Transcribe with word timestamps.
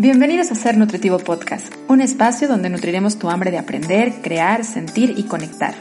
Bienvenidos 0.00 0.52
a 0.52 0.54
Ser 0.54 0.76
Nutritivo 0.76 1.18
Podcast, 1.18 1.74
un 1.88 2.00
espacio 2.00 2.46
donde 2.46 2.70
nutriremos 2.70 3.18
tu 3.18 3.30
hambre 3.30 3.50
de 3.50 3.58
aprender, 3.58 4.22
crear, 4.22 4.64
sentir 4.64 5.14
y 5.16 5.24
conectar. 5.24 5.74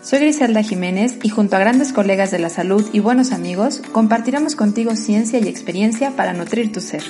Soy 0.00 0.20
Griselda 0.20 0.62
Jiménez 0.62 1.18
y 1.22 1.28
junto 1.28 1.54
a 1.54 1.58
grandes 1.58 1.92
colegas 1.92 2.30
de 2.30 2.38
la 2.38 2.48
salud 2.48 2.88
y 2.94 3.00
buenos 3.00 3.30
amigos, 3.30 3.82
compartiremos 3.92 4.56
contigo 4.56 4.96
ciencia 4.96 5.38
y 5.38 5.48
experiencia 5.48 6.16
para 6.16 6.32
nutrir 6.32 6.72
tu 6.72 6.80
ser. 6.80 7.02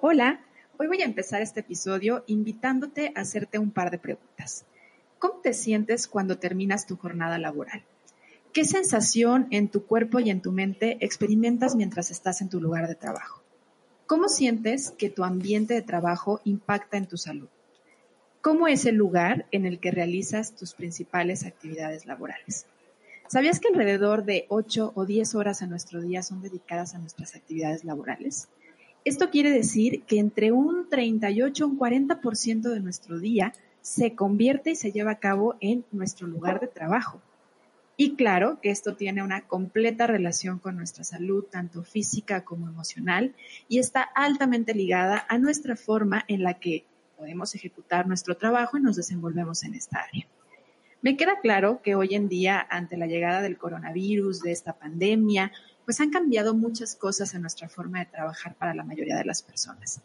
Hola, 0.00 0.40
hoy 0.78 0.86
voy 0.86 1.02
a 1.02 1.04
empezar 1.04 1.42
este 1.42 1.60
episodio 1.60 2.24
invitándote 2.26 3.12
a 3.14 3.20
hacerte 3.20 3.58
un 3.58 3.70
par 3.70 3.90
de 3.90 3.98
preguntas. 3.98 4.64
¿Cómo 5.18 5.40
te 5.42 5.52
sientes 5.52 6.08
cuando 6.08 6.38
terminas 6.38 6.86
tu 6.86 6.96
jornada 6.96 7.36
laboral? 7.36 7.82
¿Qué 8.54 8.64
sensación 8.64 9.46
en 9.50 9.68
tu 9.68 9.84
cuerpo 9.84 10.20
y 10.20 10.30
en 10.30 10.40
tu 10.40 10.52
mente 10.52 10.96
experimentas 11.04 11.76
mientras 11.76 12.10
estás 12.10 12.40
en 12.40 12.48
tu 12.48 12.62
lugar 12.62 12.88
de 12.88 12.94
trabajo? 12.94 13.42
¿Cómo 14.08 14.30
sientes 14.30 14.90
que 14.92 15.10
tu 15.10 15.22
ambiente 15.22 15.74
de 15.74 15.82
trabajo 15.82 16.40
impacta 16.44 16.96
en 16.96 17.06
tu 17.06 17.18
salud? 17.18 17.48
¿Cómo 18.40 18.66
es 18.66 18.86
el 18.86 18.94
lugar 18.94 19.44
en 19.50 19.66
el 19.66 19.80
que 19.80 19.90
realizas 19.90 20.56
tus 20.56 20.72
principales 20.72 21.44
actividades 21.44 22.06
laborales? 22.06 22.64
¿Sabías 23.26 23.60
que 23.60 23.68
alrededor 23.68 24.24
de 24.24 24.46
8 24.48 24.92
o 24.94 25.04
10 25.04 25.34
horas 25.34 25.60
a 25.60 25.66
nuestro 25.66 26.00
día 26.00 26.22
son 26.22 26.40
dedicadas 26.40 26.94
a 26.94 26.98
nuestras 26.98 27.36
actividades 27.36 27.84
laborales? 27.84 28.48
Esto 29.04 29.28
quiere 29.28 29.50
decir 29.50 30.02
que 30.04 30.18
entre 30.18 30.52
un 30.52 30.88
38 30.88 31.62
y 31.62 31.70
un 31.70 31.78
40% 31.78 32.62
de 32.62 32.80
nuestro 32.80 33.18
día 33.18 33.52
se 33.82 34.14
convierte 34.14 34.70
y 34.70 34.76
se 34.76 34.90
lleva 34.90 35.10
a 35.10 35.18
cabo 35.18 35.56
en 35.60 35.84
nuestro 35.92 36.26
lugar 36.26 36.60
de 36.60 36.68
trabajo. 36.68 37.20
Y 38.00 38.14
claro 38.14 38.60
que 38.62 38.70
esto 38.70 38.94
tiene 38.94 39.24
una 39.24 39.48
completa 39.48 40.06
relación 40.06 40.60
con 40.60 40.76
nuestra 40.76 41.02
salud, 41.02 41.46
tanto 41.50 41.82
física 41.82 42.44
como 42.44 42.68
emocional, 42.68 43.34
y 43.66 43.80
está 43.80 44.02
altamente 44.02 44.72
ligada 44.72 45.26
a 45.28 45.36
nuestra 45.36 45.74
forma 45.74 46.24
en 46.28 46.44
la 46.44 46.54
que 46.54 46.84
podemos 47.16 47.56
ejecutar 47.56 48.06
nuestro 48.06 48.36
trabajo 48.36 48.78
y 48.78 48.82
nos 48.82 48.94
desenvolvemos 48.94 49.64
en 49.64 49.74
esta 49.74 49.98
área. 49.98 50.28
Me 51.02 51.16
queda 51.16 51.40
claro 51.42 51.82
que 51.82 51.96
hoy 51.96 52.14
en 52.14 52.28
día, 52.28 52.64
ante 52.70 52.96
la 52.96 53.08
llegada 53.08 53.42
del 53.42 53.58
coronavirus, 53.58 54.42
de 54.42 54.52
esta 54.52 54.74
pandemia, 54.74 55.50
pues 55.84 55.98
han 55.98 56.10
cambiado 56.10 56.54
muchas 56.54 56.94
cosas 56.94 57.34
en 57.34 57.40
nuestra 57.40 57.68
forma 57.68 57.98
de 57.98 58.06
trabajar 58.06 58.54
para 58.54 58.74
la 58.74 58.84
mayoría 58.84 59.16
de 59.16 59.24
las 59.24 59.42
personas. 59.42 60.02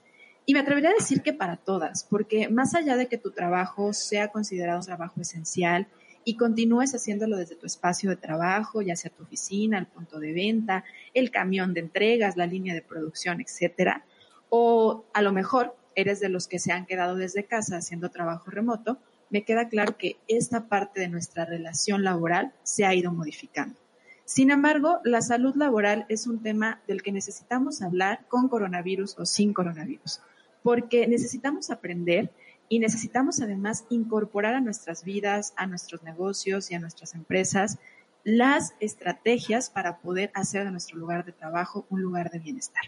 Y 0.47 0.55
me 0.55 0.61
atrevería 0.61 0.89
a 0.89 0.93
decir 0.93 1.21
que 1.21 1.33
para 1.33 1.57
todas, 1.57 2.05
porque 2.05 2.49
más 2.49 2.73
allá 2.73 2.97
de 2.97 3.07
que 3.07 3.19
tu 3.19 3.29
trabajo 3.29 3.93
sea 3.93 4.29
considerado 4.29 4.79
un 4.79 4.85
trabajo 4.85 5.21
esencial, 5.21 5.87
y 6.25 6.35
continúes 6.35 6.93
haciéndolo 6.93 7.37
desde 7.37 7.55
tu 7.55 7.65
espacio 7.65 8.09
de 8.09 8.15
trabajo, 8.15 8.81
ya 8.81 8.95
sea 8.95 9.11
tu 9.11 9.23
oficina, 9.23 9.77
el 9.77 9.87
punto 9.87 10.19
de 10.19 10.33
venta, 10.33 10.83
el 11.13 11.31
camión 11.31 11.73
de 11.73 11.81
entregas, 11.81 12.37
la 12.37 12.47
línea 12.47 12.73
de 12.73 12.81
producción, 12.81 13.41
etcétera. 13.41 14.05
O 14.49 15.05
a 15.13 15.21
lo 15.21 15.31
mejor 15.31 15.75
eres 15.95 16.19
de 16.19 16.29
los 16.29 16.47
que 16.47 16.59
se 16.59 16.71
han 16.71 16.85
quedado 16.85 17.15
desde 17.15 17.45
casa 17.45 17.77
haciendo 17.77 18.09
trabajo 18.09 18.49
remoto, 18.49 18.99
me 19.29 19.43
queda 19.43 19.67
claro 19.67 19.97
que 19.97 20.17
esta 20.27 20.67
parte 20.67 20.99
de 20.99 21.07
nuestra 21.07 21.45
relación 21.45 22.03
laboral 22.03 22.53
se 22.63 22.85
ha 22.85 22.93
ido 22.93 23.11
modificando. 23.11 23.75
Sin 24.25 24.51
embargo, 24.51 24.99
la 25.03 25.21
salud 25.21 25.55
laboral 25.55 26.05
es 26.07 26.27
un 26.27 26.41
tema 26.41 26.81
del 26.87 27.01
que 27.01 27.11
necesitamos 27.11 27.81
hablar 27.81 28.25
con 28.29 28.47
coronavirus 28.47 29.17
o 29.19 29.25
sin 29.25 29.53
coronavirus, 29.53 30.21
porque 30.61 31.07
necesitamos 31.07 31.69
aprender 31.71 32.31
y 32.73 32.79
necesitamos 32.79 33.39
además 33.39 33.85
incorporar 33.91 34.55
a 34.55 34.59
nuestras 34.59 35.03
vidas, 35.03 35.53
a 35.57 35.67
nuestros 35.67 36.01
negocios 36.01 36.71
y 36.71 36.73
a 36.73 36.79
nuestras 36.79 37.13
empresas 37.13 37.77
las 38.23 38.73
estrategias 38.79 39.69
para 39.69 39.99
poder 39.99 40.31
hacer 40.33 40.65
de 40.65 40.71
nuestro 40.71 40.97
lugar 40.97 41.23
de 41.23 41.33
trabajo 41.33 41.85
un 41.91 42.01
lugar 42.01 42.31
de 42.31 42.39
bienestar. 42.39 42.81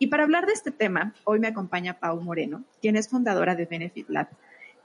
Y 0.00 0.08
para 0.08 0.24
hablar 0.24 0.46
de 0.46 0.52
este 0.52 0.72
tema, 0.72 1.14
hoy 1.22 1.38
me 1.38 1.46
acompaña 1.46 2.00
Pau 2.00 2.20
Moreno, 2.22 2.64
quien 2.82 2.96
es 2.96 3.06
fundadora 3.06 3.54
de 3.54 3.66
Benefit 3.66 4.08
Lab, 4.08 4.30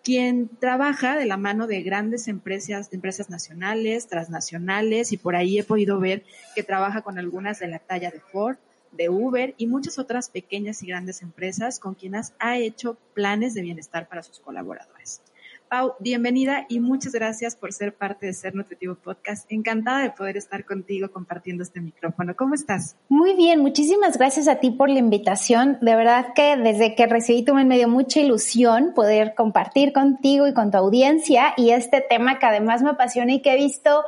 quien 0.04 0.48
trabaja 0.60 1.18
de 1.18 1.26
la 1.26 1.38
mano 1.38 1.66
de 1.66 1.82
grandes 1.82 2.28
empresas, 2.28 2.94
empresas 2.94 3.32
nacionales, 3.32 4.10
transnacionales, 4.10 5.12
y 5.12 5.18
por 5.18 5.36
ahí 5.36 5.58
he 5.58 5.64
podido 5.64 6.00
ver 6.00 6.24
que 6.54 6.62
trabaja 6.62 7.02
con 7.02 7.18
algunas 7.18 7.58
de 7.58 7.68
la 7.68 7.80
talla 7.80 8.12
de 8.12 8.20
Ford, 8.20 8.58
de 8.92 9.10
Uber 9.10 9.54
y 9.58 9.68
muchas 9.68 10.00
otras 10.00 10.30
pequeñas 10.30 10.84
y 10.84 10.88
grandes 10.88 11.22
empresas 11.22 11.80
con 11.80 11.96
quienes 11.96 12.34
ha 12.40 12.58
hecho 12.58 12.98
planes 13.14 13.54
de 13.54 13.62
bienestar 13.62 14.08
para 14.08 14.24
sus 14.24 14.40
colaboradores. 14.40 15.22
Pau, 15.70 15.94
bienvenida 16.00 16.66
y 16.68 16.80
muchas 16.80 17.14
gracias 17.14 17.56
por 17.56 17.72
ser 17.74 17.94
parte 17.94 18.26
de 18.26 18.34
Ser 18.34 18.56
Nutritivo 18.56 18.96
Podcast. 18.96 19.46
Encantada 19.52 20.02
de 20.02 20.10
poder 20.10 20.36
estar 20.36 20.66
contigo 20.66 21.12
compartiendo 21.12 21.62
este 21.62 21.80
micrófono. 21.80 22.36
¿Cómo 22.36 22.56
estás? 22.56 22.96
Muy 23.08 23.36
bien, 23.36 23.60
muchísimas 23.60 24.18
gracias 24.18 24.48
a 24.48 24.56
ti 24.56 24.72
por 24.72 24.90
la 24.90 24.98
invitación. 24.98 25.78
De 25.82 25.96
verdad 25.96 26.34
que 26.34 26.58
desde 26.58 26.96
que 26.96 27.06
recibí 27.06 27.46
tu 27.46 27.54
me 27.54 27.78
dio 27.78 27.88
mucha 27.88 28.20
ilusión 28.20 28.94
poder 28.96 29.36
compartir 29.36 29.94
contigo 29.94 30.48
y 30.48 30.56
con 30.56 30.72
tu 30.72 30.78
audiencia 30.80 31.54
y 31.56 31.70
este 31.70 32.02
tema 32.02 32.40
que 32.40 32.48
además 32.48 32.82
me 32.82 32.90
apasiona 32.90 33.34
y 33.34 33.44
que 33.44 33.54
he 33.54 33.58
visto 33.58 34.04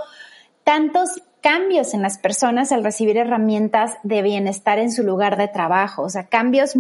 tantos 0.64 1.22
cambios 1.42 1.94
en 1.94 2.02
las 2.02 2.18
personas 2.18 2.72
al 2.72 2.84
recibir 2.84 3.18
herramientas 3.18 3.98
de 4.04 4.22
bienestar 4.22 4.80
en 4.80 4.92
su 4.92 5.04
lugar 5.04 5.38
de 5.38 5.48
trabajo, 5.48 6.04
o 6.04 6.10
sea, 6.10 6.28
cambios 6.28 6.74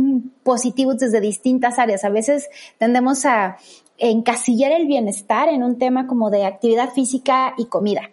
positivos 0.43 0.99
desde 0.99 1.19
distintas 1.19 1.79
áreas. 1.79 2.05
A 2.05 2.09
veces 2.09 2.47
tendemos 2.77 3.25
a 3.25 3.57
encasillar 3.97 4.71
el 4.71 4.87
bienestar 4.87 5.49
en 5.49 5.63
un 5.63 5.77
tema 5.77 6.07
como 6.07 6.29
de 6.29 6.45
actividad 6.45 6.89
física 6.91 7.53
y 7.57 7.65
comida. 7.65 8.11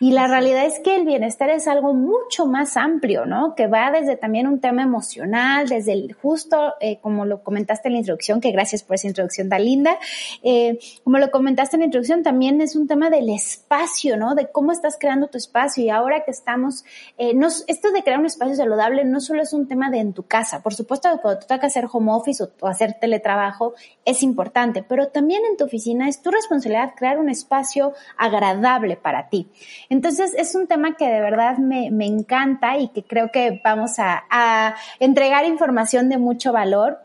Y 0.00 0.12
la 0.12 0.26
realidad 0.26 0.64
es 0.64 0.80
que 0.80 0.96
el 0.96 1.04
bienestar 1.04 1.50
es 1.50 1.68
algo 1.68 1.94
mucho 1.94 2.46
más 2.46 2.76
amplio, 2.76 3.26
¿no? 3.26 3.54
Que 3.54 3.66
va 3.66 3.90
desde 3.90 4.16
también 4.16 4.46
un 4.46 4.60
tema 4.60 4.82
emocional, 4.82 5.68
desde 5.68 5.92
el 5.92 6.12
justo, 6.14 6.74
eh, 6.80 6.98
como 7.00 7.24
lo 7.24 7.42
comentaste 7.42 7.88
en 7.88 7.94
la 7.94 7.98
introducción, 7.98 8.40
que 8.40 8.50
gracias 8.50 8.82
por 8.82 8.96
esa 8.96 9.06
introducción 9.06 9.48
tan 9.48 9.64
linda, 9.64 9.98
eh, 10.42 10.78
como 11.04 11.18
lo 11.18 11.30
comentaste 11.30 11.76
en 11.76 11.80
la 11.80 11.86
introducción, 11.86 12.22
también 12.22 12.60
es 12.60 12.76
un 12.76 12.86
tema 12.88 13.10
del 13.10 13.28
espacio, 13.30 14.16
¿no? 14.16 14.34
De 14.34 14.48
cómo 14.50 14.72
estás 14.72 14.96
creando 14.98 15.28
tu 15.28 15.38
espacio 15.38 15.84
y 15.84 15.90
ahora 15.90 16.24
que 16.24 16.30
estamos, 16.30 16.84
eh, 17.18 17.34
no, 17.34 17.48
esto 17.48 17.92
de 17.92 18.02
crear 18.02 18.18
un 18.18 18.26
espacio 18.26 18.54
saludable 18.56 19.04
no 19.04 19.20
solo 19.20 19.42
es 19.42 19.52
un 19.52 19.68
tema 19.68 19.90
de 19.90 19.98
en 19.98 20.12
tu 20.12 20.24
casa, 20.24 20.62
por 20.62 20.74
supuesto 20.74 21.08
cuando 21.20 21.40
tú 21.40 21.46
toca 21.46 21.66
hacer 21.66 21.86
home 21.90 22.12
office 22.12 22.44
o 22.60 22.66
hacer 22.66 22.94
teletrabajo 23.00 23.74
es 24.04 24.22
importante, 24.22 24.82
pero 24.82 25.08
también 25.08 25.42
en 25.48 25.56
tu 25.56 25.64
oficina 25.64 26.08
es 26.08 26.22
tu 26.22 26.30
responsabilidad 26.30 26.94
crear 26.96 27.18
un 27.18 27.28
espacio 27.28 27.92
agradable 28.16 28.96
para 28.96 29.28
ti. 29.28 29.48
Entonces 29.88 30.34
es 30.36 30.54
un 30.54 30.66
tema 30.66 30.96
que 30.96 31.06
de 31.06 31.20
verdad 31.20 31.58
me, 31.58 31.88
encanta 32.06 32.78
y 32.78 32.88
que 32.88 33.02
creo 33.02 33.30
que 33.30 33.60
vamos 33.64 33.98
a, 33.98 34.74
entregar 34.98 35.44
información 35.44 36.08
de 36.08 36.18
mucho 36.18 36.52
valor 36.52 36.98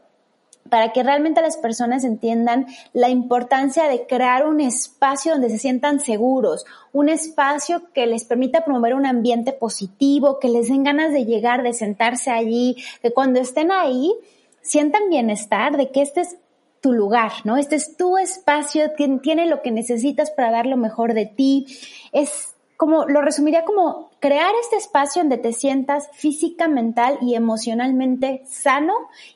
para 0.70 0.94
que 0.94 1.02
realmente 1.02 1.42
las 1.42 1.58
personas 1.58 2.04
entiendan 2.04 2.68
la 2.94 3.10
importancia 3.10 3.88
de 3.88 4.06
crear 4.06 4.46
un 4.46 4.62
espacio 4.62 5.32
donde 5.32 5.50
se 5.50 5.58
sientan 5.58 6.00
seguros, 6.00 6.66
un 6.92 7.10
espacio 7.10 7.82
que 7.94 8.06
les 8.06 8.24
permita 8.24 8.64
promover 8.66 8.94
un 8.94 9.08
ambiente 9.08 9.52
positivo, 9.52 10.40
que 10.40 10.50
les 10.50 10.70
den 10.70 10.84
ganas 10.84 11.12
de 11.12 11.26
llegar, 11.26 11.64
de 11.64 11.74
sentarse 11.74 12.30
allí, 12.30 12.78
que 13.02 13.12
cuando 13.12 13.40
estén 13.40 13.72
ahí 13.72 14.14
sientan 14.62 15.10
bienestar, 15.10 15.76
de 15.76 15.90
que 15.90 16.04
este 16.04 16.22
es 16.22 16.38
tu 16.82 16.94
lugar, 16.94 17.32
¿no? 17.44 17.58
Este 17.58 17.76
es 17.76 17.98
tu 17.98 18.18
espacio, 18.18 18.92
tiene 19.22 19.48
lo 19.48 19.62
que 19.62 19.72
necesitas 19.72 20.32
para 20.32 20.52
dar 20.52 20.66
lo 20.66 20.78
mejor 20.78 21.14
de 21.14 21.26
ti. 21.26 21.66
Es 22.12 22.56
como 22.80 23.06
lo 23.08 23.22
resumiría 23.22 23.66
como 23.66 24.10
crear 24.22 24.54
este 24.62 24.78
espacio 24.78 25.22
donde 25.22 25.38
te 25.38 25.52
sientas 25.52 26.08
física, 26.14 26.70
mental 26.70 27.18
y 27.22 27.36
emocionalmente 27.36 28.44
sano 28.48 28.94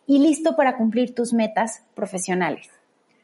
y 0.07 0.19
listo 0.19 0.55
para 0.55 0.77
cumplir 0.77 1.13
tus 1.13 1.33
metas 1.33 1.83
profesionales. 1.93 2.69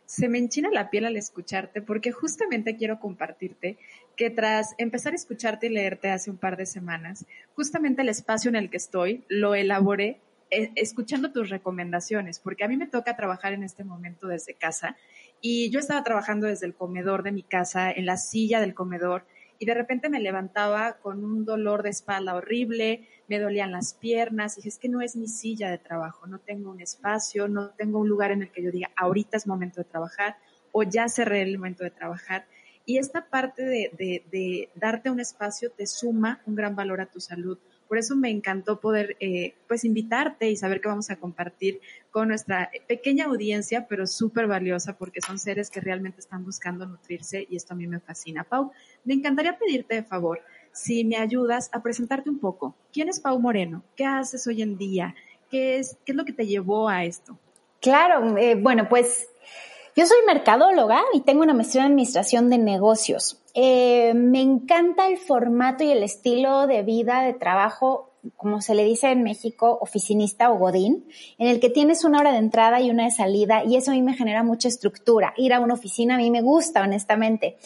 Se 0.06 0.28
me 0.28 0.38
enchina 0.38 0.72
la 0.74 0.90
piel 0.90 1.06
al 1.06 1.16
escucharte 1.16 1.82
porque 1.82 2.12
justamente 2.12 2.76
quiero 2.76 3.00
compartirte 3.00 3.78
que 4.18 4.30
tras 4.30 4.76
empezar 4.78 5.14
a 5.14 5.16
escucharte 5.16 5.68
y 5.68 5.70
leerte 5.70 6.12
hace 6.12 6.30
un 6.30 6.38
par 6.38 6.58
de 6.58 6.66
semanas, 6.66 7.26
justamente 7.56 8.02
el 8.02 8.10
espacio 8.10 8.50
en 8.50 8.58
el 8.58 8.70
que 8.70 8.76
estoy 8.76 9.24
lo 9.30 9.56
elaboré 9.56 10.20
eh, 10.52 10.72
escuchando 10.76 11.32
tus 11.32 11.50
recomendaciones, 11.50 12.40
porque 12.40 12.66
a 12.66 12.68
mí 12.68 12.76
me 12.76 12.88
toca 12.88 13.16
trabajar 13.16 13.54
en 13.54 13.64
este 13.64 13.86
momento 13.86 14.28
desde 14.28 14.54
casa 14.54 14.98
y 15.40 15.70
yo 15.70 15.80
estaba 15.80 16.04
trabajando 16.04 16.48
desde 16.48 16.66
el 16.66 16.76
comedor 16.76 17.24
de 17.24 17.32
mi 17.32 17.44
casa, 17.44 17.90
en 17.90 18.06
la 18.06 18.18
silla 18.18 18.60
del 18.60 18.74
comedor, 18.74 19.24
y 19.60 19.66
de 19.66 19.74
repente 19.74 20.10
me 20.10 20.22
levantaba 20.22 20.94
con 20.94 21.24
un 21.24 21.44
dolor 21.44 21.84
de 21.84 21.90
espalda 21.90 22.34
horrible, 22.34 23.08
me 23.28 23.40
dolían 23.40 23.74
las 23.74 23.94
piernas, 23.94 24.54
y 24.54 24.62
dije, 24.62 24.70
es 24.70 24.78
que 24.78 24.88
no 24.88 25.02
es 25.02 25.18
mi 25.18 25.28
silla 25.28 25.70
de 25.70 25.78
trabajo, 25.78 26.26
no 26.28 26.40
tengo 26.40 26.72
un 26.72 26.80
espacio, 26.80 27.50
no 27.50 27.72
tengo 27.72 28.00
un 28.00 28.08
lugar 28.08 28.32
en 28.32 28.44
el 28.44 28.52
que 28.52 28.64
yo 28.64 28.72
diga, 28.72 28.90
ahorita 28.96 29.36
es 29.36 29.46
momento 29.46 29.82
de 29.82 29.84
trabajar 29.84 30.38
o 30.72 30.84
ya 30.84 31.10
cerré 31.10 31.42
el 31.42 31.58
momento 31.58 31.84
de 31.84 31.92
trabajar. 31.92 32.46
Y 32.86 32.98
esta 32.98 33.26
parte 33.26 33.64
de, 33.64 33.92
de, 33.98 34.24
de 34.32 34.70
darte 34.76 35.10
un 35.10 35.20
espacio 35.20 35.70
te 35.72 35.86
suma 35.86 36.42
un 36.46 36.56
gran 36.56 36.76
valor 36.76 37.02
a 37.02 37.06
tu 37.06 37.20
salud. 37.20 37.60
Por 37.90 37.98
eso 37.98 38.16
me 38.16 38.30
encantó 38.30 38.80
poder 38.80 39.18
eh, 39.20 39.56
pues 39.68 39.84
invitarte 39.84 40.50
y 40.50 40.56
saber 40.56 40.80
que 40.80 40.88
vamos 40.88 41.10
a 41.10 41.18
compartir 41.18 41.82
con 42.12 42.28
nuestra 42.28 42.70
pequeña 42.88 43.26
audiencia, 43.26 43.88
pero 43.90 44.06
súper 44.06 44.46
valiosa 44.48 44.98
porque 44.98 45.22
son 45.22 45.40
seres 45.40 45.72
que 45.72 45.82
realmente 45.82 46.20
están 46.20 46.46
buscando 46.46 46.86
nutrirse 46.86 47.48
y 47.50 47.56
esto 47.56 47.74
a 47.74 47.78
mí 47.78 47.88
me 47.88 48.00
fascina. 48.00 48.44
Pau, 48.44 48.72
me 49.04 49.16
encantaría 49.16 49.58
pedirte 49.58 49.96
de 49.96 50.04
favor 50.04 50.40
si 50.72 51.04
me 51.04 51.18
ayudas 51.18 51.72
a 51.74 51.82
presentarte 51.82 52.30
un 52.30 52.40
poco. 52.40 52.76
¿Quién 52.94 53.10
es 53.10 53.20
Pau 53.20 53.40
Moreno? 53.40 53.84
¿Qué 53.96 54.06
haces 54.06 54.46
hoy 54.46 54.62
en 54.62 54.78
día? 54.78 55.16
¿Qué 55.50 55.80
es, 55.80 55.98
qué 56.06 56.12
es 56.12 56.16
lo 56.16 56.26
que 56.26 56.34
te 56.34 56.46
llevó 56.46 56.88
a 56.88 57.04
esto? 57.04 57.40
Claro, 57.82 58.38
eh, 58.38 58.54
bueno, 58.54 58.88
pues 58.88 59.28
yo 59.96 60.06
soy 60.06 60.18
mercadóloga 60.26 61.02
y 61.14 61.22
tengo 61.22 61.42
una 61.42 61.54
maestría 61.54 61.84
en 61.84 61.92
administración 61.92 62.50
de 62.50 62.58
negocios. 62.58 63.42
Eh, 63.54 64.14
me 64.14 64.42
encanta 64.42 65.08
el 65.08 65.18
formato 65.18 65.84
y 65.84 65.92
el 65.92 66.04
estilo 66.04 66.68
de 66.68 66.84
vida, 66.84 67.22
de 67.22 67.34
trabajo, 67.34 68.12
como 68.36 68.62
se 68.62 68.76
le 68.76 68.84
dice 68.84 69.12
en 69.12 69.24
México, 69.24 69.78
oficinista 69.82 70.52
o 70.52 70.58
godín, 70.58 71.06
en 71.38 71.48
el 71.48 71.60
que 71.60 71.70
tienes 71.70 72.04
una 72.04 72.20
hora 72.20 72.32
de 72.32 72.38
entrada 72.38 72.82
y 72.82 72.90
una 72.90 73.06
de 73.06 73.12
salida 73.12 73.64
y 73.64 73.76
eso 73.76 73.92
a 73.92 73.94
mí 73.94 74.02
me 74.02 74.14
genera 74.14 74.44
mucha 74.44 74.68
estructura. 74.68 75.34
Ir 75.38 75.54
a 75.54 75.60
una 75.60 75.74
oficina 75.74 76.16
a 76.16 76.18
mí 76.18 76.30
me 76.32 76.42
gusta, 76.42 76.82
honestamente. 76.82 77.58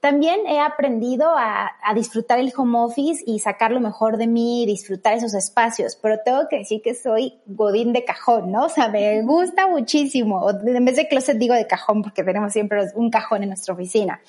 También 0.00 0.46
he 0.46 0.60
aprendido 0.60 1.28
a, 1.36 1.72
disfrutar 1.94 2.38
el 2.38 2.52
home 2.56 2.78
office 2.78 3.24
y 3.26 3.40
sacar 3.40 3.72
lo 3.72 3.80
mejor 3.80 4.16
de 4.16 4.28
mí, 4.28 4.64
disfrutar 4.64 5.14
esos 5.14 5.34
espacios, 5.34 5.98
pero 6.00 6.18
tengo 6.24 6.46
que 6.48 6.58
decir 6.58 6.80
que 6.82 6.94
soy 6.94 7.40
godín 7.46 7.92
de 7.92 8.04
cajón, 8.04 8.52
¿no? 8.52 8.66
O 8.66 8.68
sea, 8.68 8.88
me 8.88 9.22
gusta 9.22 9.66
muchísimo. 9.66 10.48
En 10.50 10.84
vez 10.84 10.96
de 10.96 11.08
closet 11.08 11.36
digo 11.36 11.54
de 11.54 11.66
cajón 11.66 12.02
porque 12.02 12.22
tenemos 12.22 12.52
siempre 12.52 12.86
un 12.94 13.10
cajón 13.10 13.42
en 13.42 13.48
nuestra 13.48 13.74
oficina. 13.74 14.20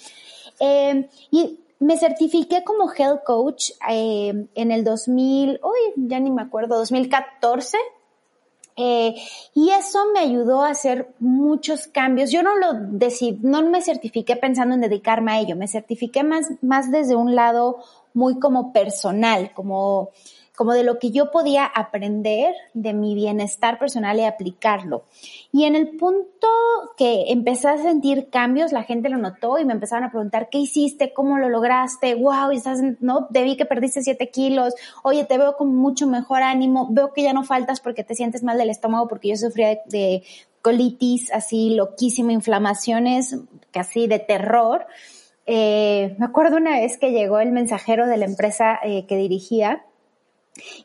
Eh, 0.59 1.07
y 1.29 1.59
me 1.79 1.97
certifiqué 1.97 2.63
como 2.63 2.91
health 2.91 3.23
coach 3.23 3.71
eh, 3.89 4.47
en 4.55 4.71
el 4.71 4.83
2000, 4.83 5.59
uy, 5.63 6.07
ya 6.07 6.19
ni 6.19 6.31
me 6.31 6.41
acuerdo, 6.41 6.77
2014 6.77 7.77
eh, 8.81 9.13
y 9.53 9.71
eso 9.71 9.99
me 10.13 10.21
ayudó 10.21 10.63
a 10.63 10.69
hacer 10.69 11.09
muchos 11.19 11.87
cambios. 11.87 12.31
Yo 12.31 12.43
no 12.43 12.55
lo 12.55 12.73
decidí, 12.73 13.37
no 13.41 13.61
me 13.69 13.81
certifiqué 13.81 14.37
pensando 14.37 14.73
en 14.73 14.81
dedicarme 14.81 15.33
a 15.33 15.39
ello, 15.39 15.57
me 15.57 15.67
certifiqué 15.67 16.23
más, 16.23 16.45
más 16.61 16.89
desde 16.89 17.15
un 17.15 17.35
lado 17.35 17.83
muy 18.13 18.39
como 18.39 18.71
personal, 18.71 19.51
como 19.53 20.11
como 20.59 20.73
de 20.73 20.83
lo 20.83 20.99
que 20.99 21.11
yo 21.11 21.31
podía 21.31 21.63
aprender 21.63 22.53
de 22.73 22.91
mi 22.91 23.15
bienestar 23.15 23.79
personal 23.79 24.19
y 24.19 24.25
aplicarlo. 24.25 25.05
Y 25.53 25.63
en 25.63 25.77
el 25.77 25.95
punto 25.95 26.49
que 26.97 27.31
empecé 27.31 27.69
a 27.69 27.77
sentir 27.77 28.29
cambios, 28.29 28.73
la 28.73 28.83
gente 28.83 29.07
lo 29.07 29.17
notó 29.17 29.57
y 29.57 29.63
me 29.63 29.71
empezaron 29.71 30.03
a 30.03 30.11
preguntar, 30.11 30.49
¿qué 30.49 30.57
hiciste? 30.57 31.13
¿Cómo 31.13 31.37
lo 31.37 31.47
lograste? 31.47 32.13
¡Wow! 32.13 32.51
Estás, 32.51 32.81
no, 32.99 33.27
debí 33.29 33.55
que 33.55 33.63
perdiste 33.63 34.01
siete 34.01 34.31
kilos. 34.31 34.73
Oye, 35.01 35.23
te 35.23 35.37
veo 35.37 35.55
con 35.55 35.73
mucho 35.73 36.07
mejor 36.07 36.43
ánimo. 36.43 36.89
Veo 36.91 37.13
que 37.13 37.23
ya 37.23 37.31
no 37.31 37.45
faltas 37.45 37.79
porque 37.79 38.03
te 38.03 38.13
sientes 38.13 38.43
mal 38.43 38.57
del 38.57 38.69
estómago 38.69 39.07
porque 39.07 39.29
yo 39.29 39.37
sufría 39.37 39.79
de, 39.85 40.23
colitis 40.61 41.31
así 41.31 41.69
loquísima, 41.69 42.33
inflamaciones 42.33 43.37
casi 43.71 44.07
de 44.07 44.19
terror. 44.19 44.87
Eh, 45.45 46.17
me 46.19 46.25
acuerdo 46.25 46.57
una 46.57 46.71
vez 46.81 46.97
que 46.97 47.13
llegó 47.13 47.39
el 47.39 47.53
mensajero 47.53 48.07
de 48.07 48.17
la 48.17 48.25
empresa 48.25 48.77
eh, 48.83 49.05
que 49.07 49.15
dirigía 49.15 49.85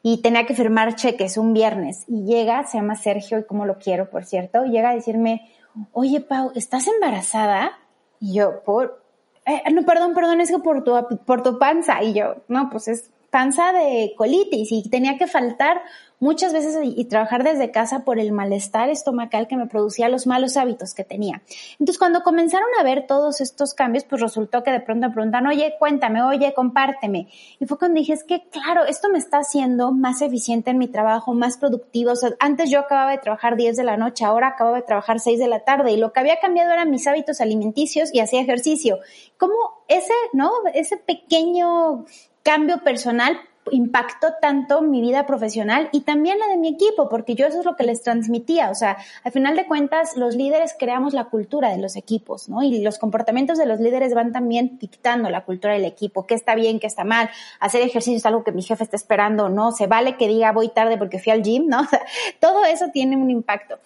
y 0.03 0.23
tenía 0.23 0.47
que 0.47 0.55
firmar 0.55 0.95
cheques 0.95 1.37
un 1.37 1.53
viernes 1.53 2.05
y 2.09 2.25
llega, 2.25 2.65
se 2.65 2.79
llama 2.79 2.97
Sergio 2.97 3.39
y 3.39 3.45
como 3.45 3.67
lo 3.67 3.79
quiero, 3.79 4.11
por 4.11 4.25
cierto, 4.25 4.65
llega 4.65 4.91
a 4.91 4.95
decirme, 4.95 5.51
oye 5.93 6.21
Pau, 6.21 6.53
¿estás 6.55 6.87
embarazada? 6.87 7.73
Y 8.21 8.35
yo, 8.35 8.63
por, 8.65 9.03
eh, 9.47 9.63
no, 9.73 9.83
perdón, 9.85 10.15
perdón, 10.15 10.41
es 10.41 10.51
que 10.51 10.59
por 10.59 10.85
tu, 10.85 10.93
por 11.25 11.43
tu 11.43 11.59
panza. 11.59 12.03
Y 12.03 12.15
yo, 12.15 12.37
no, 12.49 12.71
pues 12.71 12.89
es 12.89 13.11
panza 13.31 13.73
de 13.73 14.15
colitis 14.17 14.71
y 14.71 14.89
tenía 14.89 15.19
que 15.19 15.27
faltar 15.27 15.83
muchas 16.25 16.55
veces 16.55 16.79
y, 16.83 17.05
trabajar 17.05 17.45
desde 17.45 17.71
casa 17.71 18.03
por 18.03 18.19
el 18.19 18.33
malestar 18.33 18.89
estomacal 18.89 19.47
que 19.47 19.57
me 19.57 19.67
producía 19.67 20.09
los 20.09 20.27
malos 20.27 20.57
hábitos 20.57 20.95
que 20.95 21.05
tenía. 21.05 21.43
Entonces, 21.79 21.99
cuando 21.99 22.23
comenzaron 22.23 22.69
a 22.81 22.83
ver 22.83 23.07
todos 23.07 23.43
estos 23.43 23.75
cambios, 23.75 24.05
pues 24.05 24.23
resultó 24.23 24.63
que 24.63 24.71
de 24.71 24.81
pronto 24.81 25.09
me 25.09 25.13
preguntan, 25.13 25.47
oye, 25.47 25.75
cuéntame, 25.79 26.23
oye, 26.23 26.55
compárteme. 26.55 27.29
Y 27.61 27.67
fue 27.67 27.79
cuando 27.79 27.99
dije, 27.99 28.15
es 28.15 28.25
que 28.25 28.49
claro, 28.49 28.87
esto 28.87 29.11
me 29.11 29.19
está 29.19 29.39
haciendo 29.39 29.93
más 29.93 30.23
eficiente 30.23 30.71
en 30.71 30.79
mi 30.79 30.89
trabajo, 30.89 31.35
más 31.35 31.59
productivo. 31.59 32.15
Antes 32.41 32.71
yo 32.71 32.81
acababa 32.81 33.11
de 33.11 33.19
trabajar 33.19 33.57
10 33.57 33.77
de 33.77 33.85
la 33.85 33.99
noche, 33.99 34.25
ahora 34.25 34.49
acabo 34.49 34.75
de 34.75 34.83
trabajar 34.83 35.21
6 35.21 35.39
de 35.39 35.49
la 35.49 35.61
tarde 35.61 35.93
y 35.93 35.99
lo 35.99 36.15
que 36.15 36.21
había 36.21 36.41
cambiado 36.41 36.73
eran 36.73 36.91
mis 36.91 37.07
hábitos 37.07 37.43
alimenticios 37.43 38.15
y 38.15 38.21
hacía 38.21 38.41
ejercicio. 38.41 38.99
Como 39.37 39.55
ese, 39.89 40.15
¿no? 40.33 40.51
Ese 40.73 40.97
pequeño 40.97 42.07
cambio 42.43 42.79
personal 42.83 43.39
impactó 43.71 44.35
tanto 44.41 44.83
mi 44.83 45.01
vida 45.01 45.27
profesional 45.27 45.89
y 45.93 46.03
también 46.03 46.39
la 46.39 46.49
de 46.49 46.57
mi 46.57 46.69
equipo, 46.69 47.09
porque 47.09 47.35
yo 47.35 47.47
eso 47.47 47.61
es 47.61 47.65
lo 47.65 47.77
que 47.77 47.85
les 47.85 48.03
transmitía. 48.03 48.71
O 48.71 48.75
sea, 48.75 48.97
al 49.23 49.33
final 49.33 49.57
de 49.57 49.67
cuentas, 49.67 50.17
los 50.17 50.37
líderes 50.37 50.75
creamos 50.79 51.15
la 51.15 51.25
cultura 51.27 51.71
de 51.71 51.79
los 51.79 51.97
equipos, 51.97 52.49
¿no? 52.49 52.63
Y 52.63 52.83
los 52.83 52.99
comportamientos 52.99 53.59
de 53.59 53.67
los 53.67 53.81
líderes 53.81 54.15
van 54.15 54.33
también 54.33 54.79
dictando 54.79 55.31
la 55.31 55.45
cultura 55.45 55.75
del 55.75 55.85
equipo, 55.85 56.27
qué 56.27 56.35
está 56.35 56.55
bien, 56.55 56.81
qué 56.81 56.87
está 56.87 57.05
mal. 57.05 57.31
Hacer 57.61 57.83
ejercicio 57.83 58.19
es 58.19 58.27
algo 58.27 58.45
que 58.45 58.53
mi 58.53 58.63
jefe 58.63 58.85
está 58.85 58.97
esperando, 58.97 59.49
¿no? 59.49 59.73
Se 59.73 59.87
vale 59.87 60.17
que 60.17 60.29
diga 60.29 60.53
voy 60.53 60.69
tarde 60.69 60.99
porque 60.99 61.19
fui 61.19 61.33
al 61.33 61.43
gym, 61.43 61.67
¿no? 61.67 61.87
todo 62.41 62.65
eso 62.65 62.87
tiene 62.93 63.17
un 63.17 63.31
impacto. 63.31 63.79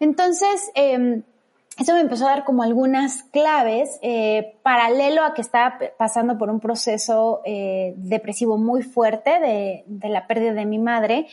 Entonces, 0.00 0.70
eh, 0.74 1.22
eso 1.78 1.92
me 1.94 2.00
empezó 2.00 2.26
a 2.26 2.30
dar 2.30 2.44
como 2.44 2.62
algunas 2.62 3.24
claves, 3.24 3.98
eh, 4.00 4.58
paralelo 4.62 5.24
a 5.24 5.34
que 5.34 5.42
estaba 5.42 5.78
pasando 5.98 6.38
por 6.38 6.48
un 6.48 6.60
proceso 6.60 7.40
eh, 7.44 7.94
depresivo 7.96 8.58
muy 8.58 8.82
fuerte 8.82 9.40
de, 9.40 9.84
de, 9.86 10.08
la 10.08 10.26
pérdida 10.26 10.52
de 10.52 10.66
mi 10.66 10.78
madre. 10.78 11.26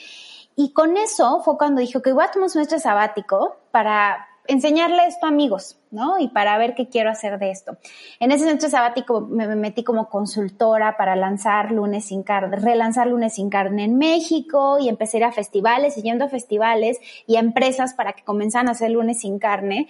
Y 0.55 0.73
con 0.73 0.97
eso 0.97 1.41
fue 1.43 1.57
cuando 1.57 1.81
dije, 1.81 2.01
que 2.01 2.11
voy 2.11 2.23
a 2.23 2.31
tomar 2.31 2.45
un 2.45 2.49
semestre 2.49 2.79
sabático 2.79 3.57
para 3.71 4.27
enseñarle 4.47 5.05
esto 5.05 5.27
a 5.27 5.29
amigos, 5.29 5.77
¿no? 5.91 6.19
Y 6.19 6.27
para 6.27 6.57
ver 6.57 6.73
qué 6.73 6.89
quiero 6.89 7.11
hacer 7.11 7.38
de 7.38 7.51
esto. 7.51 7.77
En 8.19 8.31
ese 8.31 8.45
semestre 8.45 8.69
sabático 8.69 9.21
me, 9.21 9.47
me 9.47 9.55
metí 9.55 9.83
como 9.83 10.09
consultora 10.09 10.97
para 10.97 11.15
lanzar 11.15 11.71
Lunes 11.71 12.05
sin 12.05 12.23
Carne, 12.23 12.57
relanzar 12.57 13.07
Lunes 13.07 13.35
sin 13.35 13.49
Carne 13.49 13.83
en 13.83 13.97
México 13.97 14.79
y 14.79 14.89
empecé 14.89 15.17
a 15.17 15.19
ir 15.19 15.23
a 15.25 15.31
festivales, 15.31 15.95
yendo 15.95 16.25
a 16.25 16.29
festivales 16.29 16.99
y 17.27 17.35
a 17.35 17.39
empresas 17.39 17.93
para 17.93 18.13
que 18.13 18.23
comenzaran 18.23 18.67
a 18.67 18.71
hacer 18.71 18.91
Lunes 18.91 19.19
sin 19.19 19.38
Carne 19.38 19.88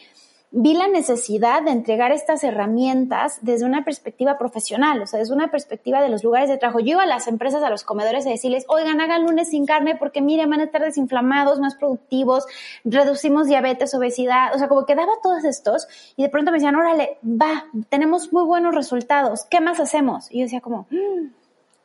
vi 0.53 0.73
la 0.73 0.89
necesidad 0.89 1.63
de 1.63 1.71
entregar 1.71 2.11
estas 2.11 2.43
herramientas 2.43 3.39
desde 3.41 3.65
una 3.65 3.85
perspectiva 3.85 4.37
profesional, 4.37 5.01
o 5.01 5.07
sea, 5.07 5.19
desde 5.19 5.33
una 5.33 5.49
perspectiva 5.49 6.01
de 6.01 6.09
los 6.09 6.25
lugares 6.25 6.49
de 6.49 6.57
trabajo. 6.57 6.81
Yo 6.81 6.91
iba 6.91 7.03
a 7.03 7.07
las 7.07 7.27
empresas, 7.27 7.63
a 7.63 7.69
los 7.69 7.83
comedores 7.85 8.27
a 8.27 8.29
decirles, 8.29 8.65
oigan, 8.67 8.99
hagan 8.99 9.23
lunes 9.23 9.49
sin 9.49 9.65
carne 9.65 9.95
porque 9.95 10.21
mire, 10.21 10.45
van 10.45 10.59
a 10.59 10.65
estar 10.65 10.81
desinflamados, 10.81 11.61
más 11.61 11.75
productivos, 11.75 12.45
reducimos 12.83 13.47
diabetes, 13.47 13.93
obesidad, 13.95 14.53
o 14.53 14.57
sea, 14.57 14.67
como 14.67 14.85
que 14.85 14.95
daba 14.95 15.13
todos 15.23 15.45
estos 15.45 15.87
y 16.17 16.23
de 16.23 16.29
pronto 16.29 16.51
me 16.51 16.57
decían, 16.57 16.75
órale, 16.75 17.17
va, 17.23 17.67
tenemos 17.87 18.33
muy 18.33 18.43
buenos 18.43 18.75
resultados, 18.75 19.45
¿qué 19.49 19.61
más 19.61 19.79
hacemos? 19.79 20.29
Y 20.31 20.39
yo 20.39 20.43
decía 20.43 20.61
como, 20.61 20.87
mm, 20.91 21.41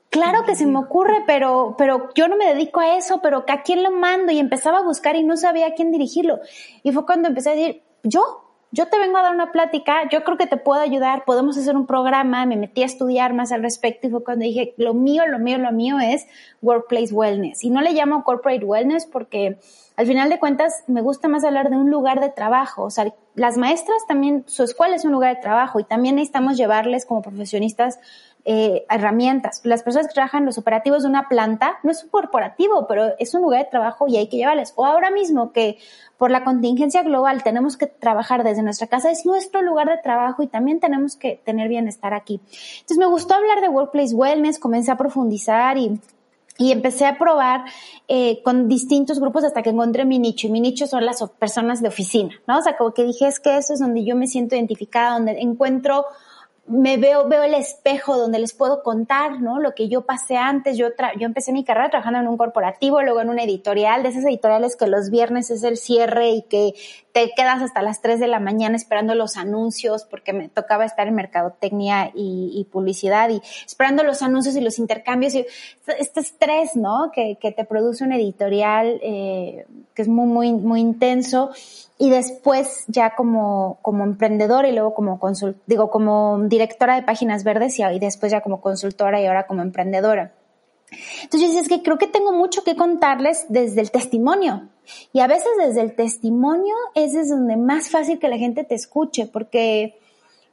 Claro 0.08 0.44
que 0.44 0.54
se 0.54 0.64
me 0.64 0.78
ocurre, 0.78 1.24
pero, 1.26 1.74
pero 1.76 2.08
yo 2.14 2.26
no 2.26 2.36
me 2.36 2.46
dedico 2.46 2.80
a 2.80 2.96
eso, 2.96 3.20
pero 3.20 3.44
¿a 3.46 3.62
quién 3.62 3.82
lo 3.82 3.90
mando? 3.90 4.32
Y 4.32 4.38
empezaba 4.38 4.78
a 4.78 4.82
buscar 4.82 5.14
y 5.14 5.22
no 5.22 5.36
sabía 5.36 5.66
a 5.66 5.74
quién 5.74 5.90
dirigirlo. 5.90 6.38
Y 6.82 6.92
fue 6.92 7.04
cuando 7.04 7.28
empecé 7.28 7.50
a 7.50 7.54
decir, 7.54 7.82
yo, 8.02 8.45
yo 8.76 8.88
te 8.88 8.98
vengo 8.98 9.16
a 9.16 9.22
dar 9.22 9.34
una 9.34 9.52
plática, 9.52 10.06
yo 10.10 10.22
creo 10.22 10.36
que 10.36 10.46
te 10.46 10.58
puedo 10.58 10.82
ayudar, 10.82 11.24
podemos 11.24 11.56
hacer 11.56 11.74
un 11.74 11.86
programa, 11.86 12.44
me 12.44 12.58
metí 12.58 12.82
a 12.82 12.86
estudiar 12.86 13.32
más 13.32 13.50
al 13.50 13.62
respecto 13.62 14.06
y 14.06 14.10
fue 14.10 14.22
cuando 14.22 14.44
dije, 14.44 14.74
lo 14.76 14.92
mío, 14.92 15.26
lo 15.26 15.38
mío, 15.38 15.56
lo 15.56 15.72
mío 15.72 15.98
es 15.98 16.26
Workplace 16.60 17.14
Wellness. 17.14 17.64
Y 17.64 17.70
no 17.70 17.80
le 17.80 17.92
llamo 17.92 18.22
Corporate 18.22 18.62
Wellness 18.62 19.06
porque 19.06 19.58
al 19.96 20.06
final 20.06 20.28
de 20.28 20.38
cuentas 20.38 20.84
me 20.88 21.00
gusta 21.00 21.26
más 21.26 21.42
hablar 21.42 21.70
de 21.70 21.76
un 21.76 21.90
lugar 21.90 22.20
de 22.20 22.28
trabajo. 22.28 22.82
O 22.82 22.90
sea, 22.90 23.14
las 23.34 23.56
maestras 23.56 24.06
también, 24.06 24.44
su 24.46 24.62
escuela 24.62 24.94
es 24.94 25.06
un 25.06 25.12
lugar 25.12 25.34
de 25.34 25.40
trabajo 25.40 25.80
y 25.80 25.84
también 25.84 26.16
necesitamos 26.16 26.58
llevarles 26.58 27.06
como 27.06 27.22
profesionistas 27.22 27.98
eh, 28.48 28.86
herramientas. 28.88 29.60
Las 29.64 29.82
personas 29.82 30.06
que 30.06 30.14
trabajan 30.14 30.46
los 30.46 30.56
operativos 30.56 31.02
de 31.02 31.08
una 31.08 31.28
planta 31.28 31.78
no 31.82 31.90
es 31.90 32.04
un 32.04 32.10
corporativo, 32.10 32.86
pero 32.86 33.12
es 33.18 33.34
un 33.34 33.42
lugar 33.42 33.64
de 33.64 33.70
trabajo 33.70 34.06
y 34.06 34.16
hay 34.16 34.28
que 34.28 34.36
llevarles. 34.36 34.72
O 34.76 34.86
ahora 34.86 35.10
mismo 35.10 35.50
que 35.50 35.78
por 36.16 36.30
la 36.30 36.44
contingencia 36.44 37.02
global 37.02 37.42
tenemos 37.42 37.76
que 37.76 37.88
trabajar 37.88 38.44
desde 38.44 38.62
nuestra 38.62 38.86
casa, 38.86 39.10
es 39.10 39.26
nuestro 39.26 39.62
lugar 39.62 39.88
de 39.88 39.98
trabajo 39.98 40.44
y 40.44 40.46
también 40.46 40.78
tenemos 40.78 41.16
que 41.16 41.40
tener 41.44 41.68
bienestar 41.68 42.14
aquí. 42.14 42.40
Entonces 42.76 42.98
me 42.98 43.06
gustó 43.06 43.34
hablar 43.34 43.60
de 43.60 43.68
Workplace 43.68 44.14
Wellness, 44.14 44.60
comencé 44.60 44.92
a 44.92 44.96
profundizar 44.96 45.76
y 45.76 46.00
y 46.58 46.72
empecé 46.72 47.04
a 47.04 47.18
probar 47.18 47.64
eh, 48.08 48.42
con 48.42 48.66
distintos 48.66 49.20
grupos 49.20 49.44
hasta 49.44 49.62
que 49.62 49.70
encontré 49.70 50.04
mi 50.04 50.18
nicho. 50.18 50.46
Y 50.46 50.50
mi 50.50 50.60
nicho 50.60 50.86
son 50.86 51.04
las 51.04 51.22
personas 51.38 51.82
de 51.82 51.88
oficina, 51.88 52.34
¿no? 52.46 52.58
O 52.58 52.62
sea, 52.62 52.78
como 52.78 52.94
que 52.94 53.04
dije, 53.04 53.26
es 53.26 53.40
que 53.40 53.58
eso 53.58 53.74
es 53.74 53.80
donde 53.80 54.04
yo 54.04 54.16
me 54.16 54.26
siento 54.26 54.54
identificada, 54.54 55.14
donde 55.14 55.32
encuentro 55.32 56.06
me 56.68 56.96
veo, 56.96 57.28
veo 57.28 57.44
el 57.44 57.54
espejo 57.54 58.16
donde 58.16 58.38
les 58.38 58.52
puedo 58.52 58.82
contar, 58.82 59.40
¿no? 59.40 59.60
Lo 59.60 59.74
que 59.74 59.88
yo 59.88 60.02
pasé 60.02 60.36
antes. 60.36 60.76
Yo, 60.76 60.88
yo 61.18 61.26
empecé 61.26 61.52
mi 61.52 61.64
carrera 61.64 61.90
trabajando 61.90 62.20
en 62.20 62.28
un 62.28 62.36
corporativo, 62.36 63.02
luego 63.02 63.20
en 63.20 63.28
una 63.28 63.44
editorial, 63.44 64.02
de 64.02 64.08
esas 64.08 64.24
editoriales 64.24 64.74
que 64.74 64.86
los 64.86 65.10
viernes 65.10 65.50
es 65.50 65.62
el 65.62 65.76
cierre 65.76 66.30
y 66.30 66.42
que 66.42 66.74
te 67.12 67.32
quedas 67.34 67.62
hasta 67.62 67.82
las 67.82 68.02
3 68.02 68.20
de 68.20 68.26
la 68.26 68.40
mañana 68.40 68.76
esperando 68.76 69.14
los 69.14 69.36
anuncios 69.36 70.04
porque 70.04 70.32
me 70.32 70.48
tocaba 70.48 70.84
estar 70.84 71.08
en 71.08 71.14
mercadotecnia 71.14 72.10
y, 72.14 72.66
publicidad 72.70 73.30
y 73.30 73.40
esperando 73.64 74.02
los 74.02 74.20
anuncios 74.22 74.54
y 74.56 74.60
los 74.60 74.78
intercambios 74.78 75.34
y 75.34 75.46
este 75.98 76.20
estrés, 76.20 76.74
¿no? 76.74 77.10
Que, 77.14 77.38
que 77.40 77.52
te 77.52 77.64
produce 77.64 78.04
una 78.04 78.16
editorial 78.16 79.00
eh, 79.02 79.66
que 79.94 80.02
es 80.02 80.08
muy, 80.08 80.26
muy, 80.26 80.52
muy 80.52 80.80
intenso 80.80 81.52
y 81.98 82.10
después 82.10 82.84
ya 82.88 83.14
como, 83.14 83.78
como 83.80 84.04
emprendedora 84.04 84.68
y 84.68 84.72
luego 84.72 84.92
como 84.92 85.18
consult, 85.18 85.56
digo, 85.66 85.90
como 85.90 86.36
directora 86.56 86.96
de 86.96 87.02
páginas 87.02 87.44
verdes 87.44 87.78
y, 87.78 87.82
y 87.82 87.98
después 87.98 88.32
ya 88.32 88.40
como 88.40 88.60
consultora 88.60 89.20
y 89.20 89.26
ahora 89.26 89.46
como 89.46 89.62
emprendedora. 89.62 90.32
Entonces 91.22 91.56
es 91.56 91.68
que 91.68 91.82
creo 91.82 91.98
que 91.98 92.06
tengo 92.06 92.32
mucho 92.32 92.62
que 92.62 92.76
contarles 92.76 93.46
desde 93.48 93.80
el 93.80 93.90
testimonio. 93.90 94.68
Y 95.12 95.20
a 95.20 95.26
veces 95.26 95.50
desde 95.58 95.80
el 95.80 95.94
testimonio 95.94 96.74
es 96.94 97.12
desde 97.12 97.34
donde 97.34 97.56
más 97.56 97.90
fácil 97.90 98.18
que 98.18 98.28
la 98.28 98.38
gente 98.38 98.64
te 98.64 98.74
escuche, 98.74 99.26
porque, 99.26 99.98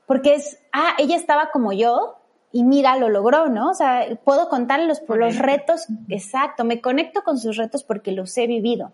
porque 0.08 0.36
es, 0.36 0.58
ah, 0.72 0.96
ella 0.98 1.16
estaba 1.16 1.52
como 1.52 1.72
yo, 1.72 2.16
y 2.56 2.64
mira, 2.64 2.96
lo 2.98 3.10
logró, 3.10 3.50
¿no? 3.50 3.72
O 3.72 3.74
sea, 3.74 4.06
puedo 4.24 4.48
contarle 4.48 4.86
los, 4.86 5.02
los 5.08 5.40
retos, 5.40 5.88
exacto, 6.08 6.64
me 6.64 6.82
conecto 6.82 7.24
con 7.24 7.40
sus 7.40 7.58
retos 7.58 7.84
porque 7.84 8.12
los 8.12 8.38
he 8.38 8.46
vivido. 8.46 8.94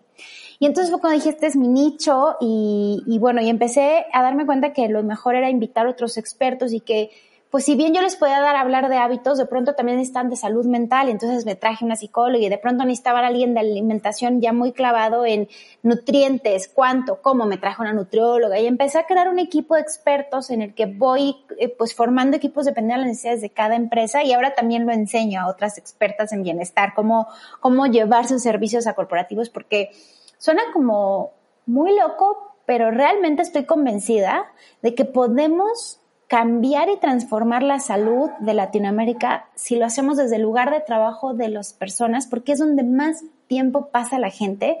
Y 0.58 0.64
entonces 0.64 0.90
fue 0.90 0.98
cuando 0.98 1.18
dije, 1.18 1.28
este 1.28 1.46
es 1.46 1.56
mi 1.56 1.68
nicho 1.68 2.36
y, 2.40 3.02
y 3.06 3.18
bueno, 3.18 3.42
y 3.42 3.50
empecé 3.50 4.06
a 4.14 4.22
darme 4.22 4.46
cuenta 4.46 4.72
que 4.72 4.88
lo 4.88 5.02
mejor 5.02 5.34
era 5.34 5.50
invitar 5.50 5.86
a 5.86 5.90
otros 5.90 6.16
expertos 6.16 6.72
y 6.72 6.80
que 6.80 7.10
pues 7.50 7.64
si 7.64 7.74
bien 7.74 7.92
yo 7.92 8.00
les 8.00 8.14
podía 8.14 8.38
dar 8.38 8.54
a 8.54 8.60
hablar 8.60 8.88
de 8.88 8.96
hábitos, 8.96 9.36
de 9.36 9.44
pronto 9.44 9.74
también 9.74 9.98
necesitan 9.98 10.30
de 10.30 10.36
salud 10.36 10.64
mental, 10.66 11.08
entonces 11.08 11.44
me 11.44 11.56
traje 11.56 11.84
una 11.84 11.96
psicóloga 11.96 12.44
y 12.44 12.48
de 12.48 12.58
pronto 12.58 12.84
necesitaba 12.84 13.18
a 13.18 13.26
alguien 13.26 13.54
de 13.54 13.60
alimentación 13.60 14.40
ya 14.40 14.52
muy 14.52 14.70
clavado 14.70 15.26
en 15.26 15.48
nutrientes, 15.82 16.70
cuánto, 16.72 17.20
cómo, 17.20 17.46
me 17.46 17.58
traje 17.58 17.82
una 17.82 17.92
nutrióloga. 17.92 18.60
Y 18.60 18.68
empecé 18.68 18.98
a 18.98 19.06
crear 19.06 19.28
un 19.28 19.40
equipo 19.40 19.74
de 19.74 19.80
expertos 19.80 20.50
en 20.50 20.62
el 20.62 20.74
que 20.74 20.86
voy 20.86 21.38
eh, 21.58 21.68
pues 21.68 21.92
formando 21.92 22.36
equipos 22.36 22.66
dependiendo 22.66 23.00
de 23.02 23.08
las 23.08 23.16
necesidades 23.16 23.40
de 23.40 23.50
cada 23.50 23.74
empresa 23.74 24.22
y 24.22 24.32
ahora 24.32 24.54
también 24.54 24.86
lo 24.86 24.92
enseño 24.92 25.40
a 25.40 25.48
otras 25.48 25.76
expertas 25.76 26.32
en 26.32 26.44
bienestar, 26.44 26.92
cómo, 26.94 27.26
cómo 27.58 27.86
llevar 27.86 28.28
sus 28.28 28.42
servicios 28.42 28.86
a 28.86 28.94
corporativos, 28.94 29.50
porque 29.50 29.90
suena 30.38 30.62
como 30.72 31.32
muy 31.66 31.98
loco, 31.98 32.54
pero 32.64 32.92
realmente 32.92 33.42
estoy 33.42 33.64
convencida 33.64 34.52
de 34.82 34.94
que 34.94 35.04
podemos 35.04 35.99
cambiar 36.30 36.88
y 36.88 36.96
transformar 36.96 37.64
la 37.64 37.80
salud 37.80 38.30
de 38.38 38.54
Latinoamérica 38.54 39.48
si 39.56 39.74
lo 39.74 39.84
hacemos 39.84 40.16
desde 40.16 40.36
el 40.36 40.42
lugar 40.42 40.70
de 40.70 40.78
trabajo 40.78 41.34
de 41.34 41.48
las 41.48 41.72
personas, 41.72 42.28
porque 42.28 42.52
es 42.52 42.60
donde 42.60 42.84
más 42.84 43.24
tiempo 43.48 43.88
pasa 43.88 44.20
la 44.20 44.30
gente. 44.30 44.78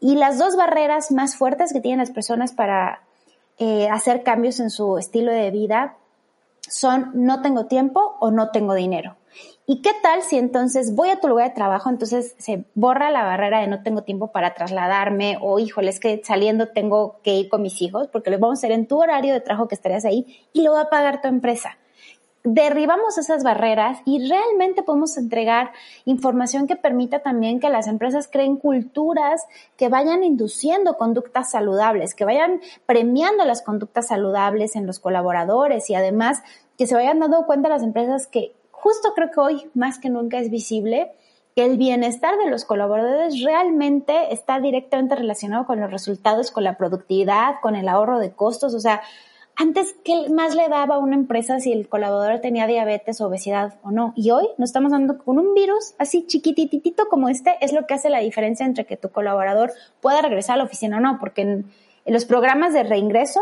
Y 0.00 0.16
las 0.16 0.38
dos 0.38 0.54
barreras 0.54 1.10
más 1.10 1.34
fuertes 1.34 1.72
que 1.72 1.80
tienen 1.80 2.00
las 2.00 2.10
personas 2.10 2.52
para 2.52 3.04
eh, 3.56 3.88
hacer 3.88 4.22
cambios 4.22 4.60
en 4.60 4.68
su 4.68 4.98
estilo 4.98 5.32
de 5.32 5.50
vida 5.50 5.96
son 6.60 7.10
no 7.14 7.40
tengo 7.40 7.64
tiempo 7.64 8.18
o 8.20 8.30
no 8.30 8.50
tengo 8.50 8.74
dinero. 8.74 9.16
¿Y 9.64 9.80
qué 9.80 9.90
tal 10.02 10.22
si 10.22 10.38
entonces 10.38 10.94
voy 10.94 11.10
a 11.10 11.20
tu 11.20 11.28
lugar 11.28 11.48
de 11.48 11.54
trabajo, 11.54 11.88
entonces 11.88 12.34
se 12.38 12.64
borra 12.74 13.10
la 13.10 13.22
barrera 13.22 13.60
de 13.60 13.68
no 13.68 13.82
tengo 13.82 14.02
tiempo 14.02 14.32
para 14.32 14.54
trasladarme 14.54 15.38
o 15.40 15.60
híjole, 15.60 15.90
es 15.90 16.00
que 16.00 16.20
saliendo 16.24 16.68
tengo 16.68 17.20
que 17.22 17.34
ir 17.34 17.48
con 17.48 17.62
mis 17.62 17.80
hijos 17.80 18.08
porque 18.08 18.30
lo 18.30 18.38
vamos 18.38 18.58
a 18.58 18.60
hacer 18.60 18.72
en 18.72 18.86
tu 18.86 19.00
horario 19.00 19.32
de 19.32 19.40
trabajo 19.40 19.68
que 19.68 19.76
estarías 19.76 20.04
ahí 20.04 20.26
y 20.52 20.62
lo 20.62 20.72
va 20.72 20.82
a 20.82 20.90
pagar 20.90 21.22
tu 21.22 21.28
empresa? 21.28 21.78
derribamos 22.44 23.18
esas 23.18 23.44
barreras 23.44 24.00
y 24.04 24.28
realmente 24.28 24.82
podemos 24.82 25.16
entregar 25.16 25.70
información 26.04 26.66
que 26.66 26.76
permita 26.76 27.20
también 27.20 27.60
que 27.60 27.68
las 27.68 27.86
empresas 27.86 28.28
creen 28.30 28.56
culturas 28.56 29.46
que 29.76 29.88
vayan 29.88 30.24
induciendo 30.24 30.96
conductas 30.96 31.52
saludables, 31.52 32.14
que 32.14 32.24
vayan 32.24 32.60
premiando 32.84 33.44
las 33.44 33.62
conductas 33.62 34.08
saludables 34.08 34.74
en 34.74 34.86
los 34.86 34.98
colaboradores 34.98 35.88
y 35.88 35.94
además 35.94 36.42
que 36.76 36.86
se 36.86 36.94
vayan 36.94 37.20
dando 37.20 37.46
cuenta 37.46 37.68
las 37.68 37.82
empresas 37.82 38.26
que 38.26 38.54
justo 38.82 39.14
creo 39.14 39.30
que 39.30 39.40
hoy 39.40 39.70
más 39.74 40.00
que 40.00 40.10
nunca 40.10 40.40
es 40.40 40.50
visible 40.50 41.12
que 41.54 41.64
el 41.64 41.76
bienestar 41.76 42.36
de 42.36 42.50
los 42.50 42.64
colaboradores 42.64 43.42
realmente 43.44 44.32
está 44.32 44.58
directamente 44.58 45.14
relacionado 45.14 45.66
con 45.66 45.80
los 45.80 45.90
resultados, 45.90 46.50
con 46.50 46.64
la 46.64 46.76
productividad, 46.76 47.56
con 47.62 47.76
el 47.76 47.88
ahorro 47.88 48.18
de 48.18 48.32
costos. 48.32 48.74
O 48.74 48.80
sea, 48.80 49.02
antes, 49.54 49.94
¿qué 50.02 50.30
más 50.30 50.56
le 50.56 50.68
daba 50.68 50.96
a 50.96 50.98
una 50.98 51.14
empresa 51.14 51.60
si 51.60 51.72
el 51.72 51.88
colaborador 51.88 52.40
tenía 52.40 52.66
diabetes, 52.66 53.20
obesidad 53.20 53.74
o 53.84 53.92
no? 53.92 54.14
Y 54.16 54.30
hoy 54.30 54.48
nos 54.58 54.70
estamos 54.70 54.90
dando 54.90 55.18
con 55.18 55.38
un 55.38 55.54
virus 55.54 55.94
así 55.98 56.26
chiquititito 56.26 57.06
como 57.08 57.28
este, 57.28 57.56
es 57.60 57.72
lo 57.72 57.86
que 57.86 57.94
hace 57.94 58.10
la 58.10 58.18
diferencia 58.18 58.66
entre 58.66 58.86
que 58.86 58.96
tu 58.96 59.10
colaborador 59.10 59.72
pueda 60.00 60.22
regresar 60.22 60.54
a 60.54 60.58
la 60.58 60.64
oficina 60.64 60.96
o 60.96 61.00
no, 61.00 61.18
porque 61.20 61.42
en 61.42 61.64
los 62.06 62.24
programas 62.24 62.72
de 62.72 62.82
reingreso 62.82 63.40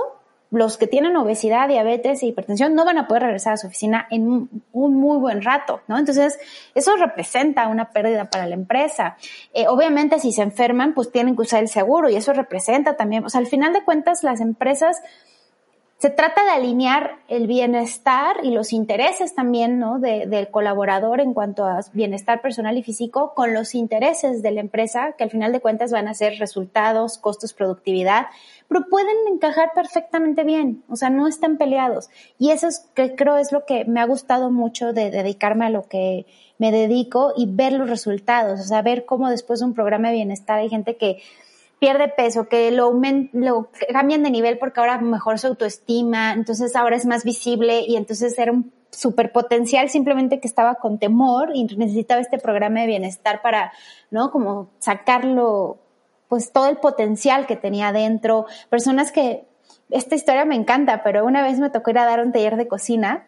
los 0.50 0.76
que 0.76 0.86
tienen 0.86 1.16
obesidad, 1.16 1.68
diabetes 1.68 2.22
e 2.22 2.26
hipertensión 2.26 2.74
no 2.74 2.84
van 2.84 2.98
a 2.98 3.06
poder 3.06 3.22
regresar 3.22 3.52
a 3.52 3.56
su 3.56 3.68
oficina 3.68 4.06
en 4.10 4.48
un, 4.72 4.94
muy 4.94 5.18
buen 5.18 5.42
rato, 5.42 5.80
¿no? 5.86 5.98
Entonces, 5.98 6.38
eso 6.74 6.96
representa 6.96 7.68
una 7.68 7.90
pérdida 7.90 8.30
para 8.30 8.46
la 8.46 8.54
empresa. 8.54 9.16
Eh, 9.54 9.68
obviamente, 9.68 10.18
si 10.18 10.32
se 10.32 10.42
enferman, 10.42 10.94
pues 10.94 11.12
tienen 11.12 11.36
que 11.36 11.42
usar 11.42 11.62
el 11.62 11.68
seguro 11.68 12.10
y 12.10 12.16
eso 12.16 12.32
representa 12.32 12.96
también, 12.96 13.24
o 13.24 13.28
sea, 13.28 13.40
al 13.40 13.46
final 13.46 13.72
de 13.72 13.84
cuentas, 13.84 14.24
las 14.24 14.40
empresas 14.40 15.00
se 16.00 16.08
trata 16.08 16.42
de 16.44 16.52
alinear 16.52 17.18
el 17.28 17.46
bienestar 17.46 18.38
y 18.42 18.52
los 18.52 18.72
intereses 18.72 19.34
también 19.34 19.78
¿no? 19.78 19.98
del 19.98 20.50
colaborador 20.50 21.20
en 21.20 21.34
cuanto 21.34 21.66
a 21.66 21.80
bienestar 21.92 22.40
personal 22.40 22.78
y 22.78 22.82
físico 22.82 23.34
con 23.34 23.52
los 23.52 23.74
intereses 23.74 24.40
de 24.40 24.50
la 24.50 24.60
empresa, 24.60 25.12
que 25.18 25.24
al 25.24 25.30
final 25.30 25.52
de 25.52 25.60
cuentas 25.60 25.92
van 25.92 26.08
a 26.08 26.14
ser 26.14 26.38
resultados, 26.38 27.18
costos, 27.18 27.52
productividad, 27.52 28.28
pero 28.66 28.86
pueden 28.88 29.14
encajar 29.30 29.72
perfectamente 29.74 30.42
bien, 30.42 30.82
o 30.88 30.96
sea, 30.96 31.10
no 31.10 31.28
están 31.28 31.58
peleados. 31.58 32.08
Y 32.38 32.52
eso 32.52 32.66
es 32.66 32.88
que 32.94 33.14
creo 33.14 33.36
es 33.36 33.52
lo 33.52 33.66
que 33.66 33.84
me 33.84 34.00
ha 34.00 34.06
gustado 34.06 34.50
mucho 34.50 34.94
de 34.94 35.10
dedicarme 35.10 35.66
a 35.66 35.70
lo 35.70 35.82
que 35.82 36.24
me 36.56 36.72
dedico 36.72 37.34
y 37.36 37.44
ver 37.44 37.74
los 37.74 37.90
resultados, 37.90 38.58
o 38.58 38.64
sea, 38.64 38.80
ver 38.80 39.04
cómo 39.04 39.28
después 39.28 39.60
de 39.60 39.66
un 39.66 39.74
programa 39.74 40.08
de 40.08 40.14
bienestar 40.14 40.60
hay 40.60 40.70
gente 40.70 40.96
que 40.96 41.18
pierde 41.80 42.08
peso, 42.08 42.46
que 42.46 42.70
lo, 42.70 42.92
lo 43.32 43.70
cambian 43.90 44.22
de 44.22 44.30
nivel 44.30 44.58
porque 44.58 44.78
ahora 44.78 45.00
mejor 45.00 45.38
su 45.38 45.48
autoestima, 45.48 46.32
entonces 46.34 46.76
ahora 46.76 46.94
es 46.94 47.06
más 47.06 47.24
visible 47.24 47.80
y 47.88 47.96
entonces 47.96 48.38
era 48.38 48.52
un 48.52 48.72
super 48.90 49.32
potencial 49.32 49.88
simplemente 49.88 50.40
que 50.40 50.46
estaba 50.46 50.74
con 50.74 50.98
temor 50.98 51.50
y 51.54 51.64
necesitaba 51.64 52.20
este 52.20 52.38
programa 52.38 52.82
de 52.82 52.86
bienestar 52.86 53.40
para, 53.40 53.72
¿no? 54.10 54.30
Como 54.30 54.68
sacarlo, 54.78 55.78
pues 56.28 56.52
todo 56.52 56.68
el 56.68 56.76
potencial 56.76 57.46
que 57.46 57.56
tenía 57.56 57.92
dentro. 57.92 58.46
Personas 58.68 59.10
que, 59.10 59.46
esta 59.88 60.14
historia 60.14 60.44
me 60.44 60.54
encanta, 60.54 61.02
pero 61.02 61.24
una 61.24 61.42
vez 61.42 61.58
me 61.58 61.70
tocó 61.70 61.90
ir 61.90 61.98
a 61.98 62.04
dar 62.04 62.20
un 62.20 62.30
taller 62.30 62.56
de 62.56 62.68
cocina 62.68 63.26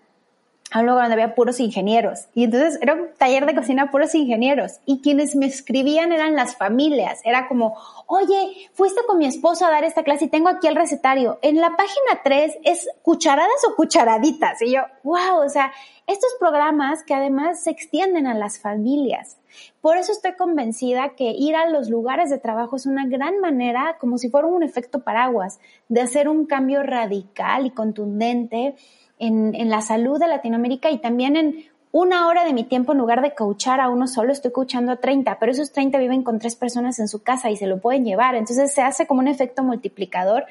a 0.73 0.81
un 0.81 0.87
lugar 0.87 1.05
donde 1.05 1.23
había 1.23 1.35
puros 1.35 1.61
ingenieros. 1.61 2.29
Y 2.35 2.45
entonces 2.45 2.79
era 2.81 2.95
un 2.95 3.09
taller 3.19 3.45
de 3.47 3.55
cocina 3.55 3.91
puros 3.91 4.15
ingenieros. 4.15 4.81
Y 4.87 5.03
quienes 5.03 5.37
me 5.37 5.47
escribían 5.47 6.13
eran 6.13 6.35
las 6.35 6.57
familias. 6.57 7.21
Era 7.25 7.47
como, 7.47 7.77
oye, 8.07 8.69
fuiste 8.73 9.03
con 9.07 9.19
mi 9.19 9.27
esposo 9.27 9.67
a 9.67 9.71
dar 9.71 9.85
esta 9.85 10.03
clase 10.03 10.25
y 10.25 10.29
tengo 10.29 10.49
aquí 10.49 10.67
el 10.67 10.77
recetario. 10.77 11.39
En 11.43 11.61
la 11.61 11.77
página 11.77 12.23
3 12.25 12.59
es 12.65 12.89
cucharadas 13.03 13.51
o 13.69 13.77
cucharaditas. 13.77 14.63
Y 14.63 14.73
yo, 14.73 14.81
wow, 15.03 15.45
o 15.45 15.49
sea, 15.51 15.73
estos 16.07 16.31
programas 16.41 17.05
que 17.05 17.15
además 17.15 17.63
se 17.63 17.71
extienden 17.71 18.27
a 18.27 18.35
las 18.35 18.59
familias. 18.59 19.37
Por 19.81 19.97
eso 19.97 20.13
estoy 20.13 20.33
convencida 20.35 21.11
que 21.11 21.31
ir 21.31 21.55
a 21.55 21.69
los 21.69 21.91
lugares 21.91 22.31
de 22.31 22.39
trabajo 22.39 22.77
es 22.77 22.87
una 22.87 23.07
gran 23.07 23.41
manera, 23.41 23.97
como 24.01 24.17
si 24.17 24.31
fuera 24.31 24.47
un 24.47 24.63
efecto 24.63 25.05
paraguas, 25.05 25.61
de 25.89 26.01
hacer 26.01 26.29
un 26.29 26.47
cambio 26.47 26.83
radical 26.83 27.67
y 27.67 27.71
contundente 27.71 28.75
en, 29.23 29.71
la 29.71 29.81
salud 29.81 30.19
de 30.19 30.27
Latinoamérica 30.27 30.91
y 30.91 30.99
también 30.99 31.37
en 31.37 31.65
una 31.93 32.27
hora 32.27 32.45
de 32.45 32.53
mi 32.53 32.65
tiempo, 32.65 32.93
en 32.93 32.99
lugar 32.99 33.23
de 33.23 33.35
coachar 33.35 33.81
a 33.81 33.89
uno 33.89 34.09
solo, 34.09 34.33
estoy 34.33 34.51
coachando 34.51 34.93
a 34.93 34.97
30, 34.97 35.39
pero 35.39 35.53
esos 35.53 35.73
30 35.73 35.99
viven 35.99 36.23
con 36.23 36.39
tres 36.39 36.57
personas 36.57 36.99
en 36.99 37.07
su 37.07 37.23
casa 37.23 37.51
y 37.51 37.57
se 37.57 37.67
lo 37.67 37.79
pueden 37.79 38.05
llevar. 38.05 38.35
Entonces 38.35 38.73
se 38.73 38.83
hace 38.83 39.07
como 39.07 39.21
un 39.21 39.29
efecto 39.29 39.63
multiplicador 39.63 40.47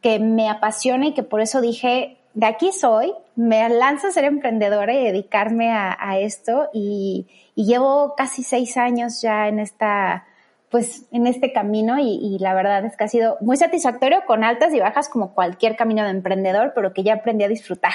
que 0.00 0.18
me 0.18 0.48
apasiona 0.48 1.08
y 1.08 1.14
que 1.14 1.22
por 1.22 1.40
eso 1.40 1.60
dije, 1.60 2.16
de 2.34 2.46
aquí 2.46 2.72
soy, 2.72 3.12
me 3.36 3.68
lanzo 3.68 4.08
a 4.08 4.10
ser 4.10 4.24
emprendedora 4.24 4.94
y 4.94 5.04
dedicarme 5.04 5.70
a, 5.70 6.18
esto 6.18 6.68
y, 6.72 7.26
llevo 7.54 8.14
casi 8.16 8.42
seis 8.42 8.76
años 8.78 9.20
ya 9.20 9.46
en 9.46 9.60
esta 9.60 10.24
pues 10.72 11.06
en 11.12 11.26
este 11.26 11.52
camino 11.52 11.98
y, 12.00 12.38
la 12.40 12.54
verdad 12.54 12.82
es 12.86 12.96
que 12.96 13.04
ha 13.04 13.08
sido 13.08 13.36
muy 13.42 13.58
satisfactorio 13.58 14.24
con 14.26 14.42
altas 14.42 14.72
y 14.72 14.80
bajas 14.80 15.10
como 15.10 15.34
cualquier 15.34 15.76
camino 15.76 16.02
de 16.02 16.08
emprendedor, 16.08 16.72
pero 16.74 16.94
que 16.94 17.02
ya 17.02 17.12
aprendí 17.12 17.44
a 17.44 17.48
disfrutar. 17.48 17.92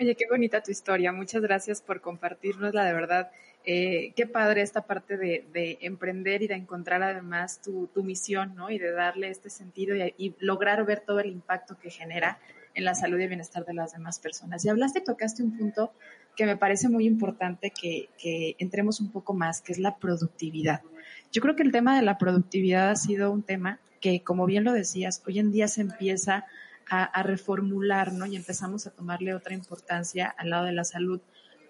Oye, 0.00 0.16
qué 0.16 0.24
bonita 0.28 0.60
tu 0.64 0.72
historia. 0.72 1.12
Muchas 1.12 1.42
gracias 1.42 1.80
por 1.80 2.00
compartirnosla, 2.00 2.84
de 2.84 2.92
verdad. 2.92 3.30
Eh, 3.64 4.12
qué 4.16 4.26
padre 4.26 4.62
esta 4.62 4.84
parte 4.84 5.16
de, 5.16 5.78
emprender 5.80 6.42
y 6.42 6.48
de 6.48 6.56
encontrar 6.56 7.04
además 7.04 7.60
tu, 7.62 7.88
misión, 8.02 8.56
¿no? 8.56 8.68
Y 8.68 8.80
de 8.80 8.90
darle 8.90 9.30
este 9.30 9.48
sentido 9.48 9.94
y, 9.94 10.34
lograr 10.40 10.84
ver 10.84 11.00
todo 11.06 11.20
el 11.20 11.30
impacto 11.30 11.78
que 11.78 11.90
genera 11.90 12.40
en 12.74 12.84
la 12.84 12.96
salud 12.96 13.20
y 13.20 13.28
bienestar 13.28 13.64
de 13.64 13.74
las 13.74 13.92
demás 13.92 14.18
personas. 14.18 14.64
Y 14.64 14.68
hablaste, 14.70 15.00
tocaste 15.02 15.44
un 15.44 15.56
punto 15.56 15.92
que 16.34 16.46
me 16.46 16.56
parece 16.56 16.88
muy 16.88 17.06
importante 17.06 17.70
que 17.70 18.08
entremos 18.58 19.00
un 19.00 19.12
poco 19.12 19.34
más, 19.34 19.62
que 19.62 19.70
es 19.70 19.78
la 19.78 19.98
productividad. 19.98 20.82
Yo 21.36 21.42
creo 21.42 21.54
que 21.54 21.64
el 21.64 21.70
tema 21.70 21.94
de 21.94 22.00
la 22.00 22.16
productividad 22.16 22.88
ha 22.88 22.96
sido 22.96 23.30
un 23.30 23.42
tema 23.42 23.78
que, 24.00 24.22
como 24.22 24.46
bien 24.46 24.64
lo 24.64 24.72
decías, 24.72 25.22
hoy 25.26 25.38
en 25.38 25.52
día 25.52 25.68
se 25.68 25.82
empieza 25.82 26.46
a, 26.88 27.22
reformular, 27.22 28.14
¿no? 28.14 28.24
Y 28.24 28.36
empezamos 28.36 28.86
a 28.86 28.90
tomarle 28.90 29.34
otra 29.34 29.52
importancia 29.52 30.34
al 30.38 30.48
lado 30.48 30.64
de 30.64 30.72
la 30.72 30.84
salud. 30.84 31.20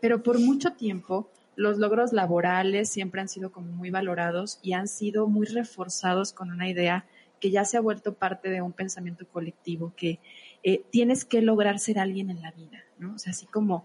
Pero 0.01 0.23
por 0.23 0.39
mucho 0.39 0.75
tiempo, 0.75 1.29
los 1.57 1.79
logros 1.79 2.13
laborales 2.13 2.91
siempre 2.91 3.21
han 3.21 3.29
sido 3.29 3.51
como 3.51 3.73
muy 3.73 3.91
valorados 3.91 4.61
y 4.63 4.75
han 4.75 4.87
sido 4.87 5.27
muy 5.27 5.49
reforzados 5.49 6.33
con 6.33 6.53
una 6.53 6.69
idea 6.69 7.05
que 7.41 7.51
ya 7.51 7.65
se 7.65 7.77
ha 7.77 7.81
vuelto 7.81 8.15
parte 8.15 8.51
de 8.51 8.63
un 8.63 8.73
pensamiento 8.73 9.27
colectivo, 9.27 9.95
que 9.97 10.21
eh, 10.63 10.85
tienes 10.91 11.25
que 11.25 11.43
lograr 11.43 11.81
ser 11.81 11.99
alguien 11.99 12.31
en 12.31 12.41
la 12.41 12.53
vida, 12.53 12.85
¿no? 13.01 13.15
O 13.15 13.19
sea, 13.19 13.33
así 13.33 13.47
como 13.47 13.85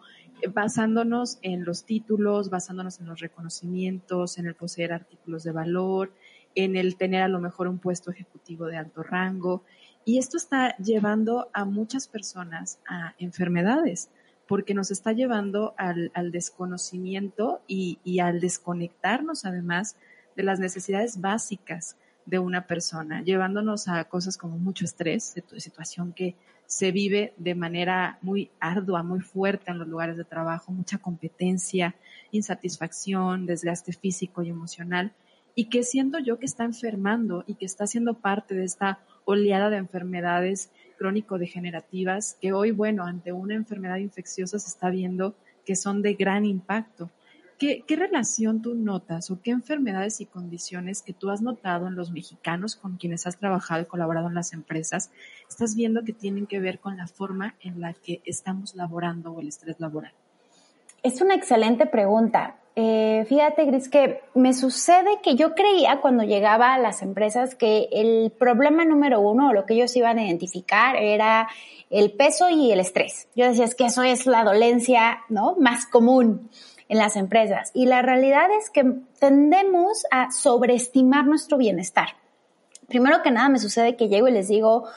basándonos 0.54 1.40
en 1.42 1.66
los 1.66 1.86
títulos, 1.86 2.50
basándonos 2.50 3.00
en 3.00 3.08
los 3.08 3.20
reconocimientos, 3.20 4.38
en 4.38 4.48
el 4.48 4.56
poseer 4.56 4.94
artículos 4.94 5.44
de 5.44 5.52
valor, 5.52 6.14
en 6.56 6.76
el 6.76 6.96
tener 6.96 7.22
a 7.22 7.28
lo 7.28 7.40
mejor 7.40 7.68
un 7.68 7.80
puesto 7.80 8.12
ejecutivo 8.12 8.66
de 8.66 8.78
alto 8.78 9.04
rango. 9.04 9.64
Y 10.06 10.18
esto 10.18 10.38
está 10.38 10.76
llevando 10.78 11.50
a 11.54 11.66
muchas 11.66 12.08
personas 12.08 12.80
a 12.88 13.14
enfermedades, 13.20 14.10
porque 14.48 14.74
nos 14.74 14.92
está 14.92 15.14
llevando 15.14 15.76
al, 15.78 16.12
desconocimiento 16.32 17.62
y, 17.68 18.20
al 18.20 18.40
desconectarnos 18.40 19.46
además 19.46 19.96
de 20.36 20.44
las 20.44 20.60
necesidades 20.60 21.22
básicas 21.22 21.96
de 22.26 22.40
una 22.40 22.68
persona, 22.68 23.24
llevándonos 23.24 23.88
a 23.88 24.04
cosas 24.06 24.38
como 24.38 24.58
mucho 24.58 24.86
estrés, 24.86 25.36
situación 25.58 26.14
que 26.14 26.36
se 26.66 26.92
vive 26.92 27.34
de 27.38 27.56
manera 27.56 28.18
muy 28.22 28.50
ardua, 28.60 29.04
muy 29.04 29.20
fuerte 29.20 29.72
en 29.72 29.80
los 29.80 29.88
lugares 29.88 30.16
de 30.16 30.24
trabajo, 30.24 30.72
mucha 30.72 31.00
competencia, 31.00 31.96
insatisfacción, 32.32 33.46
desgaste 33.46 33.92
físico 33.92 34.42
y 34.42 34.50
emocional, 34.50 35.12
y 35.54 35.66
que 35.66 35.84
siento 35.84 36.20
yo 36.20 36.40
que 36.40 36.46
está 36.46 36.64
enfermando 36.64 37.44
y 37.46 37.56
que 37.56 37.66
está 37.66 37.88
siendo 37.88 38.14
parte 38.14 38.56
de 38.56 38.64
esta 38.64 39.00
oleada 39.26 39.70
de 39.70 39.78
enfermedades 39.78 40.72
crónico-degenerativas 40.98 42.38
que 42.40 42.54
hoy, 42.54 42.72
bueno, 42.72 43.04
ante 43.04 43.32
una 43.32 43.56
enfermedad 43.56 43.98
infecciosa 43.98 44.60
se 44.60 44.70
está 44.70 44.90
viendo 44.90 45.36
que 45.66 45.76
son 45.76 46.02
de 46.02 46.14
gran 46.14 46.46
impacto. 46.46 47.10
¿Qué, 47.62 47.84
relación 47.96 48.64
tú 48.64 48.74
notas 48.74 49.30
o 49.30 49.40
qué 49.40 49.52
enfermedades 49.52 50.20
y 50.20 50.26
condiciones 50.26 51.04
que 51.04 51.14
tú 51.14 51.30
has 51.30 51.44
notado 51.44 51.86
en 51.86 51.94
los 51.94 52.10
mexicanos 52.10 52.76
con 52.76 52.98
quienes 52.98 53.28
has 53.28 53.38
trabajado 53.38 53.84
y 53.84 53.86
colaborado 53.86 54.30
en 54.30 54.34
las 54.34 54.54
empresas 54.54 55.12
estás 55.48 55.76
viendo 55.76 56.04
que 56.04 56.12
tienen 56.12 56.48
que 56.48 56.60
ver 56.60 56.80
con 56.80 56.98
la 56.98 57.06
forma 57.06 57.54
en 57.62 57.80
la 57.80 57.94
que 57.94 58.20
estamos 58.26 58.74
laborando 58.74 59.32
o 59.32 59.42
el 59.42 59.48
estrés 59.48 59.80
laboral? 59.80 60.12
Es 61.04 61.22
una 61.22 61.36
excelente 61.36 61.86
pregunta. 61.86 62.56
Eh, 62.76 63.26
fíjate, 63.30 63.66
Gris, 63.66 63.90
que 63.90 64.22
me 64.34 64.56
sucede 64.56 65.20
que 65.22 65.36
yo 65.36 65.54
creía 65.54 66.02
cuando 66.02 66.24
llegaba 66.24 66.74
a 66.74 66.80
las 66.80 67.04
empresas 67.04 67.54
que 67.54 67.90
el 67.92 68.32
problema 68.32 68.86
número 68.86 69.20
uno 69.20 69.50
o 69.50 69.54
lo 69.54 69.68
que 69.68 69.76
ellos 69.76 69.96
iban 69.96 70.18
a 70.18 70.26
identificar 70.26 70.96
era 70.96 71.48
el 71.92 72.14
peso 72.14 72.50
y 72.50 72.72
el 72.72 72.80
estrés. 72.80 73.28
Yo 73.36 73.46
decía, 73.46 73.66
es 73.66 73.76
que 73.76 73.86
eso 73.86 74.02
es 74.02 74.26
la 74.26 74.44
dolencia, 74.44 75.20
¿no? 75.30 75.58
Más 75.60 75.86
común 75.86 76.50
en 76.92 76.98
las 76.98 77.16
empresas. 77.16 77.72
Y 77.74 77.86
la 77.86 78.02
realidad 78.02 78.52
es 78.60 78.70
que 78.70 78.84
tendemos 79.18 80.04
a 80.12 80.30
sobreestimar 80.30 81.26
nuestro 81.26 81.58
bienestar. 81.58 82.18
Primero 82.90 83.22
que 83.24 83.32
nada 83.32 83.48
me 83.48 83.60
sucede 83.60 83.96
que 83.96 84.10
llego 84.10 84.28
y 84.28 84.34
les 84.34 84.50
digo, 84.50 84.90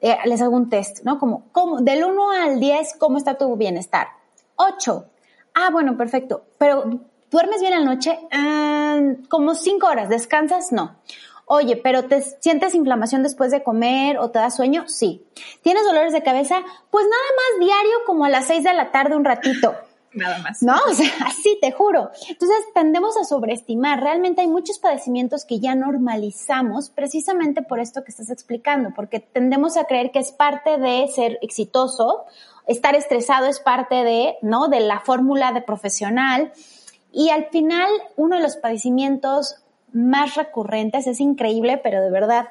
eh, 0.00 0.16
les 0.24 0.40
hago 0.40 0.56
un 0.56 0.70
test, 0.70 1.04
¿no? 1.04 1.18
Como, 1.18 1.44
¿cómo, 1.52 1.82
del 1.82 2.04
1 2.04 2.30
al 2.30 2.58
10, 2.58 2.94
¿cómo 2.98 3.18
está 3.18 3.36
tu 3.36 3.54
bienestar? 3.56 4.08
8. 4.56 5.04
Ah, 5.52 5.68
bueno, 5.70 5.94
perfecto. 5.98 6.42
Pero, 6.56 6.84
¿duermes 7.30 7.60
bien 7.60 7.72
la 7.72 7.84
noche? 7.84 8.18
Ah, 8.32 8.98
como 9.28 9.54
5 9.54 9.86
horas. 9.86 10.08
¿Descansas? 10.08 10.72
No. 10.72 10.96
Oye, 11.44 11.76
pero 11.76 12.04
¿te 12.04 12.22
sientes 12.22 12.74
inflamación 12.74 13.22
después 13.22 13.50
de 13.50 13.62
comer 13.62 14.16
o 14.16 14.30
te 14.30 14.38
da 14.38 14.48
sueño? 14.48 14.88
Sí. 14.88 15.26
¿Tienes 15.60 15.84
dolores 15.84 16.14
de 16.14 16.22
cabeza? 16.22 16.62
Pues 16.90 17.04
nada 17.04 17.22
más 17.36 17.66
diario 17.66 17.96
como 18.06 18.24
a 18.24 18.30
las 18.30 18.46
6 18.46 18.64
de 18.64 18.72
la 18.72 18.90
tarde 18.90 19.16
un 19.16 19.26
ratito. 19.26 19.74
Nada 20.14 20.38
más. 20.38 20.62
No, 20.62 20.76
o 20.90 20.94
sea, 20.94 21.10
así 21.26 21.58
te 21.60 21.72
juro. 21.72 22.10
Entonces 22.28 22.58
tendemos 22.74 23.16
a 23.16 23.24
sobreestimar. 23.24 24.00
Realmente 24.00 24.42
hay 24.42 24.48
muchos 24.48 24.78
padecimientos 24.78 25.44
que 25.44 25.60
ya 25.60 25.74
normalizamos 25.74 26.90
precisamente 26.90 27.62
por 27.62 27.80
esto 27.80 28.04
que 28.04 28.10
estás 28.10 28.30
explicando, 28.30 28.90
porque 28.94 29.20
tendemos 29.20 29.76
a 29.76 29.84
creer 29.84 30.10
que 30.10 30.18
es 30.18 30.32
parte 30.32 30.78
de 30.78 31.08
ser 31.08 31.38
exitoso, 31.42 32.24
estar 32.66 32.94
estresado 32.94 33.46
es 33.46 33.60
parte 33.60 33.96
de, 33.96 34.36
¿no? 34.42 34.68
De 34.68 34.80
la 34.80 35.00
fórmula 35.00 35.52
de 35.52 35.62
profesional. 35.62 36.52
Y 37.10 37.30
al 37.30 37.46
final, 37.46 37.88
uno 38.16 38.36
de 38.36 38.42
los 38.42 38.56
padecimientos 38.56 39.56
más 39.92 40.36
recurrentes, 40.36 41.06
es 41.06 41.20
increíble, 41.20 41.78
pero 41.82 42.00
de 42.00 42.10
verdad, 42.10 42.48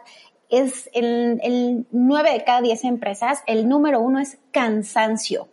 es 0.49 0.89
el, 0.93 1.39
el 1.43 1.87
9 1.91 2.33
de 2.33 2.43
cada 2.43 2.61
10 2.61 2.83
empresas, 2.83 3.41
el 3.47 3.67
número 3.67 4.01
uno 4.01 4.19
es 4.19 4.37
cansancio 4.51 5.47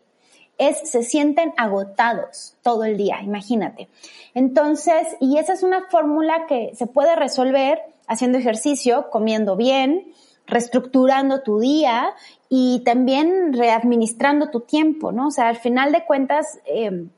es, 0.58 0.90
se 0.90 1.02
sienten 1.02 1.52
agotados 1.56 2.56
todo 2.62 2.84
el 2.84 2.96
día, 2.96 3.22
imagínate. 3.22 3.88
Entonces, 4.34 5.16
y 5.20 5.38
esa 5.38 5.54
es 5.54 5.62
una 5.62 5.86
fórmula 5.88 6.46
que 6.46 6.72
se 6.74 6.86
puede 6.86 7.16
resolver 7.16 7.80
haciendo 8.06 8.38
ejercicio, 8.38 9.08
comiendo 9.10 9.56
bien, 9.56 10.12
reestructurando 10.46 11.42
tu 11.42 11.60
día 11.60 12.10
y 12.48 12.82
también 12.84 13.52
readministrando 13.52 14.50
tu 14.50 14.60
tiempo, 14.60 15.12
¿no? 15.12 15.28
O 15.28 15.30
sea, 15.30 15.48
al 15.48 15.56
final 15.56 15.92
de 15.92 16.04
cuentas, 16.04 16.58
em, 16.64 17.10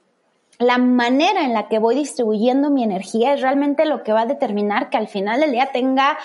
la 0.59 0.76
manera 0.76 1.44
en 1.44 1.55
la 1.55 1.68
que 1.68 1.79
voy 1.79 1.94
distribuyendo 1.94 2.70
mi 2.70 2.83
energía 2.83 3.33
es 3.33 3.40
realmente 3.40 3.87
lo 3.87 4.03
que 4.03 4.12
va 4.12 4.22
a 4.22 4.26
determinar 4.26 4.90
que 4.90 4.98
al 4.98 5.09
final 5.09 5.40
del 5.40 5.53
día 5.53 5.70
tenga 5.72 6.18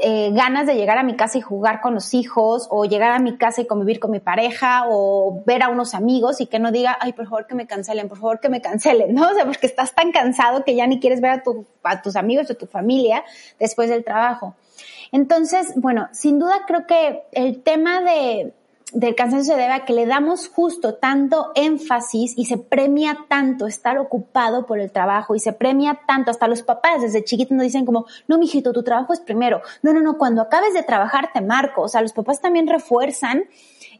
eh, 0.00 0.30
ganas 0.32 0.66
de 0.66 0.76
llegar 0.76 0.96
a 0.96 1.02
mi 1.02 1.16
casa 1.16 1.38
y 1.38 1.40
jugar 1.40 1.80
con 1.80 1.92
los 1.92 2.14
hijos, 2.14 2.68
o 2.70 2.84
llegar 2.84 3.10
a 3.10 3.18
mi 3.18 3.36
casa 3.36 3.62
y 3.62 3.66
convivir 3.66 3.98
con 3.98 4.12
mi 4.12 4.20
pareja, 4.20 4.84
o 4.88 5.42
ver 5.44 5.62
a 5.64 5.68
unos 5.68 5.92
amigos 5.94 6.40
y 6.40 6.46
que 6.46 6.60
no 6.60 6.70
diga, 6.70 6.96
ay, 7.00 7.12
por 7.12 7.24
favor 7.24 7.46
que 7.48 7.56
me 7.56 7.66
cancelen, 7.66 8.08
por 8.08 8.18
favor 8.18 8.38
que 8.38 8.48
me 8.48 8.60
cancelen, 8.60 9.12
¿no? 9.14 9.28
O 9.28 9.34
sea, 9.34 9.44
porque 9.44 9.66
estás 9.66 9.94
tan 9.94 10.12
cansado 10.12 10.64
que 10.64 10.76
ya 10.76 10.86
ni 10.86 11.00
quieres 11.00 11.20
ver 11.20 11.32
a, 11.32 11.42
tu, 11.42 11.66
a 11.82 12.00
tus 12.00 12.14
amigos 12.14 12.48
o 12.50 12.54
tu 12.54 12.66
familia 12.66 13.24
después 13.58 13.90
del 13.90 14.04
trabajo. 14.04 14.54
Entonces, 15.10 15.72
bueno, 15.76 16.08
sin 16.12 16.38
duda 16.38 16.60
creo 16.66 16.86
que 16.86 17.22
el 17.32 17.62
tema 17.62 18.00
de, 18.00 18.52
del 18.92 19.14
cansancio 19.14 19.54
se 19.54 19.60
debe 19.60 19.74
a 19.74 19.84
que 19.84 19.92
le 19.92 20.06
damos 20.06 20.48
justo 20.48 20.94
tanto 20.94 21.52
énfasis 21.54 22.32
y 22.36 22.46
se 22.46 22.56
premia 22.56 23.26
tanto 23.28 23.66
estar 23.66 23.98
ocupado 23.98 24.64
por 24.66 24.80
el 24.80 24.90
trabajo 24.90 25.34
y 25.34 25.40
se 25.40 25.52
premia 25.52 26.00
tanto, 26.06 26.30
hasta 26.30 26.48
los 26.48 26.62
papás 26.62 27.02
desde 27.02 27.22
chiquitos 27.22 27.56
nos 27.56 27.64
dicen 27.64 27.84
como, 27.84 28.06
no, 28.28 28.38
mijito, 28.38 28.72
tu 28.72 28.82
trabajo 28.82 29.12
es 29.12 29.20
primero. 29.20 29.60
No, 29.82 29.92
no, 29.92 30.00
no, 30.00 30.16
cuando 30.16 30.40
acabes 30.40 30.72
de 30.72 30.82
trabajar 30.82 31.30
te 31.32 31.42
marco. 31.42 31.82
O 31.82 31.88
sea, 31.88 32.00
los 32.00 32.12
papás 32.12 32.40
también 32.40 32.66
refuerzan 32.66 33.44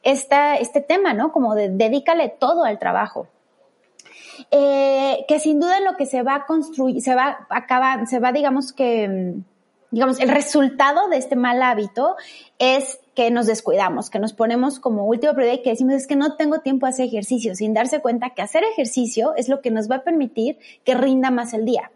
esta, 0.03 0.57
este 0.57 0.81
tema, 0.81 1.13
¿no? 1.13 1.33
Como 1.33 1.55
de 1.55 1.69
dedícale 1.69 2.29
todo 2.31 2.65
al 2.65 2.79
trabajo. 2.79 3.29
Eh, 4.51 5.25
que 5.27 5.41
sin 5.41 5.61
duda 5.61 5.81
lo 5.81 5.97
que 5.97 6.07
se 6.07 6.23
va 6.23 6.37
a 6.37 6.47
construir, 6.47 7.03
se 7.03 7.15
va 7.15 7.47
a 7.51 7.57
acabar, 7.59 8.07
se 8.07 8.21
va, 8.21 8.33
digamos 8.33 8.73
que, 8.73 9.35
digamos, 9.91 10.21
el 10.21 10.29
resultado 10.29 11.09
de 11.09 11.17
este 11.19 11.37
mal 11.37 11.63
hábito 11.63 12.17
es 12.59 13.01
que 13.19 13.33
nos 13.33 13.49
descuidamos, 13.49 14.11
que 14.11 14.21
nos 14.21 14.33
ponemos 14.33 14.79
como 14.79 15.05
último 15.05 15.35
prioridad 15.35 15.59
y 15.59 15.63
que 15.65 15.71
decimos 15.71 15.95
es 15.95 16.07
que 16.07 16.15
no 16.15 16.37
tengo 16.37 16.61
tiempo 16.61 16.87
a 16.87 16.91
hacer 16.91 17.07
ejercicio, 17.07 17.57
sin 17.57 17.75
darse 17.75 18.01
cuenta 18.01 18.31
que 18.31 18.43
hacer 18.43 18.63
ejercicio 18.63 19.35
es 19.35 19.49
lo 19.49 19.61
que 19.61 19.73
nos 19.73 19.91
va 19.91 19.97
a 19.97 20.05
permitir 20.05 20.59
que 20.85 20.95
rinda 20.95 21.33
más 21.33 21.53
el 21.53 21.65
día 21.65 21.91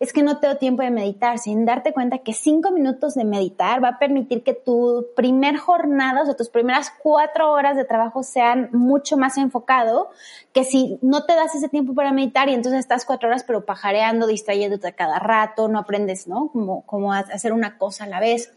es 0.00 0.12
que 0.12 0.22
no 0.22 0.38
tengo 0.38 0.56
tiempo 0.56 0.82
de 0.82 0.90
meditar, 0.90 1.38
sin 1.38 1.64
darte 1.64 1.92
cuenta 1.92 2.18
que 2.18 2.32
cinco 2.32 2.70
minutos 2.70 3.14
de 3.14 3.24
meditar 3.24 3.82
va 3.82 3.88
a 3.88 3.98
permitir 3.98 4.42
que 4.42 4.54
tu 4.54 5.06
primer 5.16 5.56
jornada, 5.56 6.22
o 6.22 6.24
sea, 6.24 6.36
tus 6.36 6.48
primeras 6.48 6.92
cuatro 7.02 7.52
horas 7.52 7.76
de 7.76 7.84
trabajo 7.84 8.22
sean 8.22 8.70
mucho 8.72 9.16
más 9.16 9.36
enfocado 9.38 10.10
que 10.52 10.64
si 10.64 10.98
no 11.02 11.24
te 11.24 11.34
das 11.34 11.54
ese 11.54 11.68
tiempo 11.68 11.94
para 11.94 12.12
meditar 12.12 12.48
y 12.48 12.54
entonces 12.54 12.80
estás 12.80 13.04
cuatro 13.04 13.28
horas 13.28 13.44
pero 13.44 13.64
pajareando, 13.64 14.26
distrayéndote 14.26 14.88
a 14.88 14.92
cada 14.92 15.18
rato, 15.18 15.68
no 15.68 15.78
aprendes, 15.78 16.26
¿no? 16.26 16.48
Como, 16.48 16.82
como 16.82 17.12
hacer 17.12 17.52
una 17.52 17.78
cosa 17.78 18.04
a 18.04 18.08
la 18.08 18.20
vez. 18.20 18.52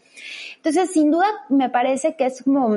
Entonces, 0.56 0.92
sin 0.92 1.10
duda, 1.10 1.26
me 1.48 1.70
parece 1.70 2.16
que 2.16 2.26
es 2.26 2.42
como 2.42 2.76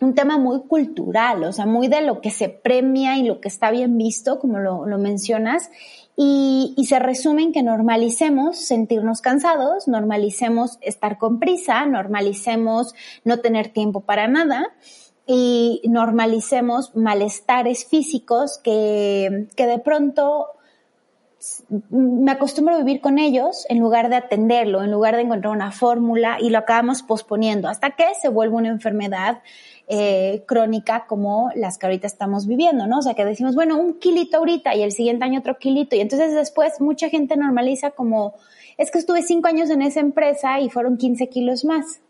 un 0.00 0.14
tema 0.14 0.38
muy 0.38 0.62
cultural, 0.62 1.44
o 1.44 1.52
sea, 1.52 1.66
muy 1.66 1.88
de 1.88 2.00
lo 2.00 2.20
que 2.20 2.30
se 2.30 2.48
premia 2.48 3.18
y 3.18 3.24
lo 3.24 3.40
que 3.40 3.48
está 3.48 3.70
bien 3.70 3.98
visto, 3.98 4.38
como 4.38 4.58
lo, 4.58 4.86
lo 4.86 4.98
mencionas, 4.98 5.70
y, 6.22 6.84
se 6.84 6.98
resume 6.98 7.44
en 7.44 7.52
que 7.52 7.62
normalicemos 7.62 8.58
sentirnos 8.58 9.22
cansados, 9.22 9.88
normalicemos 9.88 10.76
estar 10.82 11.16
con 11.16 11.38
prisa, 11.38 11.86
normalicemos 11.86 12.94
no 13.24 13.38
tener 13.38 13.68
tiempo 13.68 14.02
para 14.02 14.28
nada 14.28 14.66
y 15.26 15.80
normalicemos 15.88 16.94
malestares 16.94 17.86
físicos 17.86 18.58
que, 18.62 19.48
que 19.56 19.66
de 19.66 19.78
pronto 19.78 20.48
me 21.88 22.32
acostumbro 22.32 22.74
a 22.74 22.78
vivir 22.78 23.00
con 23.00 23.18
ellos 23.18 23.64
en 23.70 23.78
lugar 23.78 24.10
de 24.10 24.16
atenderlo, 24.16 24.82
en 24.82 24.90
lugar 24.90 25.16
de 25.16 25.22
encontrar 25.22 25.54
una 25.54 25.72
fórmula 25.72 26.36
y 26.38 26.50
lo 26.50 26.58
acabamos 26.58 27.02
posponiendo 27.02 27.66
hasta 27.66 27.92
que 27.92 28.04
se 28.20 28.28
vuelve 28.28 28.56
una 28.56 28.68
enfermedad 28.68 29.40
eh, 29.92 30.44
crónica 30.46 31.04
como 31.08 31.50
las 31.56 31.76
que 31.76 31.86
ahorita 31.86 32.06
estamos 32.06 32.46
viviendo, 32.46 32.86
¿no? 32.86 32.98
O 32.98 33.02
sea, 33.02 33.14
que 33.14 33.24
decimos, 33.24 33.56
bueno, 33.56 33.76
un 33.76 33.98
kilito 33.98 34.36
ahorita 34.36 34.76
y 34.76 34.84
el 34.84 34.92
siguiente 34.92 35.24
año 35.24 35.40
otro 35.40 35.58
kilito. 35.58 35.96
Y 35.96 36.00
entonces 36.00 36.32
después 36.32 36.80
mucha 36.80 37.08
gente 37.08 37.36
normaliza 37.36 37.90
como, 37.90 38.34
es 38.78 38.92
que 38.92 39.00
estuve 39.00 39.22
cinco 39.22 39.48
años 39.48 39.68
en 39.68 39.82
esa 39.82 39.98
empresa 39.98 40.60
y 40.60 40.70
fueron 40.70 40.96
15 40.96 41.28
kilos 41.28 41.64
más. 41.64 42.02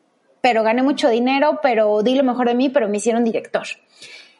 Pero 0.43 0.62
gané 0.62 0.83
mucho 0.83 1.09
dinero, 1.09 1.61
pero 1.62 2.03
di 2.03 2.16
lo 2.16 2.23
mejor 2.23 2.49
de 2.49 2.55
mí, 2.55 2.69
pero 2.69 2.87
me 2.87 2.99
hicieron 2.99 3.25
director. 3.25 3.66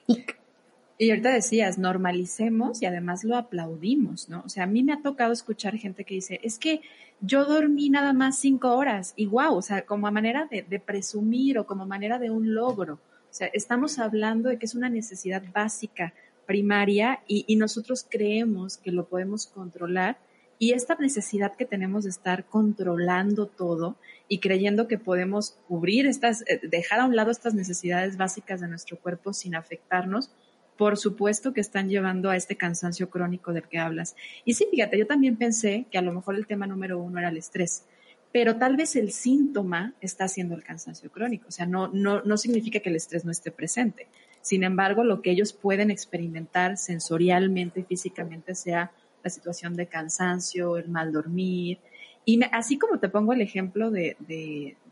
Y, 0.07 1.09
ahorita 1.09 1.31
decías, 1.31 1.79
normalicemos 1.79 2.83
y 2.83 2.85
además 2.85 3.25
lo 3.25 3.39
aplaudimos, 3.39 4.29
¿no? 4.29 4.43
O 4.45 4.51
sea, 4.51 4.65
a 4.65 4.67
mí 4.67 4.83
me 4.83 4.93
ha 4.93 5.01
tocado 5.01 5.33
escuchar 5.33 5.79
gente 5.79 6.05
que 6.05 6.13
dice, 6.13 6.41
es 6.43 6.59
que 6.59 6.83
yo 7.23 7.47
dormí 7.47 7.89
nada 7.89 8.13
más 8.13 8.39
cinco 8.39 8.77
horas 8.77 9.15
y 9.17 9.25
wow, 9.25 9.55
o 9.57 9.63
sea, 9.63 9.87
como 9.87 10.09
a 10.09 10.11
manera 10.11 10.47
de, 10.51 10.61
de 10.61 10.79
presumir 10.79 11.59
o 11.59 11.65
como 11.65 11.87
manera 11.87 12.19
de 12.19 12.29
un 12.29 12.55
logro. 12.55 12.99
O 13.31 13.35
sea, 13.35 13.49
estamos 13.53 13.99
hablando 13.99 14.49
de 14.49 14.59
que 14.59 14.67
es 14.67 14.75
una 14.75 14.89
necesidad 14.89 15.43
básica 15.55 16.13
primaria 16.47 17.21
y, 17.29 17.55
nosotros 17.55 18.05
creemos 18.09 18.77
que 18.77 18.91
lo 18.91 19.07
podemos 19.07 19.47
controlar 19.47 20.19
y 20.59 20.73
esta 20.73 20.97
necesidad 20.97 21.55
que 21.55 21.65
tenemos 21.65 22.05
de 22.05 22.11
estar 22.11 22.45
controlando 22.45 23.47
todo 23.47 23.97
y 24.29 24.41
creyendo 24.41 24.89
que 24.89 24.99
podemos 24.99 25.57
cubrir 25.69 26.07
estas, 26.07 26.43
eh, 26.49 26.61
dejar 26.65 27.01
a 27.01 27.07
un 27.07 27.15
lado 27.15 27.31
estas 27.31 27.55
necesidades 27.55 28.17
básicas 28.17 28.61
de 28.61 28.67
nuestro 28.67 28.99
cuerpo 28.99 29.33
sin 29.33 29.55
afectarnos, 29.55 30.33
por 30.77 30.99
supuesto 30.99 31.53
que 31.53 31.61
están 31.61 31.89
llevando 31.89 32.31
a 32.31 32.37
este 32.37 32.57
cansancio 32.57 33.11
crónico 33.11 33.53
del 33.53 33.69
que 33.69 33.79
hablas. 33.79 34.17
Y 34.45 34.55
sí, 34.55 34.67
fíjate, 34.73 34.99
yo 34.99 35.07
también 35.07 35.37
pensé 35.37 35.87
que 35.93 35.99
a 35.99 36.03
lo 36.03 36.13
mejor 36.13 36.35
el 36.35 36.49
tema 36.49 36.67
número 36.67 36.99
uno 36.99 37.21
era 37.21 37.29
el 37.29 37.37
estrés, 37.37 37.85
pero 38.33 38.57
tal 38.57 38.77
vez 38.77 38.95
el 38.97 39.13
síntoma 39.13 39.95
está 40.01 40.29
siendo 40.29 40.55
el 40.55 40.63
cansancio 40.63 41.11
crónico. 41.11 41.49
O 41.49 41.51
sea, 41.51 41.67
no, 41.67 41.89
no, 41.89 42.23
no 42.23 42.37
significa 42.37 42.81
que 42.81 42.91
el 42.91 42.97
estrés 42.97 43.25
no 43.25 43.33
esté 43.33 43.51
presente. 43.51 44.07
Sin 44.41 44.63
embargo, 44.65 45.05
lo 45.05 45.21
que 45.21 45.31
ellos 45.31 45.53
pueden 45.53 45.91
experimentar 45.91 46.77
sensorialmente 46.77 47.85
físicamente 47.85 48.55
sea 48.55 48.93
la 49.23 49.31
situación 49.31 49.75
de 49.75 49.87
cansancio, 49.87 50.77
el 50.77 50.89
mal 50.89 51.13
dormir. 51.13 51.79
Y 52.25 52.41
así 52.53 52.79
como 52.79 52.99
te 52.99 53.09
pongo 53.09 53.33
el 53.33 53.41
ejemplo 53.41 53.91
de, 53.91 54.17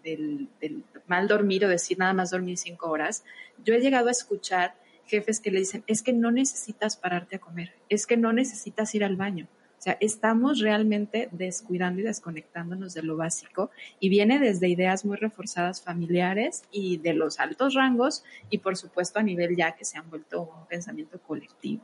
del, 0.02 0.48
del 0.60 0.84
mal 1.06 1.28
dormir 1.28 1.64
o 1.64 1.68
decir 1.68 1.98
nada 1.98 2.12
más 2.12 2.30
dormir 2.30 2.58
cinco 2.58 2.90
horas, 2.90 3.24
yo 3.64 3.74
he 3.74 3.80
llegado 3.80 4.08
a 4.08 4.12
escuchar 4.12 4.74
jefes 5.06 5.40
que 5.40 5.50
le 5.50 5.60
dicen, 5.60 5.84
es 5.86 6.02
que 6.02 6.12
no 6.12 6.30
necesitas 6.30 6.96
pararte 6.96 7.36
a 7.36 7.38
comer, 7.38 7.72
es 7.88 8.06
que 8.06 8.16
no 8.16 8.32
necesitas 8.32 8.94
ir 8.94 9.04
al 9.04 9.16
baño. 9.16 9.48
O 9.78 9.82
sea, 9.82 9.96
estamos 10.00 10.58
realmente 10.58 11.28
descuidando 11.30 12.00
y 12.00 12.04
desconectándonos 12.04 12.94
de 12.94 13.02
lo 13.02 13.16
básico 13.16 13.70
y 14.00 14.08
viene 14.08 14.40
desde 14.40 14.68
ideas 14.68 15.04
muy 15.04 15.16
reforzadas 15.16 15.82
familiares 15.82 16.64
y 16.72 16.96
de 16.98 17.14
los 17.14 17.38
altos 17.38 17.74
rangos 17.74 18.24
y 18.50 18.58
por 18.58 18.76
supuesto 18.76 19.20
a 19.20 19.22
nivel 19.22 19.56
ya 19.56 19.72
que 19.72 19.84
se 19.84 19.96
han 19.96 20.10
vuelto 20.10 20.42
un 20.42 20.66
pensamiento 20.66 21.20
colectivo. 21.20 21.82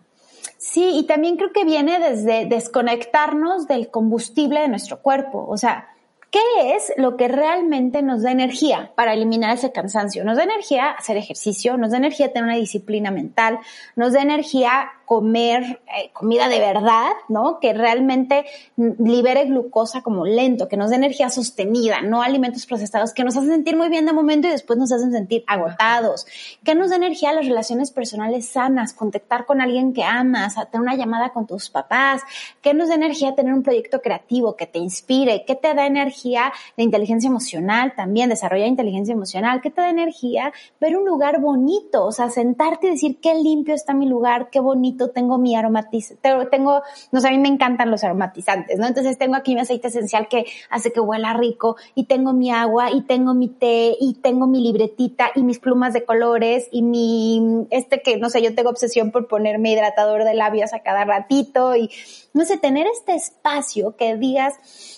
Sí, 0.59 0.93
y 0.97 1.07
también 1.07 1.37
creo 1.37 1.53
que 1.53 1.65
viene 1.65 2.01
desde 2.01 2.47
desconectarnos 2.47 3.69
del 3.69 3.89
combustible 3.89 4.61
de 4.61 4.69
nuestro 4.69 5.01
cuerpo. 5.01 5.47
O 5.49 5.57
sea, 5.57 5.89
¿Qué 6.35 6.75
es 6.75 6.93
lo 6.97 7.17
que 7.17 7.29
realmente 7.29 8.03
nos 8.03 8.25
da 8.25 8.33
energía 8.33 8.91
para 8.97 9.15
eliminar 9.15 9.55
ese 9.55 9.71
cansancio? 9.71 10.25
Nos 10.25 10.37
da 10.37 10.43
energía 10.43 10.91
hacer 10.91 11.17
ejercicio, 11.17 11.77
nos 11.77 11.93
da 11.93 11.99
energía 11.99 12.33
tener 12.33 12.43
una 12.43 12.57
disciplina 12.57 13.13
mental, 13.13 13.61
nos 13.95 14.15
da 14.15 14.23
energía 14.23 14.91
comer 15.05 15.81
eh, 15.87 16.11
comida 16.13 16.49
de 16.49 16.59
verdad, 16.59 17.13
¿no? 17.29 17.59
Que 17.61 17.73
realmente 17.73 18.45
libere 18.77 19.45
glucosa 19.47 20.03
como 20.03 20.25
lento, 20.25 20.69
que 20.69 20.77
nos 20.77 20.91
dé 20.91 20.97
energía 20.97 21.31
sostenida, 21.31 22.03
no 22.03 22.23
alimentos 22.23 22.67
procesados 22.67 23.13
que 23.13 23.25
nos 23.25 23.37
hacen 23.37 23.51
sentir 23.51 23.77
muy 23.77 23.89
bien 23.89 24.07
de 24.07 24.13
momento 24.13 24.49
y 24.49 24.51
después 24.51 24.79
nos 24.79 24.93
hacen 24.93 25.13
sentir 25.13 25.45
agotados, 25.47 26.27
que 26.65 26.75
nos 26.75 26.91
da 26.91 26.97
energía 26.97 27.33
las 27.33 27.47
relaciones 27.47 27.91
personales 27.91 28.47
sanas, 28.47 28.93
contactar 28.93 29.47
con 29.47 29.61
alguien 29.61 29.93
que 29.93 30.03
amas, 30.03 30.55
tener 30.71 30.81
una 30.81 30.97
llamada 30.97 31.31
con 31.31 31.47
tus 31.47 31.71
papás, 31.71 32.23
que 32.63 32.75
nos 32.75 32.89
da 32.89 32.95
energía 32.95 33.35
tener 33.35 33.53
un 33.53 33.63
proyecto 33.63 34.01
creativo 34.01 34.57
que 34.57 34.67
te 34.67 34.79
inspire, 34.79 35.45
que 35.45 35.55
te 35.55 35.75
da 35.75 35.87
energía 35.87 36.53
de 36.77 36.83
inteligencia 36.83 37.29
emocional 37.29 37.95
también, 37.97 38.29
desarrollar 38.29 38.69
inteligencia 38.69 39.13
emocional, 39.13 39.61
que 39.61 39.71
te 39.71 39.81
da 39.81 39.91
energía 39.91 40.53
ver 40.81 40.97
un 40.97 41.05
lugar 41.05 41.41
bonito, 41.41 42.05
o 42.05 42.13
sea, 42.13 42.31
sentarte 42.31 42.87
y 42.87 42.91
decir 42.91 43.19
qué 43.21 43.35
limpio 43.35 43.75
está 43.75 43.95
mi 43.95 44.07
lugar, 44.07 44.51
qué 44.51 44.61
bonito 44.61 44.94
tengo 44.97 45.39
mi 45.39 45.55
aromatizante, 45.55 46.47
tengo, 46.51 46.83
no 47.13 47.21
sé, 47.21 47.29
a 47.29 47.31
mí 47.31 47.39
me 47.39 47.49
encantan 47.49 47.91
los 47.91 48.05
aromatizantes, 48.05 48.79
¿no? 48.79 48.87
Entonces 48.87 49.19
tengo 49.19 49.37
aquí 49.37 49.55
mi 49.55 49.61
aceite 49.61 49.89
esencial 49.89 50.29
que 50.29 50.47
hace 50.71 50.93
que 50.93 51.01
huela 51.01 51.35
rico 51.35 51.77
y 51.95 52.05
tengo 52.05 52.33
mi 52.33 52.51
agua 52.51 52.91
y 52.91 53.03
tengo 53.03 53.35
mi 53.35 53.49
té 53.49 53.97
y 54.01 54.15
tengo 54.15 54.47
mi 54.47 54.61
libretita 54.61 55.31
y 55.35 55.43
mis 55.43 55.59
plumas 55.59 55.93
de 55.93 56.05
colores 56.05 56.69
y 56.71 56.83
mi, 56.83 57.67
este 57.71 58.03
que, 58.03 58.17
no 58.17 58.31
sé, 58.31 58.43
yo 58.43 58.55
tengo 58.55 58.71
obsesión 58.71 59.11
por 59.11 59.29
ponerme 59.29 59.73
hidratador 59.73 60.25
de 60.25 60.35
labios 60.35 60.73
a 60.73 60.81
cada 60.81 61.05
ratito 61.05 61.77
y, 61.77 61.91
no 62.33 62.45
sé, 62.45 62.57
tener 62.57 62.87
este 62.87 63.15
espacio 63.15 63.97
que 63.97 64.17
digas, 64.17 64.55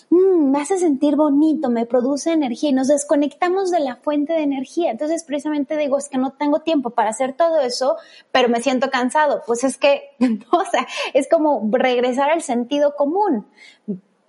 Mm, 0.09 0.51
me 0.51 0.61
hace 0.61 0.77
sentir 0.79 1.17
bonito, 1.17 1.69
me 1.69 1.85
produce 1.85 2.31
energía 2.31 2.69
y 2.69 2.73
nos 2.73 2.87
desconectamos 2.87 3.71
de 3.71 3.81
la 3.81 3.97
fuente 3.97 4.33
de 4.33 4.41
energía. 4.41 4.91
Entonces, 4.91 5.25
precisamente 5.25 5.75
digo, 5.75 5.97
es 5.97 6.07
que 6.07 6.17
no 6.17 6.31
tengo 6.31 6.61
tiempo 6.61 6.91
para 6.91 7.09
hacer 7.09 7.33
todo 7.33 7.59
eso, 7.59 7.97
pero 8.31 8.47
me 8.47 8.61
siento 8.61 8.89
cansado. 8.89 9.41
Pues 9.45 9.65
es 9.65 9.77
que, 9.77 9.86
o 10.51 10.65
sea, 10.65 10.87
es 11.13 11.27
como 11.29 11.67
regresar 11.71 12.29
al 12.29 12.41
sentido 12.41 12.95
común. 12.95 13.47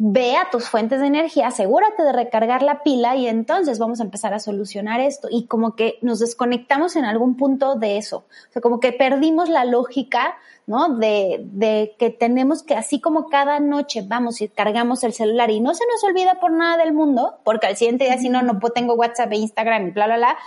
Ve 0.01 0.37
a 0.37 0.49
tus 0.51 0.69
fuentes 0.69 1.01
de 1.01 1.09
energía, 1.09 1.49
asegúrate 1.49 2.05
de 2.05 2.13
recargar 2.13 2.63
la 2.63 2.85
pila 2.85 3.17
y 3.17 3.27
entonces 3.27 3.81
vamos 3.81 3.99
a 3.99 4.05
empezar 4.05 4.33
a 4.33 4.39
solucionar 4.39 5.01
esto. 5.01 5.27
Y 5.31 5.47
como 5.47 5.75
que 5.75 5.99
nos 6.03 6.21
desconectamos 6.21 6.95
en 6.95 7.05
algún 7.05 7.37
punto 7.37 7.75
de 7.75 7.99
eso. 7.99 8.19
O 8.49 8.53
sea, 8.53 8.63
como 8.63 8.79
que 8.79 8.93
perdimos 8.93 9.49
la 9.49 9.65
lógica 9.65 10.37
¿no? 10.69 10.99
De, 10.99 11.41
de, 11.45 11.97
que 11.99 12.11
tenemos 12.11 12.63
que, 12.63 12.75
así 12.75 13.01
como 13.01 13.31
cada 13.31 13.59
noche 13.59 14.05
vamos 14.07 14.43
y 14.43 14.49
cargamos 14.49 15.03
el 15.03 15.15
celular 15.15 15.51
y 15.51 15.61
no 15.61 15.73
se 15.73 15.85
nos 15.87 16.05
olvida 16.05 16.41
por 16.41 16.53
nada 16.53 16.77
del 16.77 16.93
mundo, 16.93 17.39
porque 17.43 17.67
al 17.67 17.77
siguiente 17.79 18.05
día 18.05 18.19
si 18.19 18.29
no, 18.29 18.43
no 18.43 18.61
tengo 18.75 18.93
WhatsApp 18.93 19.33
e 19.33 19.37
Instagram 19.37 19.89
y 19.89 19.91
bla, 19.93 20.05
bla, 20.05 20.19
bla, 20.19 20.39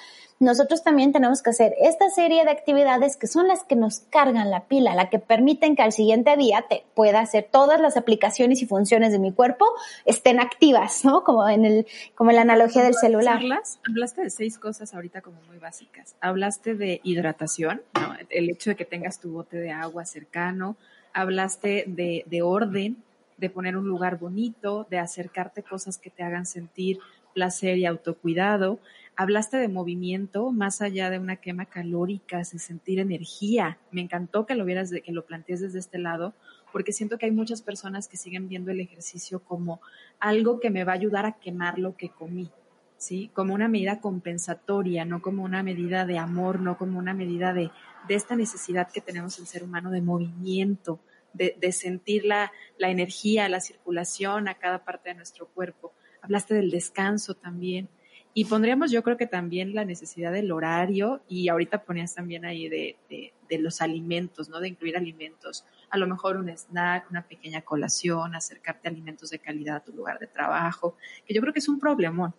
nosotros 0.41 0.83
también 0.83 1.13
tenemos 1.13 1.43
que 1.43 1.51
hacer 1.51 1.75
esta 1.79 2.09
serie 2.09 2.43
de 2.43 2.49
actividades 2.49 3.15
que 3.15 3.27
son 3.27 3.47
las 3.47 3.63
que 3.63 3.75
nos 3.75 3.99
cargan 3.99 4.49
la 4.49 4.65
pila, 4.65 4.95
la 4.95 5.07
que 5.09 5.19
permiten 5.19 5.75
que 5.75 5.83
al 5.83 5.91
siguiente 5.91 6.35
día 6.35 6.65
te 6.67 6.83
pueda 6.95 7.19
hacer 7.19 7.47
todas 7.51 7.79
las 7.79 7.95
aplicaciones 7.95 8.63
y 8.63 8.65
funciones 8.65 9.11
de 9.11 9.19
mi 9.19 9.31
cuerpo 9.31 9.65
estén 10.03 10.39
activas, 10.39 11.05
¿no? 11.05 11.23
Como 11.23 11.47
en 11.47 11.65
el, 11.65 11.85
como 12.15 12.31
la 12.31 12.41
analogía 12.41 12.83
del 12.83 12.95
celular. 12.95 13.39
Hablaste 13.87 14.23
de 14.23 14.29
seis 14.31 14.57
cosas 14.57 14.95
ahorita 14.95 15.21
como 15.21 15.39
muy 15.43 15.59
básicas. 15.59 16.15
Hablaste 16.21 16.73
de 16.73 17.01
hidratación, 17.03 17.83
¿no? 17.93 18.15
El 18.29 18.49
hecho 18.49 18.71
de 18.71 18.75
que 18.75 18.85
tengas 18.85 19.19
tu 19.19 19.31
bote 19.31 19.57
de 19.57 19.71
agua 19.71 20.05
cercano. 20.05 20.75
Hablaste 21.13 21.83
de, 21.85 22.23
de 22.25 22.41
orden, 22.41 22.97
de 23.37 23.49
poner 23.51 23.77
un 23.77 23.87
lugar 23.87 24.17
bonito, 24.17 24.87
de 24.89 24.97
acercarte 24.97 25.61
cosas 25.61 25.99
que 25.99 26.09
te 26.09 26.23
hagan 26.23 26.47
sentir 26.47 26.97
placer 27.35 27.77
y 27.77 27.85
autocuidado 27.85 28.79
Hablaste 29.21 29.57
de 29.57 29.67
movimiento 29.67 30.51
más 30.51 30.81
allá 30.81 31.11
de 31.11 31.19
una 31.19 31.35
quema 31.35 31.67
calórica, 31.67 32.39
de 32.39 32.45
sentir 32.45 32.97
energía. 32.97 33.77
Me 33.91 34.01
encantó 34.01 34.47
que 34.47 34.55
lo 34.55 34.65
vieras, 34.65 34.89
que 34.89 35.11
lo 35.11 35.27
plantees 35.27 35.61
desde 35.61 35.77
este 35.77 35.99
lado, 35.99 36.33
porque 36.71 36.91
siento 36.91 37.19
que 37.19 37.27
hay 37.27 37.31
muchas 37.31 37.61
personas 37.61 38.07
que 38.07 38.17
siguen 38.17 38.49
viendo 38.49 38.71
el 38.71 38.79
ejercicio 38.79 39.43
como 39.43 39.79
algo 40.19 40.59
que 40.59 40.71
me 40.71 40.85
va 40.85 40.93
a 40.93 40.95
ayudar 40.95 41.27
a 41.27 41.33
quemar 41.33 41.77
lo 41.77 41.95
que 41.95 42.09
comí, 42.09 42.49
¿sí? 42.97 43.29
Como 43.35 43.53
una 43.53 43.67
medida 43.67 44.01
compensatoria, 44.01 45.05
no 45.05 45.21
como 45.21 45.43
una 45.43 45.61
medida 45.61 46.07
de 46.07 46.17
amor, 46.17 46.59
no 46.59 46.79
como 46.79 46.97
una 46.97 47.13
medida 47.13 47.53
de, 47.53 47.69
de 48.07 48.15
esta 48.15 48.35
necesidad 48.35 48.91
que 48.91 49.01
tenemos 49.01 49.37
el 49.37 49.45
ser 49.45 49.63
humano 49.63 49.91
de 49.91 50.01
movimiento, 50.01 50.99
de, 51.33 51.55
de 51.61 51.71
sentir 51.71 52.25
la, 52.25 52.51
la 52.79 52.89
energía, 52.89 53.47
la 53.49 53.61
circulación 53.61 54.47
a 54.47 54.55
cada 54.55 54.83
parte 54.83 55.09
de 55.09 55.15
nuestro 55.15 55.45
cuerpo. 55.45 55.93
Hablaste 56.23 56.55
del 56.55 56.71
descanso 56.71 57.35
también. 57.35 57.87
Y 58.33 58.45
pondríamos 58.45 58.91
yo 58.91 59.03
creo 59.03 59.17
que 59.17 59.27
también 59.27 59.75
la 59.75 59.83
necesidad 59.83 60.31
del 60.31 60.51
horario 60.51 61.21
y 61.27 61.49
ahorita 61.49 61.83
ponías 61.83 62.15
también 62.15 62.45
ahí 62.45 62.69
de, 62.69 62.95
de, 63.09 63.57
los 63.59 63.81
alimentos, 63.81 64.47
¿no? 64.47 64.61
De 64.61 64.69
incluir 64.69 64.95
alimentos, 64.95 65.65
a 65.89 65.97
lo 65.97 66.07
mejor 66.07 66.37
un 66.37 66.47
snack, 66.47 67.11
una 67.11 67.27
pequeña 67.27 67.61
colación, 67.61 68.33
acercarte 68.33 68.87
alimentos 68.87 69.29
de 69.29 69.39
calidad 69.39 69.75
a 69.75 69.79
tu 69.83 69.91
lugar 69.91 70.19
de 70.19 70.27
trabajo, 70.27 70.95
que 71.25 71.33
yo 71.33 71.41
creo 71.41 71.51
que 71.51 71.59
es 71.59 71.67
un 71.67 71.77
problemón 71.77 72.33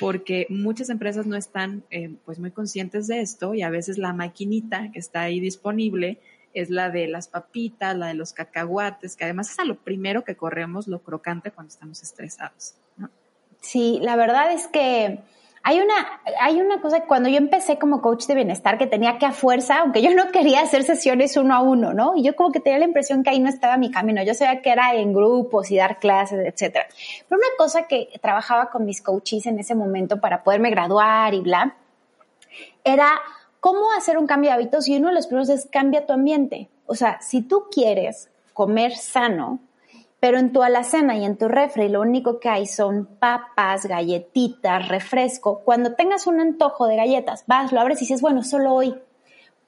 porque 0.00 0.46
muchas 0.48 0.90
empresas 0.90 1.26
no 1.26 1.36
están 1.36 1.84
eh, 1.90 2.14
pues 2.24 2.38
muy 2.38 2.50
conscientes 2.50 3.06
de 3.06 3.20
esto 3.20 3.54
y 3.54 3.62
a 3.62 3.70
veces 3.70 3.98
la 3.98 4.12
maquinita 4.12 4.90
que 4.92 4.98
está 4.98 5.22
ahí 5.22 5.40
disponible 5.40 6.20
es 6.52 6.70
la 6.70 6.90
de 6.90 7.08
las 7.08 7.28
papitas, 7.28 7.96
la 7.96 8.06
de 8.06 8.14
los 8.14 8.32
cacahuates, 8.32 9.16
que 9.16 9.24
además 9.24 9.50
es 9.50 9.58
a 9.58 9.64
lo 9.64 9.76
primero 9.76 10.24
que 10.24 10.36
corremos 10.36 10.86
lo 10.86 11.00
crocante 11.00 11.50
cuando 11.50 11.72
estamos 11.72 12.02
estresados. 12.02 12.76
Sí, 13.64 13.98
la 14.02 14.14
verdad 14.14 14.52
es 14.52 14.68
que 14.68 15.20
hay 15.62 15.80
una, 15.80 16.20
hay 16.38 16.60
una 16.60 16.82
cosa, 16.82 17.04
cuando 17.06 17.30
yo 17.30 17.38
empecé 17.38 17.78
como 17.78 18.02
coach 18.02 18.26
de 18.26 18.34
bienestar, 18.34 18.76
que 18.76 18.86
tenía 18.86 19.16
que 19.16 19.24
a 19.24 19.32
fuerza, 19.32 19.78
aunque 19.78 20.02
yo 20.02 20.14
no 20.14 20.28
quería 20.32 20.60
hacer 20.60 20.84
sesiones 20.84 21.38
uno 21.38 21.54
a 21.54 21.60
uno, 21.62 21.94
¿no? 21.94 22.14
Y 22.14 22.22
yo 22.22 22.36
como 22.36 22.52
que 22.52 22.60
tenía 22.60 22.78
la 22.78 22.84
impresión 22.84 23.22
que 23.22 23.30
ahí 23.30 23.40
no 23.40 23.48
estaba 23.48 23.78
mi 23.78 23.90
camino. 23.90 24.22
Yo 24.22 24.34
sabía 24.34 24.60
que 24.60 24.68
era 24.68 24.94
en 24.94 25.14
grupos 25.14 25.70
y 25.70 25.76
dar 25.76 25.98
clases, 25.98 26.40
etcétera. 26.46 26.86
Pero 27.26 27.38
una 27.38 27.56
cosa 27.56 27.88
que 27.88 28.10
trabajaba 28.20 28.68
con 28.68 28.84
mis 28.84 29.00
coaches 29.00 29.46
en 29.46 29.58
ese 29.58 29.74
momento 29.74 30.20
para 30.20 30.44
poderme 30.44 30.68
graduar 30.68 31.32
y 31.32 31.40
bla, 31.40 31.74
era 32.84 33.08
cómo 33.60 33.92
hacer 33.96 34.18
un 34.18 34.26
cambio 34.26 34.50
de 34.50 34.56
hábitos 34.56 34.86
y 34.88 34.98
uno 34.98 35.08
de 35.08 35.14
los 35.14 35.26
primeros 35.26 35.48
es 35.48 35.66
cambia 35.72 36.04
tu 36.04 36.12
ambiente. 36.12 36.68
O 36.84 36.94
sea, 36.94 37.22
si 37.22 37.40
tú 37.40 37.64
quieres 37.72 38.28
comer 38.52 38.94
sano, 38.94 39.60
pero 40.24 40.38
en 40.38 40.54
tu 40.54 40.62
alacena 40.62 41.18
y 41.18 41.24
en 41.26 41.36
tu 41.36 41.48
refri 41.48 41.90
lo 41.90 42.00
único 42.00 42.40
que 42.40 42.48
hay 42.48 42.64
son 42.64 43.04
papas, 43.04 43.84
galletitas, 43.84 44.88
refresco. 44.88 45.60
Cuando 45.66 45.96
tengas 45.96 46.26
un 46.26 46.40
antojo 46.40 46.86
de 46.86 46.96
galletas, 46.96 47.44
vas, 47.46 47.72
lo 47.72 47.80
abres 47.80 47.98
y 47.98 48.06
dices, 48.06 48.22
bueno, 48.22 48.42
solo 48.42 48.72
hoy 48.72 48.94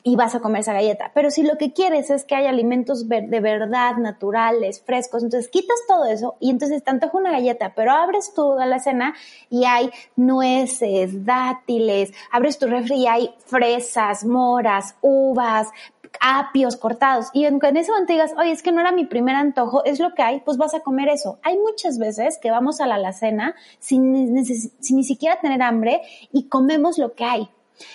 y 0.07 0.14
vas 0.14 0.37
a 0.37 0.40
comer 0.40 0.61
esa 0.61 0.73
galleta. 0.73 1.11
Pero 1.12 1.33
si 1.33 1.42
lo 1.42 1.59
que 1.59 1.73
quieres 1.73 2.11
es 2.11 2.25
que 2.25 2.37
haya 2.37 2.49
alimentos 2.49 3.09
de 3.09 3.40
verdad, 3.40 3.97
naturales, 3.97 4.81
frescos, 4.81 5.25
entonces 5.25 5.51
quitas 5.51 5.77
todo 5.88 6.05
eso 6.05 6.37
y 6.38 6.51
entonces 6.51 6.85
te 6.85 6.90
antoja 6.92 7.19
una 7.19 7.33
galleta, 7.33 7.73
pero 7.75 7.90
abres 7.90 8.33
tu 8.33 8.53
alacena 8.53 9.14
y 9.51 9.64
hay 9.64 9.90
nueces, 10.14 11.25
dátiles, 11.27 12.14
abres 12.31 12.57
tu 12.57 12.69
refri 12.69 13.03
y 13.03 13.07
hay 13.09 13.35
fresas, 13.45 14.25
moras, 14.25 14.95
uvas, 15.01 15.71
apios 16.21 16.77
cortados 16.77 17.29
y 17.33 17.45
en, 17.45 17.61
ese 17.77 17.90
momento 17.90 18.12
digas, 18.12 18.33
oye, 18.38 18.53
es 18.53 18.62
que 18.62 18.73
no 18.73 18.81
era 18.81 18.92
mi 18.92 19.05
primer 19.05 19.35
antojo, 19.35 19.85
es 19.85 20.01
lo 20.01 20.14
que 20.14 20.23
hay, 20.23 20.40
pues 20.40 20.57
vas 20.57 20.75
a 20.75 20.81
comer 20.81 21.09
eso. 21.09 21.38
Hay 21.42 21.59
muchas 21.59 21.99
veces 21.99 22.38
que 22.40 22.51
vamos 22.51 22.81
a 22.81 22.87
la 22.87 22.97
alacena 22.97 23.55
sin, 23.79 24.35
ni 24.35 25.05
siquiera 25.05 25.40
tener 25.40 25.62
hambre 25.62 26.03
y 26.33 26.49
comemos 26.49 26.99
lo 26.99 27.14
que 27.14 27.25
hay. 27.25 27.49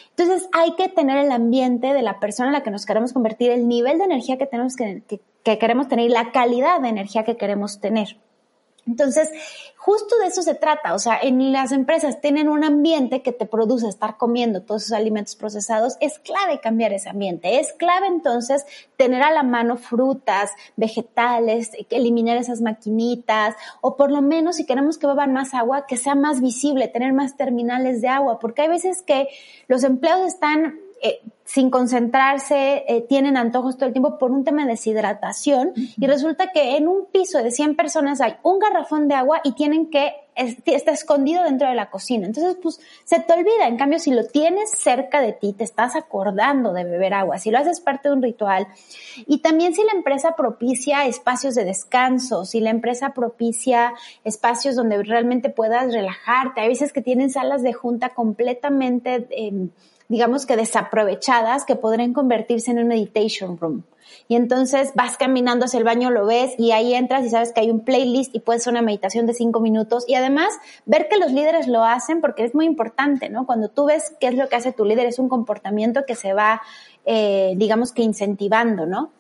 Entonces 0.10 0.48
hay 0.54 0.76
que 0.76 0.90
tener 0.90 1.18
el 1.18 1.32
ambiente 1.32 1.94
de 1.94 2.02
la 2.02 2.20
persona 2.20 2.50
en 2.50 2.54
la 2.54 2.64
que 2.64 2.72
nos 2.72 2.86
queremos 2.86 3.14
convertir, 3.14 3.52
el 3.52 3.68
nivel 3.68 3.98
de 3.98 4.06
energía 4.06 4.38
que 4.38 4.46
tenemos 4.46 4.76
que, 4.76 5.02
que 5.44 5.58
queremos 5.58 5.88
tener 5.88 6.06
y 6.06 6.10
la 6.10 6.32
calidad 6.32 6.82
de 6.82 6.90
energía 6.90 7.24
que 7.24 7.38
queremos 7.38 7.80
tener. 7.80 8.18
Entonces, 8.88 9.30
justo 9.78 10.18
de 10.18 10.28
eso 10.28 10.42
se 10.42 10.56
trata. 10.56 10.94
O 10.94 11.00
sea, 11.00 11.20
en 11.22 11.52
las 11.52 11.72
empresas 11.72 12.20
tienen 12.20 12.50
un 12.50 12.64
ambiente 12.64 13.22
que 13.22 13.32
te 13.32 13.46
produce 13.46 13.88
estar 13.88 14.18
comiendo 14.18 14.62
todos 14.62 14.84
esos 14.84 14.98
alimentos 14.98 15.36
procesados. 15.36 15.98
Es 16.02 16.20
clave 16.20 16.60
cambiar 16.60 16.94
ese 16.94 17.10
ambiente. 17.10 17.60
Es 17.60 17.74
clave 17.74 18.08
entonces 18.08 18.66
tener 18.98 19.22
a 19.22 19.32
la 19.32 19.44
mano 19.44 19.78
frutas, 19.78 20.52
vegetales, 20.76 21.72
eliminar 21.90 22.38
esas 22.38 22.62
maquinitas 22.62 23.56
o 23.82 23.98
por 23.98 24.12
lo 24.12 24.22
menos 24.22 24.58
si 24.58 24.66
queremos 24.66 24.98
que 24.98 25.08
beban 25.08 25.34
más 25.34 25.54
agua, 25.54 25.86
que 25.88 25.98
sea 25.98 26.16
más 26.16 26.42
visible, 26.42 26.88
tener 26.88 27.14
más 27.14 27.38
terminales 27.38 28.02
de 28.02 28.08
agua, 28.08 28.40
porque 28.40 28.64
hay 28.64 28.70
veces 28.70 29.02
que 29.02 29.28
los 29.68 29.84
empleados 29.84 30.28
están 30.28 30.80
eh, 31.02 31.22
sin 31.44 31.70
concentrarse, 31.70 32.86
eh, 32.88 33.02
tienen 33.10 33.36
antojos 33.36 33.76
todo 33.76 33.88
el 33.88 33.92
tiempo 33.92 34.18
por 34.18 34.32
un 34.32 34.46
tema 34.46 34.64
de 34.64 34.70
deshidratación 34.70 35.74
y 35.76 36.08
resulta 36.08 36.52
que 36.54 36.78
en 36.78 36.88
un 36.88 37.08
piso 37.12 37.44
de 37.44 37.52
100 37.52 37.76
personas 37.76 38.22
hay 38.22 38.36
un 38.44 38.60
garrafón 38.60 39.10
de 39.10 39.16
agua 39.16 39.42
y 39.44 39.52
tienen 39.52 39.90
que 39.90 40.14
está 40.36 40.92
escondido 40.92 41.44
dentro 41.44 41.68
de 41.68 41.76
la 41.76 41.90
cocina. 41.90 42.26
Entonces, 42.26 42.56
pues 42.62 42.80
se 43.04 43.20
te 43.20 43.34
olvida. 43.34 43.68
En 43.68 43.76
cambio, 43.78 44.00
si 44.00 44.12
lo 44.12 44.26
tienes 44.26 44.72
cerca 44.72 45.20
de 45.20 45.34
ti, 45.34 45.52
te 45.52 45.66
estás 45.66 45.96
acordando 45.98 46.72
de 46.72 46.86
beber 46.86 47.14
agua, 47.14 47.38
si 47.38 47.52
lo 47.52 47.58
haces 47.58 47.82
parte 47.82 48.08
de 48.08 48.16
un 48.16 48.22
ritual. 48.22 48.68
Y 49.28 49.40
también 49.40 49.74
si 49.74 49.84
la 49.84 49.92
empresa 49.92 50.36
propicia 50.38 51.06
espacios 51.06 51.56
de 51.56 51.66
descanso, 51.66 52.46
si 52.46 52.62
la 52.62 52.70
empresa 52.70 53.14
propicia 53.14 53.94
espacios 54.24 54.76
donde 54.76 55.04
realmente 55.04 55.50
puedas 55.50 55.92
relajarte. 55.92 56.62
Hay 56.62 56.70
veces 56.70 56.94
que 56.94 57.02
tienen 57.02 57.30
salas 57.30 57.62
de 57.62 57.74
junta 57.74 58.10
completamente... 58.10 59.28
Eh, 59.32 59.68
digamos 60.12 60.46
que 60.46 60.58
desaprovechadas 60.58 61.64
que 61.64 61.78
podrían 61.78 62.12
convertirse 62.12 62.70
en 62.72 62.80
un 62.80 62.90
meditation 62.90 63.58
room. 63.58 63.84
Y 64.28 64.36
entonces 64.36 64.92
vas 64.94 65.16
caminando 65.16 65.66
hacia 65.66 65.78
el 65.78 65.86
baño, 65.86 66.12
lo 66.12 66.26
ves 66.26 66.54
y 66.58 66.72
ahí 66.74 66.94
entras 66.94 67.26
y 67.26 67.30
sabes 67.30 67.54
que 67.54 67.62
hay 67.62 67.72
un 67.72 67.80
playlist 67.80 68.36
y 68.36 68.42
puedes 68.42 68.64
hacer 68.64 68.74
una 68.74 68.82
meditación 68.82 69.26
de 69.26 69.34
cinco 69.34 69.62
minutos. 69.62 70.04
Y 70.10 70.16
además 70.16 70.50
ver 70.86 71.08
que 71.08 71.18
los 71.18 71.32
líderes 71.32 71.70
lo 71.70 71.86
hacen 71.86 72.20
porque 72.20 72.44
es 72.44 72.54
muy 72.54 72.66
importante, 72.66 73.30
¿no? 73.30 73.46
Cuando 73.46 73.70
tú 73.70 73.86
ves 73.86 74.14
qué 74.20 74.28
es 74.28 74.36
lo 74.36 74.50
que 74.50 74.58
hace 74.58 74.74
tu 74.74 74.84
líder, 74.84 75.06
es 75.06 75.18
un 75.18 75.30
comportamiento 75.30 76.02
que 76.06 76.16
se 76.16 76.34
va, 76.34 76.62
eh, 77.06 77.54
digamos 77.56 77.94
que 77.94 78.04
incentivando, 78.04 78.86
¿no? 78.86 79.12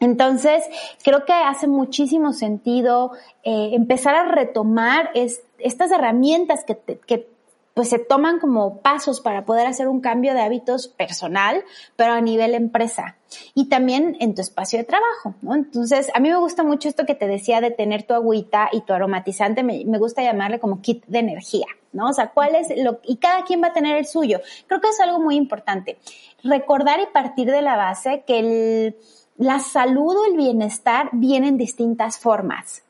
Entonces, 0.00 0.64
creo 1.04 1.24
que 1.24 1.32
hace 1.32 1.68
muchísimo 1.68 2.32
sentido 2.32 3.12
eh, 3.44 3.70
empezar 3.74 4.16
a 4.16 4.24
retomar 4.24 5.10
estas 5.14 5.92
herramientas 5.92 6.64
que, 6.64 6.76
que 7.06 7.33
pues 7.74 7.88
se 7.88 7.98
toman 7.98 8.38
como 8.38 8.78
pasos 8.78 9.20
para 9.20 9.44
poder 9.44 9.66
hacer 9.66 9.88
un 9.88 10.00
cambio 10.00 10.32
de 10.32 10.40
hábitos 10.40 10.86
personal, 10.88 11.64
pero 11.96 12.12
a 12.12 12.20
nivel 12.20 12.54
empresa 12.54 13.16
y 13.52 13.68
también 13.68 14.16
en 14.20 14.34
tu 14.34 14.40
espacio 14.40 14.78
de 14.78 14.84
trabajo, 14.84 15.34
¿no? 15.42 15.56
Entonces, 15.56 16.10
a 16.14 16.20
mí 16.20 16.30
me 16.30 16.36
gusta 16.36 16.62
mucho 16.62 16.88
esto 16.88 17.04
que 17.04 17.16
te 17.16 17.26
decía 17.26 17.60
de 17.60 17.72
tener 17.72 18.04
tu 18.04 18.14
agüita 18.14 18.68
y 18.72 18.82
tu 18.82 18.92
aromatizante, 18.92 19.64
me, 19.64 19.84
me 19.84 19.98
gusta 19.98 20.22
llamarle 20.22 20.60
como 20.60 20.80
kit 20.80 21.04
de 21.06 21.18
energía, 21.18 21.66
¿no? 21.92 22.10
O 22.10 22.12
sea, 22.12 22.30
cuál 22.30 22.54
es 22.54 22.68
lo, 22.76 23.00
y 23.02 23.16
cada 23.16 23.42
quien 23.42 23.60
va 23.60 23.68
a 23.68 23.72
tener 23.72 23.96
el 23.96 24.06
suyo. 24.06 24.40
Creo 24.68 24.80
que 24.80 24.88
es 24.88 25.00
algo 25.00 25.18
muy 25.18 25.34
importante. 25.34 25.98
Recordar 26.44 27.00
y 27.00 27.06
partir 27.12 27.50
de 27.50 27.62
la 27.62 27.76
base 27.76 28.22
que 28.24 28.38
el, 28.38 28.96
la 29.36 29.58
salud 29.58 30.16
o 30.16 30.26
el 30.26 30.36
bienestar 30.36 31.08
vienen 31.12 31.50
en 31.50 31.56
distintas 31.56 32.18
formas 32.18 32.84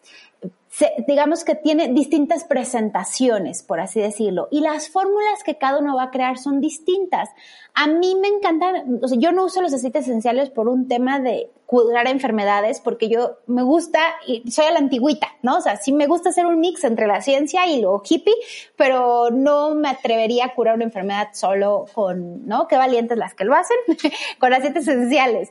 digamos 1.07 1.45
que 1.45 1.55
tiene 1.55 1.89
distintas 1.89 2.45
presentaciones, 2.45 3.63
por 3.63 3.81
así 3.81 4.01
decirlo, 4.01 4.49
y 4.51 4.61
las 4.61 4.89
fórmulas 4.89 5.43
que 5.45 5.57
cada 5.57 5.79
uno 5.79 5.97
va 5.97 6.05
a 6.05 6.11
crear 6.11 6.39
son 6.39 6.61
distintas. 6.61 7.29
A 7.75 7.87
mí 7.87 8.17
me 8.21 8.29
encantan, 8.29 9.01
o 9.03 9.09
sea, 9.09 9.19
yo 9.19 9.33
no 9.33 9.45
uso 9.45 9.63
los 9.63 9.73
aceites 9.73 10.05
esenciales 10.09 10.51
por 10.51 10.69
un 10.69 10.89
tema 10.89 11.21
de 11.21 11.51
curar 11.75 12.07
enfermedades, 12.07 12.79
porque 12.79 13.09
yo 13.09 13.39
me 13.47 13.65
gusta, 13.65 13.99
y 14.29 14.49
soy 14.49 14.67
a 14.67 14.71
la 14.71 14.79
antigüita, 14.79 15.27
¿no? 15.43 15.57
O 15.57 15.61
sea, 15.61 15.77
sí 15.77 15.93
me 15.93 16.07
gusta 16.07 16.29
hacer 16.29 16.47
un 16.47 16.61
mix 16.61 16.85
entre 16.85 17.09
la 17.09 17.21
ciencia 17.21 17.67
y 17.67 17.81
lo 17.81 18.01
hippie, 18.09 18.35
pero 18.77 19.31
no 19.33 19.75
me 19.75 19.89
atrevería 19.89 20.45
a 20.45 20.55
curar 20.55 20.77
una 20.77 20.85
enfermedad 20.85 21.31
solo 21.33 21.87
con, 21.93 22.47
¿no? 22.47 22.69
Qué 22.69 22.77
valientes 22.77 23.19
las 23.19 23.35
que 23.35 23.45
lo 23.45 23.55
hacen, 23.55 23.77
con 24.39 24.53
aceites 24.53 24.87
esenciales 24.87 25.51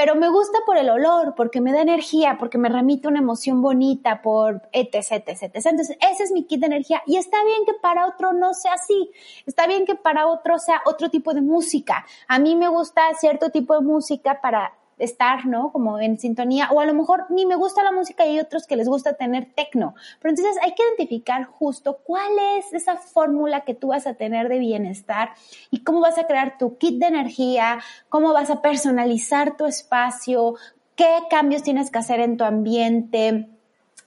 pero 0.00 0.14
me 0.14 0.30
gusta 0.30 0.60
por 0.64 0.78
el 0.78 0.88
olor, 0.88 1.34
porque 1.36 1.60
me 1.60 1.72
da 1.72 1.82
energía, 1.82 2.36
porque 2.38 2.56
me 2.56 2.70
remite 2.70 3.06
una 3.06 3.18
emoción 3.18 3.60
bonita, 3.60 4.22
por 4.22 4.62
etc, 4.72 5.24
etc, 5.26 5.42
etc. 5.42 5.66
Entonces, 5.66 5.98
ese 6.10 6.22
es 6.22 6.32
mi 6.32 6.44
kit 6.44 6.60
de 6.60 6.68
energía 6.68 7.02
y 7.06 7.16
está 7.16 7.44
bien 7.44 7.66
que 7.66 7.74
para 7.74 8.06
otro 8.06 8.32
no 8.32 8.54
sea 8.54 8.74
así, 8.74 9.10
está 9.44 9.66
bien 9.66 9.84
que 9.84 9.96
para 9.96 10.26
otro 10.26 10.58
sea 10.58 10.80
otro 10.86 11.10
tipo 11.10 11.34
de 11.34 11.42
música. 11.42 12.06
A 12.28 12.38
mí 12.38 12.56
me 12.56 12.68
gusta 12.68 13.02
cierto 13.14 13.50
tipo 13.50 13.74
de 13.74 13.82
música 13.82 14.40
para 14.40 14.72
estar, 15.00 15.46
¿no? 15.46 15.72
Como 15.72 15.98
en 15.98 16.18
sintonía, 16.18 16.68
o 16.70 16.80
a 16.80 16.86
lo 16.86 16.94
mejor 16.94 17.26
ni 17.30 17.46
me 17.46 17.56
gusta 17.56 17.82
la 17.82 17.92
música 17.92 18.24
y 18.24 18.30
hay 18.30 18.40
otros 18.40 18.66
que 18.66 18.76
les 18.76 18.88
gusta 18.88 19.14
tener 19.14 19.52
tecno. 19.54 19.94
Pero 20.20 20.30
entonces 20.30 20.56
hay 20.62 20.74
que 20.74 20.82
identificar 20.82 21.44
justo 21.44 21.98
cuál 22.04 22.30
es 22.56 22.72
esa 22.72 22.96
fórmula 22.96 23.62
que 23.62 23.74
tú 23.74 23.88
vas 23.88 24.06
a 24.06 24.14
tener 24.14 24.48
de 24.48 24.58
bienestar 24.58 25.30
y 25.70 25.82
cómo 25.82 26.00
vas 26.00 26.18
a 26.18 26.26
crear 26.26 26.58
tu 26.58 26.78
kit 26.78 26.98
de 27.00 27.06
energía, 27.06 27.80
cómo 28.08 28.32
vas 28.32 28.50
a 28.50 28.62
personalizar 28.62 29.56
tu 29.56 29.66
espacio, 29.66 30.54
qué 30.96 31.18
cambios 31.28 31.62
tienes 31.62 31.90
que 31.90 31.98
hacer 31.98 32.20
en 32.20 32.36
tu 32.36 32.44
ambiente, 32.44 33.48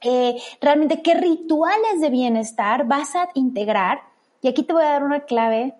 eh, 0.02 0.36
realmente 0.62 1.02
qué 1.02 1.16
rituales 1.16 2.02
de 2.02 2.10
bienestar 2.10 2.86
vas 2.86 3.16
a 3.16 3.30
integrar. 3.34 4.02
Y 4.42 4.50
aquí 4.50 4.64
te 4.64 4.74
voy 4.74 4.84
a 4.84 4.90
dar 4.90 5.04
una 5.04 5.22
clave 5.22 5.76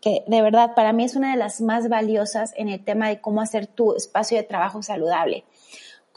que 0.00 0.24
de 0.26 0.42
verdad 0.42 0.74
para 0.74 0.92
mí 0.92 1.04
es 1.04 1.16
una 1.16 1.32
de 1.32 1.36
las 1.36 1.60
más 1.60 1.88
valiosas 1.88 2.52
en 2.56 2.68
el 2.68 2.84
tema 2.84 3.08
de 3.08 3.20
cómo 3.20 3.40
hacer 3.40 3.66
tu 3.66 3.94
espacio 3.94 4.36
de 4.36 4.44
trabajo 4.44 4.82
saludable. 4.82 5.44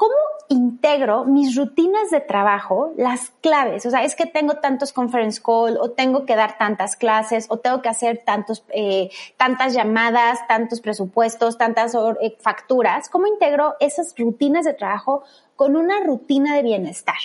¿Cómo 0.01 0.15
integro 0.49 1.25
mis 1.25 1.55
rutinas 1.55 2.09
de 2.09 2.21
trabajo, 2.21 2.91
las 2.97 3.29
claves? 3.41 3.85
O 3.85 3.91
sea, 3.91 4.03
es 4.03 4.15
que 4.15 4.25
tengo 4.25 4.55
tantos 4.55 4.93
conference 4.93 5.39
call 5.39 5.77
o 5.79 5.91
tengo 5.91 6.25
que 6.25 6.35
dar 6.35 6.57
tantas 6.57 6.95
clases 6.95 7.45
o 7.49 7.57
tengo 7.57 7.83
que 7.83 7.89
hacer 7.89 8.23
tantos, 8.25 8.65
eh, 8.69 9.11
tantas 9.37 9.75
llamadas, 9.75 10.39
tantos 10.47 10.81
presupuestos, 10.81 11.59
tantas 11.59 11.93
eh, 11.93 12.35
facturas. 12.39 13.09
¿Cómo 13.09 13.27
integro 13.27 13.75
esas 13.79 14.15
rutinas 14.17 14.65
de 14.65 14.73
trabajo 14.73 15.21
con 15.61 15.75
una 15.75 15.99
rutina 15.99 16.55
de 16.55 16.63
bienestar? 16.63 17.19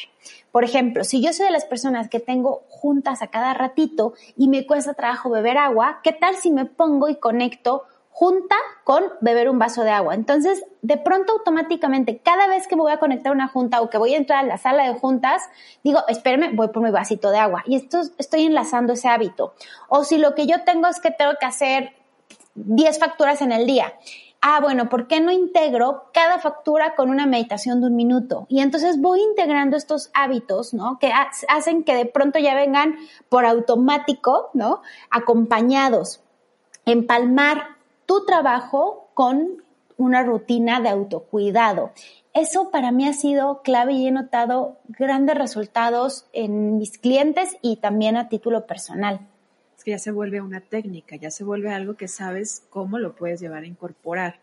Por 0.53 0.63
ejemplo, 0.63 1.05
si 1.05 1.23
yo 1.23 1.33
soy 1.33 1.47
de 1.47 1.53
las 1.53 1.65
personas 1.65 2.11
que 2.11 2.21
tengo 2.21 2.65
juntas 2.69 3.23
a 3.23 3.29
cada 3.29 3.55
ratito 3.55 4.13
y 4.37 4.49
me 4.49 4.67
cuesta 4.67 4.93
trabajo 4.93 5.31
beber 5.31 5.57
agua, 5.57 6.01
¿qué 6.05 6.13
tal 6.13 6.37
si 6.37 6.51
me 6.51 6.67
pongo 6.67 7.09
y 7.09 7.17
conecto 7.17 7.85
junta 8.11 8.55
con 8.85 9.05
beber 9.23 9.49
un 9.49 9.59
vaso 9.59 9.85
de 9.85 9.91
agua? 9.91 10.15
Entonces, 10.15 10.63
de 10.83 10.99
pronto 10.99 11.33
automáticamente, 11.33 12.19
cada 12.19 12.47
vez 12.47 12.69
que 12.69 12.77
me 12.77 12.83
voy 12.83 12.93
a 12.93 12.99
conectar 12.99 13.33
a 13.33 13.35
una 13.35 13.49
junta 13.49 13.81
o 13.81 13.89
que 13.89 13.97
voy 13.97 14.13
a 14.13 14.19
entrar 14.19 14.45
a 14.45 14.47
la 14.47 14.59
sala 14.59 14.87
de 14.87 14.93
juntas, 14.93 15.43
digo, 15.83 16.01
espérame, 16.07 16.55
voy 16.55 16.69
por 16.69 16.83
mi 16.83 16.91
vasito 16.91 17.31
de 17.31 17.39
agua. 17.39 17.65
Y 17.67 17.77
esto 17.77 18.03
estoy 18.19 18.45
enlazando 18.45 18.93
ese 18.93 19.09
hábito. 19.09 19.55
O 19.89 20.05
si 20.05 20.19
lo 20.19 20.35
que 20.35 20.47
yo 20.47 20.63
tengo 20.65 20.89
es 20.89 21.01
que 21.01 21.11
tengo 21.11 21.33
que 21.41 21.47
hacer 21.47 21.95
10 22.55 22.99
facturas 22.99 23.41
en 23.41 23.53
el 23.53 23.67
día 23.67 23.95
ah, 24.49 24.61
bueno, 24.61 24.89
¿por 24.89 25.09
qué 25.09 25.21
no 25.21 25.33
integro 25.33 26.05
cada 26.13 26.39
factura 26.39 26.95
con 26.95 27.11
una 27.11 27.27
meditación 27.27 27.81
de 27.81 27.89
un 27.89 27.97
minuto? 27.97 28.47
Y 28.49 28.61
entonces 28.61 29.01
voy 29.01 29.21
integrando 29.21 29.77
estos 29.77 30.11
hábitos, 30.15 30.73
¿no? 30.73 31.01
Que 31.01 31.11
hacen 31.49 31.83
que 31.83 31.97
de 31.97 32.07
pronto 32.07 32.39
ya 32.39 32.55
vengan 32.55 32.95
por 33.29 33.45
automático, 33.45 34.51
¿no? 34.55 34.83
Acompañados. 35.11 36.21
Empalmar 36.85 37.77
tu 38.07 38.25
trabajo 38.25 39.09
con 39.15 39.65
una 39.97 40.23
rutina 40.23 40.81
de 40.81 40.91
autocuidado. 40.91 41.91
Eso 42.33 42.71
para 42.71 42.93
mí 42.93 43.09
ha 43.09 43.15
sido 43.15 43.63
clave 43.63 43.95
y 43.95 44.07
he 44.07 44.13
notado 44.13 44.77
grandes 44.87 45.37
resultados 45.37 46.27
en 46.33 46.79
mis 46.79 46.99
clientes 46.99 47.57
y 47.63 47.79
también 47.79 48.17
a 48.17 48.29
título 48.29 48.65
personal 48.67 49.27
ya 49.91 49.99
se 49.99 50.11
vuelve 50.11 50.41
una 50.41 50.61
técnica, 50.61 51.17
ya 51.17 51.31
se 51.31 51.45
vuelve 51.45 51.71
algo 51.71 51.95
que 51.95 52.09
sabes 52.09 52.65
cómo 52.71 52.99
lo 52.99 53.15
puedes 53.15 53.41
llevar 53.41 53.63
a 53.63 53.67
incorporar, 53.67 54.41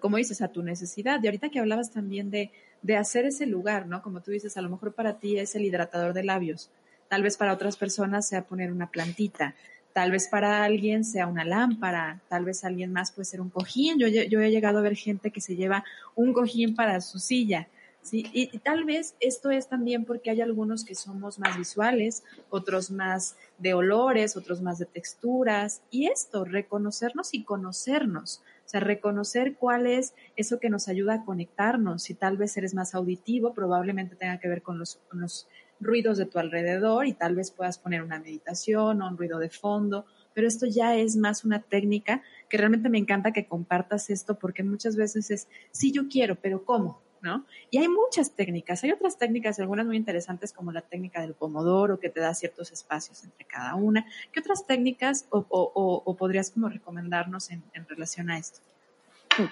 como 0.00 0.16
dices, 0.16 0.42
a 0.42 0.48
tu 0.48 0.62
necesidad. 0.62 1.20
Y 1.22 1.26
ahorita 1.26 1.50
que 1.50 1.58
hablabas 1.58 1.90
también 1.90 2.30
de, 2.30 2.50
de 2.82 2.96
hacer 2.96 3.24
ese 3.24 3.46
lugar, 3.46 3.86
¿no? 3.86 4.02
Como 4.02 4.20
tú 4.20 4.30
dices, 4.30 4.56
a 4.56 4.62
lo 4.62 4.70
mejor 4.70 4.94
para 4.94 5.18
ti 5.18 5.38
es 5.38 5.54
el 5.54 5.64
hidratador 5.64 6.12
de 6.12 6.24
labios, 6.24 6.70
tal 7.08 7.22
vez 7.22 7.36
para 7.36 7.52
otras 7.52 7.76
personas 7.76 8.28
sea 8.28 8.42
poner 8.42 8.72
una 8.72 8.90
plantita, 8.90 9.54
tal 9.92 10.10
vez 10.10 10.28
para 10.28 10.64
alguien 10.64 11.04
sea 11.04 11.26
una 11.26 11.44
lámpara, 11.44 12.20
tal 12.28 12.44
vez 12.44 12.64
alguien 12.64 12.92
más 12.92 13.12
puede 13.12 13.24
ser 13.24 13.40
un 13.40 13.50
cojín. 13.50 13.98
Yo, 13.98 14.06
yo 14.06 14.40
he 14.40 14.50
llegado 14.50 14.78
a 14.78 14.82
ver 14.82 14.94
gente 14.94 15.30
que 15.30 15.40
se 15.40 15.56
lleva 15.56 15.84
un 16.14 16.32
cojín 16.32 16.74
para 16.74 17.00
su 17.00 17.18
silla 17.18 17.68
¿sí? 18.08 18.26
Y, 18.32 18.58
tal 18.58 18.84
vez 18.84 19.14
esto 19.20 19.50
es 19.50 19.68
también 19.68 20.04
porque 20.04 20.30
hay 20.30 20.40
algunos 20.40 20.84
que 20.84 20.94
somos 20.94 21.38
más 21.38 21.56
visuales, 21.56 22.24
otros 22.50 22.90
más 22.90 23.36
de 23.58 23.74
olores, 23.74 24.36
otros 24.36 24.62
más 24.62 24.78
de 24.78 24.86
texturas, 24.86 25.82
y 25.90 26.06
esto, 26.06 26.44
reconocernos 26.44 27.34
y 27.34 27.44
conocernos. 27.44 28.42
O 28.66 28.68
sea, 28.70 28.80
reconocer 28.80 29.56
cuál 29.56 29.86
es 29.86 30.14
eso 30.36 30.60
que 30.60 30.68
nos 30.68 30.88
ayuda 30.88 31.14
a 31.14 31.24
conectarnos. 31.24 32.02
Si 32.02 32.14
tal 32.14 32.36
vez 32.36 32.56
eres 32.56 32.74
más 32.74 32.94
auditivo, 32.94 33.54
probablemente 33.54 34.14
tenga 34.14 34.38
que 34.38 34.48
ver 34.48 34.62
con 34.62 34.78
los, 34.78 35.00
con 35.08 35.20
los 35.20 35.48
ruidos 35.80 36.18
de 36.18 36.26
tu 36.26 36.38
alrededor 36.38 37.06
y 37.06 37.12
tal 37.12 37.34
vez 37.34 37.50
puedas 37.50 37.78
poner 37.78 38.02
una 38.02 38.18
meditación 38.18 39.00
o 39.00 39.08
un 39.08 39.16
ruido 39.16 39.38
de 39.38 39.50
fondo, 39.50 40.06
pero 40.34 40.46
esto 40.46 40.66
ya 40.66 40.96
es 40.96 41.16
más 41.16 41.44
una 41.44 41.62
técnica 41.62 42.22
que 42.48 42.58
realmente 42.58 42.88
me 42.88 42.98
encanta 42.98 43.32
que 43.32 43.46
compartas 43.46 44.10
esto 44.10 44.38
porque 44.38 44.62
muchas 44.62 44.96
veces 44.96 45.30
es, 45.30 45.48
sí, 45.70 45.92
yo 45.92 46.08
quiero, 46.08 46.36
pero 46.36 46.64
¿cómo? 46.64 47.00
¿No? 47.20 47.44
Y 47.70 47.78
hay 47.78 47.88
muchas 47.88 48.30
técnicas, 48.32 48.84
hay 48.84 48.92
otras 48.92 49.18
técnicas, 49.18 49.58
algunas 49.58 49.86
muy 49.86 49.96
interesantes 49.96 50.52
como 50.52 50.70
la 50.70 50.82
técnica 50.82 51.20
del 51.20 51.34
pomodoro 51.34 51.98
que 51.98 52.10
te 52.10 52.20
da 52.20 52.32
ciertos 52.32 52.70
espacios 52.70 53.24
entre 53.24 53.44
cada 53.44 53.74
una. 53.74 54.06
¿Qué 54.32 54.38
otras 54.38 54.66
técnicas 54.66 55.26
o, 55.30 56.16
podrías 56.16 56.50
como 56.52 56.68
recomendarnos 56.68 57.50
en 57.50 57.62
relación 57.88 58.30
a 58.30 58.38
esto? 58.38 58.60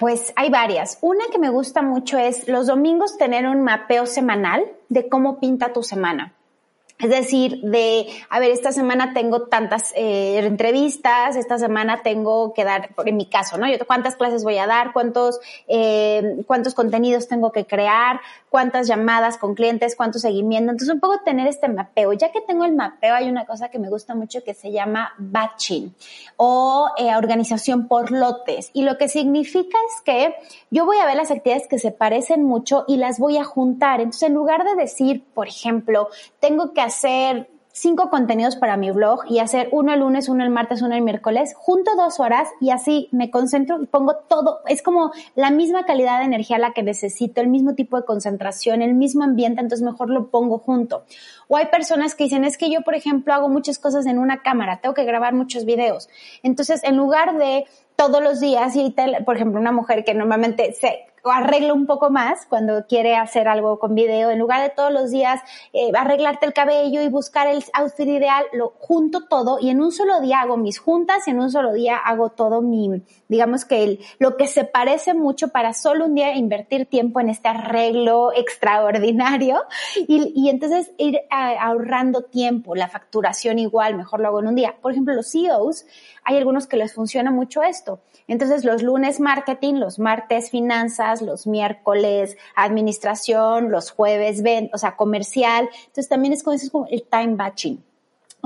Pues 0.00 0.32
hay 0.34 0.50
varias. 0.50 0.98
Una 1.00 1.24
que 1.30 1.38
me 1.38 1.48
gusta 1.48 1.80
mucho 1.80 2.18
es 2.18 2.48
los 2.48 2.66
domingos 2.66 3.18
tener 3.18 3.46
un 3.46 3.62
mapeo 3.62 4.06
semanal 4.06 4.64
de 4.88 5.08
cómo 5.08 5.38
pinta 5.38 5.72
tu 5.72 5.82
semana. 5.84 6.34
Es 6.98 7.10
decir, 7.10 7.60
de, 7.60 8.06
a 8.30 8.40
ver, 8.40 8.50
esta 8.50 8.72
semana 8.72 9.12
tengo 9.12 9.48
tantas 9.48 9.92
eh, 9.96 10.38
entrevistas, 10.38 11.36
esta 11.36 11.58
semana 11.58 12.02
tengo 12.02 12.54
que 12.54 12.64
dar, 12.64 12.88
en 13.04 13.16
mi 13.18 13.26
caso, 13.26 13.58
¿no? 13.58 13.68
Yo, 13.68 13.76
¿Cuántas 13.86 14.16
clases 14.16 14.44
voy 14.44 14.56
a 14.56 14.66
dar? 14.66 14.94
¿Cuántos, 14.94 15.38
eh, 15.68 16.42
cuántos 16.46 16.72
contenidos 16.72 17.28
tengo 17.28 17.52
que 17.52 17.66
crear? 17.66 18.20
¿Cuántas 18.48 18.88
llamadas 18.88 19.36
con 19.36 19.54
clientes? 19.54 19.94
¿Cuánto 19.94 20.18
seguimiento? 20.18 20.70
Entonces, 20.70 20.94
un 20.94 21.00
poco 21.00 21.20
tener 21.22 21.46
este 21.46 21.68
mapeo. 21.68 22.14
Ya 22.14 22.32
que 22.32 22.40
tengo 22.40 22.64
el 22.64 22.74
mapeo, 22.74 23.14
hay 23.14 23.28
una 23.28 23.44
cosa 23.44 23.68
que 23.68 23.78
me 23.78 23.90
gusta 23.90 24.14
mucho 24.14 24.42
que 24.42 24.54
se 24.54 24.72
llama 24.72 25.12
batching 25.18 25.94
o 26.36 26.88
eh, 26.96 27.14
organización 27.14 27.88
por 27.88 28.10
lotes. 28.10 28.70
Y 28.72 28.84
lo 28.84 28.96
que 28.96 29.10
significa 29.10 29.76
es 29.90 30.00
que 30.00 30.34
yo 30.70 30.86
voy 30.86 30.96
a 30.96 31.04
ver 31.04 31.16
las 31.16 31.30
actividades 31.30 31.68
que 31.68 31.78
se 31.78 31.92
parecen 31.92 32.42
mucho 32.42 32.84
y 32.88 32.96
las 32.96 33.18
voy 33.18 33.36
a 33.36 33.44
juntar. 33.44 34.00
Entonces, 34.00 34.30
en 34.30 34.34
lugar 34.34 34.64
de 34.64 34.76
decir, 34.76 35.22
por 35.34 35.46
ejemplo, 35.46 36.08
tengo 36.40 36.72
que 36.72 36.85
hacer 36.86 37.48
cinco 37.76 38.08
contenidos 38.08 38.56
para 38.56 38.78
mi 38.78 38.90
blog 38.90 39.24
y 39.28 39.38
hacer 39.38 39.68
uno 39.70 39.92
el 39.92 40.00
lunes, 40.00 40.30
uno 40.30 40.42
el 40.42 40.48
martes, 40.48 40.80
uno 40.80 40.94
el 40.94 41.02
miércoles, 41.02 41.52
junto 41.58 41.94
dos 41.94 42.20
horas 42.20 42.48
y 42.58 42.70
así 42.70 43.10
me 43.12 43.30
concentro 43.30 43.82
y 43.82 43.86
pongo 43.86 44.16
todo. 44.28 44.60
Es 44.66 44.80
como 44.80 45.12
la 45.34 45.50
misma 45.50 45.84
calidad 45.84 46.20
de 46.20 46.24
energía 46.24 46.58
la 46.58 46.72
que 46.72 46.82
necesito, 46.82 47.42
el 47.42 47.48
mismo 47.48 47.74
tipo 47.74 47.98
de 47.98 48.06
concentración, 48.06 48.80
el 48.80 48.94
mismo 48.94 49.24
ambiente, 49.24 49.60
entonces 49.60 49.84
mejor 49.84 50.08
lo 50.08 50.30
pongo 50.30 50.58
junto. 50.58 51.04
O 51.48 51.58
hay 51.58 51.66
personas 51.66 52.14
que 52.14 52.24
dicen, 52.24 52.44
es 52.44 52.56
que 52.56 52.70
yo, 52.70 52.80
por 52.80 52.94
ejemplo, 52.94 53.34
hago 53.34 53.50
muchas 53.50 53.78
cosas 53.78 54.06
en 54.06 54.18
una 54.18 54.40
cámara, 54.40 54.80
tengo 54.80 54.94
que 54.94 55.04
grabar 55.04 55.34
muchos 55.34 55.66
videos. 55.66 56.08
Entonces, 56.42 56.82
en 56.82 56.96
lugar 56.96 57.36
de 57.36 57.66
todos 57.94 58.22
los 58.22 58.40
días 58.40 58.74
y, 58.74 58.94
por 59.26 59.36
ejemplo, 59.36 59.60
una 59.60 59.72
mujer 59.72 60.02
que 60.04 60.14
normalmente 60.14 60.72
se 60.72 61.06
arreglo 61.30 61.74
un 61.74 61.86
poco 61.86 62.10
más 62.10 62.46
cuando 62.46 62.86
quiere 62.86 63.16
hacer 63.16 63.48
algo 63.48 63.78
con 63.78 63.94
video, 63.94 64.30
en 64.30 64.38
lugar 64.38 64.62
de 64.62 64.70
todos 64.70 64.92
los 64.92 65.10
días 65.10 65.40
eh, 65.72 65.90
arreglarte 65.94 66.46
el 66.46 66.52
cabello 66.52 67.02
y 67.02 67.08
buscar 67.08 67.46
el 67.46 67.64
outfit 67.72 68.08
ideal, 68.08 68.44
lo 68.52 68.74
junto 68.78 69.26
todo 69.26 69.58
y 69.60 69.70
en 69.70 69.80
un 69.80 69.92
solo 69.92 70.20
día 70.20 70.40
hago 70.40 70.56
mis 70.56 70.78
juntas 70.78 71.26
y 71.26 71.30
en 71.30 71.40
un 71.40 71.50
solo 71.50 71.72
día 71.72 71.96
hago 71.96 72.30
todo 72.30 72.62
mi, 72.62 73.02
digamos 73.28 73.64
que 73.64 73.84
el, 73.84 74.00
lo 74.18 74.36
que 74.36 74.46
se 74.46 74.64
parece 74.64 75.14
mucho 75.14 75.48
para 75.48 75.74
solo 75.74 76.06
un 76.06 76.14
día 76.14 76.34
invertir 76.34 76.86
tiempo 76.86 77.20
en 77.20 77.30
este 77.30 77.48
arreglo 77.48 78.32
extraordinario 78.34 79.62
y, 79.96 80.32
y 80.34 80.48
entonces 80.50 80.90
ir 80.98 81.20
ahorrando 81.30 82.22
tiempo, 82.22 82.74
la 82.74 82.88
facturación 82.88 83.58
igual, 83.58 83.96
mejor 83.96 84.20
lo 84.20 84.28
hago 84.28 84.40
en 84.40 84.48
un 84.48 84.54
día. 84.54 84.76
Por 84.80 84.92
ejemplo, 84.92 85.14
los 85.14 85.30
CEOs, 85.30 85.86
hay 86.24 86.36
algunos 86.36 86.66
que 86.66 86.76
les 86.76 86.92
funciona 86.94 87.30
mucho 87.30 87.62
esto. 87.62 88.00
Entonces, 88.28 88.64
los 88.64 88.82
lunes 88.82 89.20
marketing, 89.20 89.74
los 89.74 89.98
martes 89.98 90.50
finanzas, 90.50 91.15
los 91.22 91.46
miércoles 91.46 92.36
administración, 92.54 93.70
los 93.70 93.90
jueves 93.90 94.42
ven, 94.42 94.70
o 94.72 94.78
sea, 94.78 94.96
comercial. 94.96 95.68
Entonces, 95.78 96.08
también 96.08 96.32
es 96.32 96.42
como, 96.42 96.86
el 96.90 97.04
time 97.04 97.36
batching. 97.36 97.82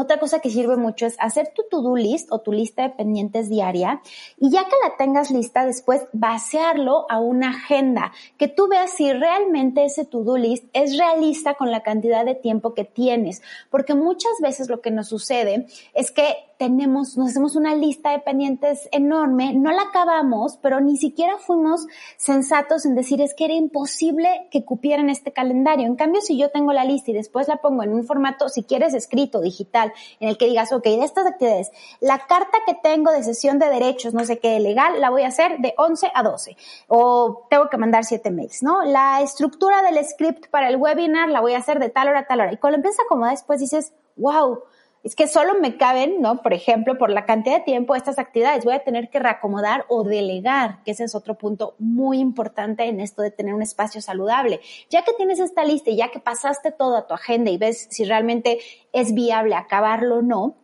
Otra 0.00 0.18
cosa 0.18 0.38
que 0.38 0.48
sirve 0.48 0.78
mucho 0.78 1.04
es 1.04 1.14
hacer 1.18 1.52
tu 1.54 1.64
to-do 1.70 1.94
list 1.94 2.32
o 2.32 2.40
tu 2.40 2.52
lista 2.52 2.84
de 2.84 2.88
pendientes 2.88 3.50
diaria 3.50 4.00
y 4.38 4.48
ya 4.48 4.64
que 4.64 4.74
la 4.82 4.96
tengas 4.96 5.30
lista, 5.30 5.66
después 5.66 6.06
vaciarlo 6.14 7.04
a 7.10 7.20
una 7.20 7.50
agenda, 7.50 8.10
que 8.38 8.48
tú 8.48 8.66
veas 8.66 8.92
si 8.92 9.12
realmente 9.12 9.84
ese 9.84 10.06
to-do 10.06 10.38
list 10.38 10.64
es 10.72 10.96
realista 10.96 11.52
con 11.52 11.70
la 11.70 11.82
cantidad 11.82 12.24
de 12.24 12.34
tiempo 12.34 12.72
que 12.72 12.84
tienes, 12.84 13.42
porque 13.68 13.92
muchas 13.92 14.32
veces 14.40 14.70
lo 14.70 14.80
que 14.80 14.90
nos 14.90 15.08
sucede 15.08 15.66
es 15.92 16.10
que 16.10 16.34
tenemos, 16.60 17.16
nos 17.16 17.30
hacemos 17.30 17.56
una 17.56 17.74
lista 17.74 18.10
de 18.10 18.18
pendientes 18.18 18.86
enorme, 18.92 19.54
no 19.54 19.72
la 19.72 19.80
acabamos, 19.80 20.58
pero 20.60 20.78
ni 20.78 20.98
siquiera 20.98 21.38
fuimos 21.38 21.86
sensatos 22.18 22.84
en 22.84 22.94
decir 22.94 23.22
es 23.22 23.32
que 23.32 23.46
era 23.46 23.54
imposible 23.54 24.28
que 24.50 24.66
cupieran 24.66 25.08
este 25.08 25.32
calendario. 25.32 25.86
En 25.86 25.96
cambio, 25.96 26.20
si 26.20 26.36
yo 26.36 26.50
tengo 26.50 26.74
la 26.74 26.84
lista 26.84 27.12
y 27.12 27.14
después 27.14 27.48
la 27.48 27.62
pongo 27.62 27.82
en 27.82 27.94
un 27.94 28.04
formato, 28.04 28.50
si 28.50 28.62
quieres 28.62 28.92
escrito, 28.92 29.40
digital, 29.40 29.89
en 30.20 30.28
el 30.28 30.38
que 30.38 30.46
digas, 30.46 30.72
ok, 30.72 30.84
de 30.84 31.04
estas 31.04 31.26
actividades, 31.26 31.70
la 32.00 32.18
carta 32.26 32.58
que 32.66 32.74
tengo 32.74 33.12
de 33.12 33.22
sesión 33.22 33.58
de 33.58 33.68
derechos, 33.68 34.14
no 34.14 34.24
sé 34.24 34.38
qué, 34.38 34.58
legal, 34.60 35.00
la 35.00 35.10
voy 35.10 35.22
a 35.22 35.28
hacer 35.28 35.58
de 35.58 35.74
11 35.76 36.10
a 36.14 36.22
12, 36.22 36.56
o 36.88 37.46
tengo 37.50 37.68
que 37.68 37.76
mandar 37.76 38.04
7 38.04 38.30
mails, 38.30 38.62
¿no? 38.62 38.82
La 38.82 39.20
estructura 39.22 39.82
del 39.82 40.04
script 40.04 40.48
para 40.50 40.68
el 40.68 40.76
webinar 40.76 41.28
la 41.28 41.40
voy 41.40 41.54
a 41.54 41.58
hacer 41.58 41.78
de 41.78 41.88
tal 41.88 42.08
hora 42.08 42.20
a 42.20 42.26
tal 42.26 42.40
hora. 42.40 42.52
Y 42.52 42.56
cuando 42.56 42.76
empiezas 42.76 43.00
a 43.00 43.02
acomodar, 43.04 43.32
después 43.32 43.60
dices, 43.60 43.92
wow, 44.16 44.62
es 45.02 45.16
que 45.16 45.26
solo 45.26 45.54
me 45.60 45.76
caben, 45.76 46.20
¿no? 46.20 46.42
Por 46.42 46.52
ejemplo, 46.52 46.98
por 46.98 47.10
la 47.10 47.24
cantidad 47.24 47.58
de 47.58 47.64
tiempo 47.64 47.94
estas 47.94 48.18
actividades, 48.18 48.64
voy 48.64 48.74
a 48.74 48.84
tener 48.84 49.08
que 49.08 49.18
reacomodar 49.18 49.86
o 49.88 50.04
delegar, 50.04 50.82
que 50.84 50.90
ese 50.90 51.04
es 51.04 51.14
otro 51.14 51.38
punto 51.38 51.74
muy 51.78 52.18
importante 52.18 52.84
en 52.84 53.00
esto 53.00 53.22
de 53.22 53.30
tener 53.30 53.54
un 53.54 53.62
espacio 53.62 54.02
saludable. 54.02 54.60
Ya 54.90 55.02
que 55.02 55.12
tienes 55.14 55.40
esta 55.40 55.64
lista 55.64 55.90
y 55.90 55.96
ya 55.96 56.10
que 56.10 56.20
pasaste 56.20 56.70
todo 56.70 56.96
a 56.96 57.06
tu 57.06 57.14
agenda 57.14 57.50
y 57.50 57.56
ves 57.56 57.88
si 57.90 58.04
realmente 58.04 58.58
es 58.92 59.14
viable 59.14 59.54
acabarlo 59.54 60.18
o 60.18 60.22
no, 60.22 60.56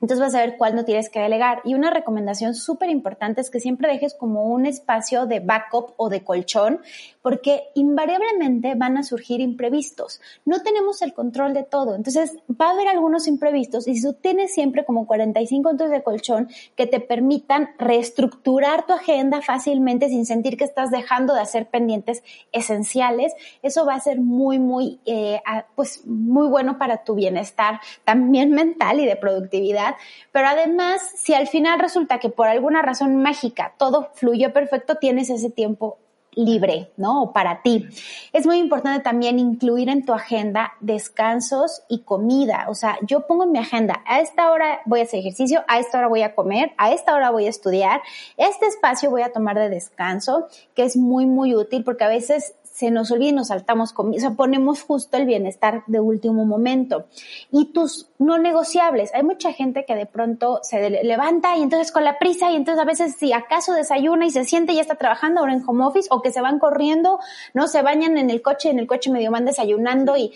entonces 0.00 0.20
vas 0.20 0.34
a 0.34 0.40
ver 0.40 0.56
cuál 0.56 0.76
no 0.76 0.84
tienes 0.84 1.10
que 1.10 1.20
delegar. 1.20 1.60
Y 1.64 1.74
una 1.74 1.90
recomendación 1.90 2.54
súper 2.54 2.90
importante 2.90 3.40
es 3.40 3.50
que 3.50 3.60
siempre 3.60 3.92
dejes 3.92 4.14
como 4.14 4.44
un 4.44 4.66
espacio 4.66 5.26
de 5.26 5.40
backup 5.40 5.92
o 5.96 6.08
de 6.08 6.22
colchón, 6.22 6.80
porque 7.22 7.64
invariablemente 7.74 8.74
van 8.76 8.96
a 8.96 9.02
surgir 9.02 9.40
imprevistos. 9.40 10.20
No 10.44 10.62
tenemos 10.62 11.02
el 11.02 11.14
control 11.14 11.52
de 11.52 11.64
todo. 11.64 11.94
Entonces 11.96 12.36
va 12.48 12.68
a 12.68 12.70
haber 12.70 12.88
algunos 12.88 13.26
imprevistos 13.26 13.88
y 13.88 13.96
si 13.96 14.02
tú 14.02 14.12
tienes 14.14 14.54
siempre 14.54 14.84
como 14.84 15.06
45 15.06 15.68
minutos 15.68 15.90
de 15.90 16.02
colchón 16.02 16.48
que 16.76 16.86
te 16.86 17.00
permitan 17.00 17.70
reestructurar 17.78 18.86
tu 18.86 18.92
agenda 18.92 19.42
fácilmente 19.42 20.08
sin 20.08 20.26
sentir 20.26 20.56
que 20.56 20.64
estás 20.64 20.90
dejando 20.90 21.34
de 21.34 21.40
hacer 21.40 21.66
pendientes 21.66 22.22
esenciales, 22.52 23.32
eso 23.62 23.84
va 23.84 23.94
a 23.94 24.00
ser 24.00 24.20
muy, 24.20 24.58
muy, 24.58 25.00
eh, 25.06 25.40
pues 25.74 26.06
muy 26.06 26.48
bueno 26.48 26.78
para 26.78 27.04
tu 27.04 27.14
bienestar 27.14 27.80
también 28.04 28.50
mental 28.52 29.00
y 29.00 29.06
de 29.06 29.16
productividad 29.16 29.87
pero 30.32 30.48
además, 30.48 31.00
si 31.16 31.34
al 31.34 31.48
final 31.48 31.78
resulta 31.78 32.18
que 32.18 32.28
por 32.28 32.48
alguna 32.48 32.82
razón 32.82 33.16
mágica 33.16 33.74
todo 33.78 34.10
fluyó 34.14 34.52
perfecto, 34.52 34.96
tienes 34.96 35.30
ese 35.30 35.50
tiempo 35.50 35.98
libre, 36.38 36.92
¿no? 36.96 37.22
O 37.22 37.32
para 37.32 37.62
ti. 37.62 37.88
Es 38.32 38.46
muy 38.46 38.58
importante 38.58 39.02
también 39.02 39.38
incluir 39.38 39.88
en 39.88 40.04
tu 40.04 40.12
agenda 40.12 40.72
descansos 40.80 41.82
y 41.88 42.02
comida. 42.02 42.66
O 42.68 42.74
sea, 42.74 42.98
yo 43.02 43.26
pongo 43.26 43.44
en 43.44 43.52
mi 43.52 43.58
agenda, 43.58 44.02
a 44.06 44.20
esta 44.20 44.50
hora 44.50 44.80
voy 44.86 45.00
a 45.00 45.02
hacer 45.02 45.20
ejercicio, 45.20 45.64
a 45.66 45.80
esta 45.80 45.98
hora 45.98 46.08
voy 46.08 46.22
a 46.22 46.34
comer, 46.34 46.72
a 46.78 46.92
esta 46.92 47.14
hora 47.14 47.30
voy 47.30 47.46
a 47.46 47.50
estudiar, 47.50 48.02
este 48.36 48.66
espacio 48.66 49.10
voy 49.10 49.22
a 49.22 49.32
tomar 49.32 49.58
de 49.58 49.68
descanso, 49.68 50.46
que 50.74 50.84
es 50.84 50.96
muy, 50.96 51.26
muy 51.26 51.54
útil 51.54 51.82
porque 51.82 52.04
a 52.04 52.08
veces 52.08 52.54
se 52.78 52.92
nos 52.92 53.10
olvida 53.10 53.30
y 53.30 53.32
nos 53.32 53.48
saltamos 53.48 53.92
con, 53.92 54.10
o 54.10 54.20
sea, 54.20 54.30
ponemos 54.30 54.82
justo 54.82 55.16
el 55.16 55.26
bienestar 55.26 55.82
de 55.88 55.98
último 55.98 56.44
momento. 56.44 57.06
Y 57.50 57.72
tus 57.72 58.06
no 58.20 58.38
negociables, 58.38 59.12
hay 59.14 59.24
mucha 59.24 59.52
gente 59.52 59.84
que 59.84 59.96
de 59.96 60.06
pronto 60.06 60.60
se 60.62 60.88
levanta 60.88 61.56
y 61.56 61.62
entonces 61.62 61.90
con 61.90 62.04
la 62.04 62.20
prisa 62.20 62.52
y 62.52 62.54
entonces 62.54 62.80
a 62.80 62.86
veces 62.86 63.16
si 63.16 63.32
acaso 63.32 63.72
desayuna 63.72 64.26
y 64.26 64.30
se 64.30 64.44
siente 64.44 64.72
y 64.72 64.76
ya 64.76 64.82
está 64.82 64.94
trabajando 64.94 65.40
ahora 65.40 65.54
en 65.54 65.64
home 65.66 65.86
office 65.86 66.06
o 66.12 66.22
que 66.22 66.30
se 66.30 66.40
van 66.40 66.60
corriendo, 66.60 67.18
no 67.52 67.66
se 67.66 67.82
bañan 67.82 68.16
en 68.16 68.30
el 68.30 68.42
coche, 68.42 68.70
en 68.70 68.78
el 68.78 68.86
coche 68.86 69.10
medio 69.10 69.32
van 69.32 69.44
desayunando 69.44 70.16
y 70.16 70.32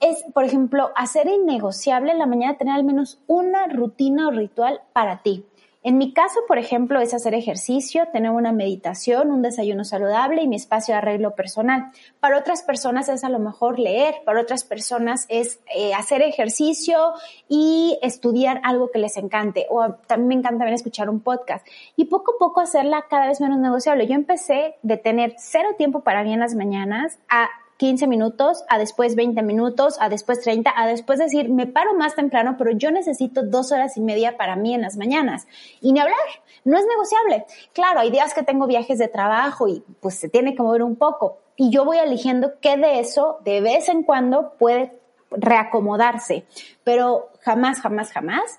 es, 0.00 0.24
por 0.32 0.44
ejemplo, 0.44 0.92
hacer 0.96 1.28
innegociable 1.28 2.12
en 2.12 2.18
la 2.18 2.26
mañana 2.26 2.56
tener 2.56 2.74
al 2.74 2.84
menos 2.84 3.18
una 3.26 3.66
rutina 3.66 4.28
o 4.28 4.30
ritual 4.30 4.80
para 4.94 5.22
ti. 5.22 5.44
En 5.82 5.96
mi 5.96 6.12
caso, 6.12 6.40
por 6.46 6.58
ejemplo, 6.58 7.00
es 7.00 7.14
hacer 7.14 7.32
ejercicio, 7.32 8.06
tener 8.12 8.32
una 8.32 8.52
meditación, 8.52 9.30
un 9.30 9.40
desayuno 9.40 9.84
saludable 9.84 10.42
y 10.42 10.48
mi 10.48 10.56
espacio 10.56 10.92
de 10.92 10.98
arreglo 10.98 11.34
personal. 11.34 11.90
Para 12.20 12.36
otras 12.36 12.62
personas 12.62 13.08
es 13.08 13.24
a 13.24 13.30
lo 13.30 13.38
mejor 13.38 13.78
leer, 13.78 14.16
para 14.26 14.42
otras 14.42 14.64
personas 14.64 15.24
es 15.30 15.60
eh, 15.74 15.94
hacer 15.94 16.20
ejercicio 16.20 17.14
y 17.48 17.98
estudiar 18.02 18.60
algo 18.62 18.90
que 18.90 18.98
les 18.98 19.16
encante. 19.16 19.66
O 19.70 19.94
también 20.06 20.28
me 20.28 20.34
encanta 20.34 20.58
también 20.58 20.74
escuchar 20.74 21.08
un 21.08 21.20
podcast. 21.20 21.66
Y 21.96 22.04
poco 22.06 22.34
a 22.34 22.38
poco 22.38 22.60
hacerla 22.60 23.06
cada 23.08 23.28
vez 23.28 23.40
menos 23.40 23.58
negociable. 23.58 24.06
Yo 24.06 24.14
empecé 24.14 24.74
de 24.82 24.98
tener 24.98 25.34
cero 25.38 25.70
tiempo 25.78 26.00
para 26.00 26.22
mí 26.24 26.34
en 26.34 26.40
las 26.40 26.54
mañanas 26.54 27.18
a 27.30 27.48
15 27.80 28.08
minutos, 28.08 28.62
a 28.68 28.76
después 28.76 29.16
20 29.16 29.42
minutos, 29.42 29.96
a 30.00 30.10
después 30.10 30.42
30, 30.42 30.70
a 30.76 30.86
después 30.86 31.18
decir, 31.18 31.48
me 31.48 31.66
paro 31.66 31.94
más 31.94 32.14
temprano, 32.14 32.56
pero 32.58 32.72
yo 32.72 32.90
necesito 32.90 33.42
dos 33.42 33.72
horas 33.72 33.96
y 33.96 34.02
media 34.02 34.36
para 34.36 34.54
mí 34.54 34.74
en 34.74 34.82
las 34.82 34.98
mañanas. 34.98 35.46
Y 35.80 35.94
ni 35.94 35.98
hablar, 35.98 36.18
no 36.64 36.76
es 36.76 36.84
negociable. 36.84 37.46
Claro, 37.72 38.00
hay 38.00 38.10
días 38.10 38.34
que 38.34 38.42
tengo 38.42 38.66
viajes 38.66 38.98
de 38.98 39.08
trabajo 39.08 39.66
y 39.66 39.82
pues 40.00 40.16
se 40.16 40.28
tiene 40.28 40.54
que 40.54 40.62
mover 40.62 40.82
un 40.82 40.96
poco. 40.96 41.38
Y 41.56 41.70
yo 41.70 41.86
voy 41.86 41.96
eligiendo 41.96 42.52
qué 42.60 42.76
de 42.76 43.00
eso 43.00 43.38
de 43.46 43.62
vez 43.62 43.88
en 43.88 44.02
cuando 44.02 44.52
puede 44.58 45.00
reacomodarse, 45.30 46.44
pero 46.84 47.30
jamás, 47.40 47.80
jamás, 47.80 48.12
jamás 48.12 48.58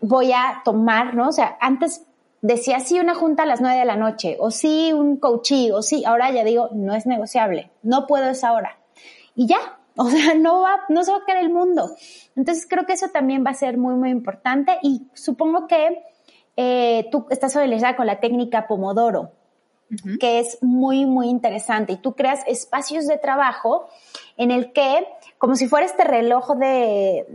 voy 0.00 0.32
a 0.32 0.62
tomar, 0.64 1.14
¿no? 1.14 1.28
O 1.28 1.32
sea, 1.32 1.56
antes 1.60 2.04
decía 2.46 2.80
sí 2.80 3.00
una 3.00 3.14
junta 3.14 3.42
a 3.42 3.46
las 3.46 3.60
nueve 3.60 3.78
de 3.78 3.84
la 3.84 3.96
noche, 3.96 4.36
o 4.38 4.50
sí 4.50 4.92
un 4.92 5.16
coaching, 5.16 5.72
o 5.72 5.82
sí, 5.82 6.04
ahora 6.04 6.30
ya 6.30 6.44
digo, 6.44 6.68
no 6.72 6.94
es 6.94 7.06
negociable, 7.06 7.70
no 7.82 8.06
puedo 8.06 8.30
esa 8.30 8.52
hora. 8.52 8.78
Y 9.34 9.46
ya, 9.46 9.78
o 9.96 10.08
sea, 10.08 10.34
no 10.34 10.62
va, 10.62 10.80
no 10.88 11.02
se 11.04 11.10
va 11.10 11.18
a 11.18 11.24
caer 11.24 11.38
el 11.38 11.50
mundo. 11.50 11.90
Entonces 12.36 12.66
creo 12.68 12.86
que 12.86 12.92
eso 12.92 13.08
también 13.08 13.44
va 13.44 13.50
a 13.50 13.54
ser 13.54 13.78
muy, 13.78 13.94
muy 13.94 14.10
importante 14.10 14.78
y 14.82 15.06
supongo 15.14 15.66
que 15.66 16.04
eh, 16.56 17.08
tú 17.10 17.26
estás 17.30 17.52
familiarizada 17.52 17.96
con 17.96 18.06
la 18.06 18.20
técnica 18.20 18.66
Pomodoro, 18.66 19.32
que 20.18 20.40
es 20.40 20.58
muy, 20.62 21.06
muy 21.06 21.28
interesante 21.28 21.92
y 21.92 21.96
tú 21.96 22.14
creas 22.14 22.40
espacios 22.48 23.06
de 23.06 23.18
trabajo 23.18 23.88
en 24.36 24.50
el 24.50 24.72
que 24.72 25.06
como 25.38 25.54
si 25.54 25.68
fuera 25.68 25.84
este 25.84 26.02
reloj 26.04 26.56
de, 26.56 27.26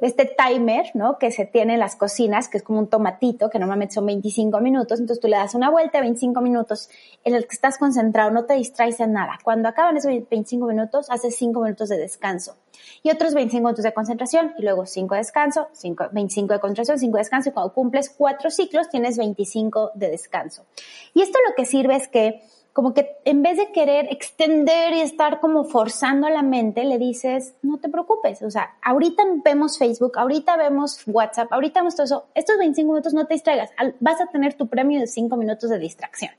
este 0.00 0.24
timer, 0.24 0.86
¿no? 0.94 1.18
Que 1.18 1.32
se 1.32 1.44
tiene 1.46 1.74
en 1.74 1.80
las 1.80 1.96
cocinas, 1.96 2.48
que 2.48 2.58
es 2.58 2.62
como 2.62 2.78
un 2.78 2.88
tomatito, 2.88 3.50
que 3.50 3.58
normalmente 3.58 3.94
son 3.94 4.06
25 4.06 4.60
minutos, 4.60 5.00
entonces 5.00 5.20
tú 5.20 5.28
le 5.28 5.36
das 5.36 5.54
una 5.54 5.68
vuelta, 5.68 6.00
25 6.00 6.40
minutos, 6.40 6.88
en 7.24 7.34
el 7.34 7.46
que 7.46 7.54
estás 7.54 7.78
concentrado, 7.78 8.30
no 8.30 8.44
te 8.44 8.54
distraes 8.54 9.00
en 9.00 9.12
nada. 9.12 9.38
Cuando 9.42 9.68
acaban 9.68 9.96
esos 9.96 10.12
25 10.12 10.66
minutos, 10.66 11.10
haces 11.10 11.34
5 11.36 11.60
minutos 11.60 11.88
de 11.88 11.98
descanso. 11.98 12.56
Y 13.02 13.10
otros 13.10 13.34
25 13.34 13.66
minutos 13.66 13.84
de 13.84 13.92
concentración, 13.92 14.52
y 14.56 14.62
luego 14.62 14.86
5 14.86 15.14
de 15.14 15.18
descanso, 15.18 15.68
5, 15.72 16.10
25 16.12 16.54
de 16.54 16.60
concentración, 16.60 16.98
5 16.98 17.16
de 17.16 17.20
descanso, 17.20 17.48
y 17.48 17.52
cuando 17.52 17.72
cumples 17.72 18.10
4 18.10 18.50
ciclos, 18.50 18.88
tienes 18.88 19.18
25 19.18 19.92
de 19.94 20.10
descanso. 20.10 20.66
Y 21.14 21.22
esto 21.22 21.38
lo 21.48 21.54
que 21.56 21.66
sirve 21.66 21.96
es 21.96 22.06
que 22.06 22.42
como 22.74 22.92
que 22.92 23.16
en 23.24 23.42
vez 23.42 23.56
de 23.56 23.70
querer 23.70 24.08
extender 24.10 24.92
y 24.94 25.00
estar 25.00 25.38
como 25.38 25.64
forzando 25.64 26.26
a 26.26 26.30
la 26.30 26.42
mente, 26.42 26.82
le 26.82 26.98
dices, 26.98 27.54
no 27.62 27.78
te 27.78 27.88
preocupes, 27.88 28.42
o 28.42 28.50
sea, 28.50 28.74
ahorita 28.82 29.22
vemos 29.44 29.78
Facebook, 29.78 30.18
ahorita 30.18 30.56
vemos 30.56 31.00
WhatsApp, 31.06 31.52
ahorita 31.52 31.80
vemos 31.80 31.94
todo 31.94 32.04
eso, 32.04 32.26
estos 32.34 32.58
25 32.58 32.92
minutos 32.92 33.14
no 33.14 33.26
te 33.26 33.34
distraigas, 33.34 33.70
vas 34.00 34.20
a 34.20 34.26
tener 34.26 34.54
tu 34.54 34.66
premio 34.66 34.98
de 34.98 35.06
5 35.06 35.36
minutos 35.36 35.70
de 35.70 35.78
distracción. 35.78 36.32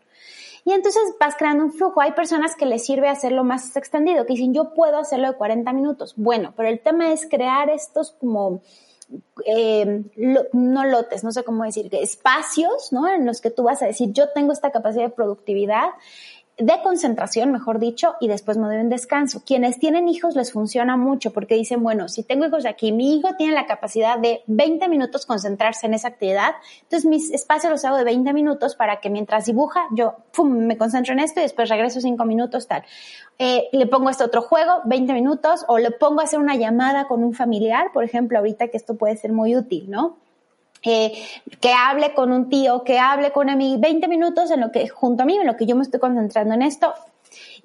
Y 0.66 0.74
entonces 0.74 1.04
vas 1.20 1.36
creando 1.36 1.64
un 1.64 1.72
flujo. 1.72 2.02
Hay 2.02 2.14
personas 2.14 2.56
que 2.56 2.66
les 2.66 2.84
sirve 2.84 3.08
hacerlo 3.08 3.44
más 3.44 3.78
extendido, 3.78 4.26
que 4.26 4.34
dicen, 4.34 4.52
yo 4.52 4.74
puedo 4.74 4.98
hacerlo 4.98 5.28
de 5.28 5.38
40 5.38 5.72
minutos. 5.74 6.16
Bueno, 6.18 6.54
pero 6.58 6.68
el 6.70 6.80
tema 6.80 7.14
es 7.14 7.28
crear 7.30 7.70
estos 7.70 8.14
como 8.14 8.62
eh, 9.46 10.04
no 10.54 10.86
lotes, 10.86 11.24
no 11.24 11.32
sé 11.32 11.44
cómo 11.44 11.64
decir, 11.64 11.90
espacios, 11.94 12.92
¿no? 12.92 13.08
En 13.08 13.26
los 13.26 13.42
que 13.42 13.52
tú 13.52 13.64
vas 13.64 13.82
a 13.82 13.86
decir, 13.86 14.12
yo 14.12 14.30
tengo 14.30 14.54
esta 14.54 14.72
capacidad 14.72 15.04
de 15.04 15.10
productividad 15.10 15.90
de 16.58 16.82
concentración, 16.84 17.52
mejor 17.52 17.80
dicho, 17.80 18.16
y 18.22 18.30
después 18.30 18.58
me 18.58 18.68
doy 18.68 18.78
un 18.78 18.90
descanso. 18.90 19.44
Quienes 19.46 19.78
tienen 19.78 20.08
hijos 20.08 20.36
les 20.36 20.54
funciona 20.54 20.96
mucho 20.96 21.34
porque 21.34 21.56
dicen, 21.56 21.84
bueno, 21.84 22.08
si 22.08 22.24
tengo 22.24 22.46
hijos 22.46 22.66
aquí, 22.66 22.94
mi 22.94 23.16
hijo 23.16 23.36
tiene 23.38 23.54
la 23.54 23.66
capacidad 23.66 24.18
de 24.18 24.42
20 24.48 24.88
minutos 24.88 25.26
concentrarse 25.26 25.86
en 25.86 25.94
esa 25.94 26.08
actividad, 26.08 26.52
entonces 26.84 27.06
mis 27.10 27.32
espacios 27.32 27.72
los 27.72 27.84
hago 27.84 27.98
de 27.98 28.06
20 28.06 28.32
minutos 28.32 28.76
para 28.76 29.02
que 29.02 29.10
mientras 29.10 29.46
dibuja, 29.46 29.82
yo 29.92 30.16
me 30.44 30.78
concentro 30.78 31.14
en 31.14 31.20
esto 31.20 31.42
y 31.42 31.44
después 31.44 31.70
regreso 31.70 32.00
5 32.00 32.24
minutos, 32.24 32.68
tal. 32.68 32.84
Eh, 33.38 33.68
le 33.74 33.86
pongo 33.86 34.10
este 34.10 34.24
otro 34.24 34.42
juego, 34.42 34.82
20 34.86 35.12
minutos, 35.12 35.66
o 35.68 35.78
le 35.78 35.92
pongo 35.92 36.22
a 36.22 36.24
hacer 36.24 36.40
una 36.40 36.56
llamada 36.56 37.06
con 37.08 37.24
un 37.24 37.34
familiar, 37.34 37.92
por 37.94 38.06
ejemplo, 38.06 38.38
ahorita 38.38 38.70
que 38.70 38.78
esto 38.78 38.96
puede 38.96 39.18
ser 39.18 39.34
muy 39.34 39.58
útil, 39.58 39.90
¿no? 39.90 40.18
Que 40.86 41.74
hable 41.74 42.14
con 42.14 42.32
un 42.32 42.50
tío, 42.50 42.84
que 42.84 43.00
hable 43.00 43.32
con 43.32 43.56
mí 43.58 43.78
20 43.80 44.08
minutos 44.08 44.52
en 44.52 44.62
lo 44.62 44.72
que, 44.72 44.88
junto 44.88 45.24
a 45.24 45.26
mí, 45.26 45.36
en 45.38 45.48
lo 45.48 45.58
que 45.58 45.66
yo 45.66 45.76
me 45.76 45.84
estoy 45.84 46.00
concentrando 46.00 46.54
en 46.54 46.62
esto. 46.62 46.94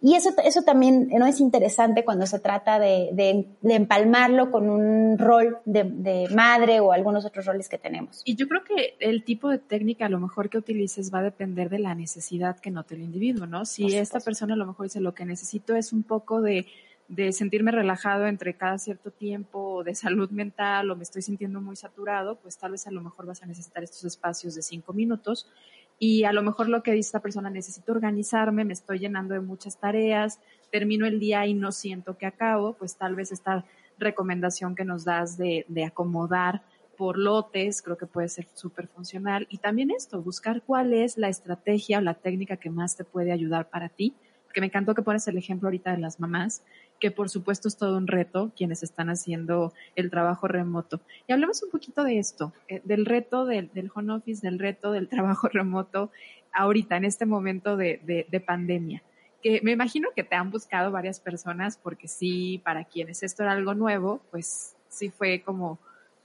Y 0.03 0.15
eso, 0.15 0.31
eso 0.45 0.63
también 0.63 1.09
no 1.09 1.27
es 1.27 1.41
interesante 1.41 2.05
cuando 2.05 2.27
se 2.27 2.39
trata 2.39 2.79
de, 2.79 3.11
de, 3.13 3.75
empalmarlo 3.75 4.51
con 4.51 4.71
un 4.71 5.19
rol 5.19 5.59
de, 5.67 5.85
de, 5.85 6.29
madre 6.35 6.81
o 6.81 6.93
algunos 6.93 7.27
otros 7.27 7.45
roles 7.45 7.69
que 7.69 7.77
tenemos. 7.77 8.23
Y 8.25 8.35
yo 8.35 8.49
creo 8.49 8.65
que 8.65 8.97
el 8.99 9.25
tipo 9.25 9.49
de 9.51 9.59
técnica 9.59 10.07
a 10.07 10.09
lo 10.09 10.19
mejor 10.19 10.49
que 10.49 10.59
utilices 10.59 11.13
va 11.13 11.19
a 11.19 11.23
depender 11.23 11.69
de 11.69 11.81
la 11.81 11.95
necesidad 11.95 12.59
que 12.59 12.71
note 12.71 12.95
el 12.95 13.03
individuo, 13.03 13.47
¿no? 13.47 13.67
Si 13.67 13.95
esta 13.95 14.21
persona 14.21 14.55
a 14.55 14.57
lo 14.57 14.67
mejor 14.67 14.87
dice 14.87 15.01
lo 15.01 15.15
que 15.15 15.27
necesito 15.27 15.77
es 15.77 15.93
un 15.93 16.03
poco 16.03 16.41
de 16.41 16.67
de 17.11 17.33
sentirme 17.33 17.73
relajado 17.73 18.29
entre 18.29 18.55
cada 18.55 18.79
cierto 18.79 19.11
tiempo, 19.11 19.83
de 19.83 19.97
salud 19.97 20.31
mental 20.31 20.93
o 20.93 20.97
me 20.97 21.03
estoy 21.03 21.23
sintiendo 21.23 21.61
muy 21.61 21.75
saturado, 21.75 22.37
pues 22.37 22.57
tal 22.57 22.71
vez 22.71 22.87
a 22.87 22.93
lo 22.93 23.03
mejor 23.03 23.27
vas 23.27 23.43
a 23.43 23.47
necesitar 23.47 23.83
estos 23.83 24.05
espacios 24.05 24.55
de 24.55 24.63
cinco 24.63 24.93
minutos. 24.93 25.51
Y 25.99 26.23
a 26.23 26.33
lo 26.33 26.43
mejor 26.43 26.69
lo 26.69 26.85
que 26.85 26.93
dice 26.93 27.09
esta 27.09 27.21
persona, 27.21 27.51
necesito 27.51 27.91
organizarme, 27.91 28.65
me 28.65 28.73
estoy 28.73 29.01
llenando 29.01 29.35
de 29.35 29.41
muchas 29.41 29.79
tareas, 29.81 30.39
termino 30.71 31.05
el 31.05 31.19
día 31.19 31.45
y 31.47 31.53
no 31.53 31.73
siento 31.73 32.17
que 32.17 32.27
acabo, 32.27 32.75
pues 32.75 32.97
tal 32.97 33.17
vez 33.17 33.33
esta 33.33 33.65
recomendación 33.99 34.77
que 34.77 34.85
nos 34.85 35.05
das 35.05 35.37
de, 35.37 35.67
de 35.67 35.85
acomodar 35.85 36.63
por 36.97 37.19
lotes, 37.19 37.83
creo 37.83 37.99
que 37.99 38.07
puede 38.07 38.29
ser 38.29 38.47
súper 38.55 38.87
funcional. 38.87 39.49
Y 39.51 39.59
también 39.59 39.91
esto, 39.91 40.23
buscar 40.23 40.63
cuál 40.63 40.95
es 40.95 41.19
la 41.19 41.29
estrategia 41.29 41.99
o 41.99 42.03
la 42.03 42.15
técnica 42.15 42.57
que 42.57 42.71
más 42.71 42.97
te 42.97 43.05
puede 43.05 43.33
ayudar 43.33 43.69
para 43.69 43.89
ti. 43.89 44.15
Porque 44.51 44.61
me 44.61 44.67
encantó 44.67 44.97
que 44.97 45.03
pones 45.03 45.29
el 45.29 45.39
ejemplo 45.39 45.69
ahorita 45.69 45.93
de 45.93 45.99
las 45.99 46.19
mamás, 46.19 46.65
que 47.01 47.11
por 47.11 47.31
supuesto 47.31 47.67
es 47.67 47.77
todo 47.77 47.97
un 47.97 48.07
reto 48.07 48.53
quienes 48.57 48.83
están 48.83 49.09
haciendo 49.09 49.73
el 49.97 50.11
trabajo 50.11 50.47
remoto. 50.47 51.01
Y 51.27 51.33
hablemos 51.33 51.63
un 51.63 51.71
poquito 51.71 52.05
de 52.05 52.19
esto, 52.19 52.53
eh, 52.69 52.81
del 52.85 53.07
reto 53.07 53.47
del, 53.47 53.71
home 53.95 54.13
office, 54.13 54.47
del 54.47 54.59
reto 54.59 54.93
del 54.93 55.09
trabajo 55.09 55.49
remoto 55.53 56.11
ahorita, 56.53 56.97
en 56.97 57.05
este 57.05 57.27
momento 57.27 57.77
de, 57.77 58.27
de, 58.29 58.41
pandemia 58.41 59.03
que 59.43 59.61
me 59.63 59.71
imagino 59.71 60.09
que 60.15 60.25
te 60.25 60.35
han 60.35 60.51
buscado 60.51 60.91
varias 60.91 61.21
personas 61.21 61.79
porque 61.79 62.09
sí, 62.09 62.61
para 62.65 62.85
quienes 62.85 63.23
esto 63.23 63.43
era 63.43 63.53
algo 63.53 63.73
nuevo, 63.75 64.21
pues 64.31 64.77
sí 64.89 65.09
fue 65.09 65.41
como, 65.43 65.79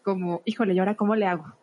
como, 0.03 0.41
híjole, 0.45 0.73
¿y 0.73 0.80
ahora 0.80 0.95
cómo 0.95 1.15
le 1.15 1.26
hago? 1.26 1.53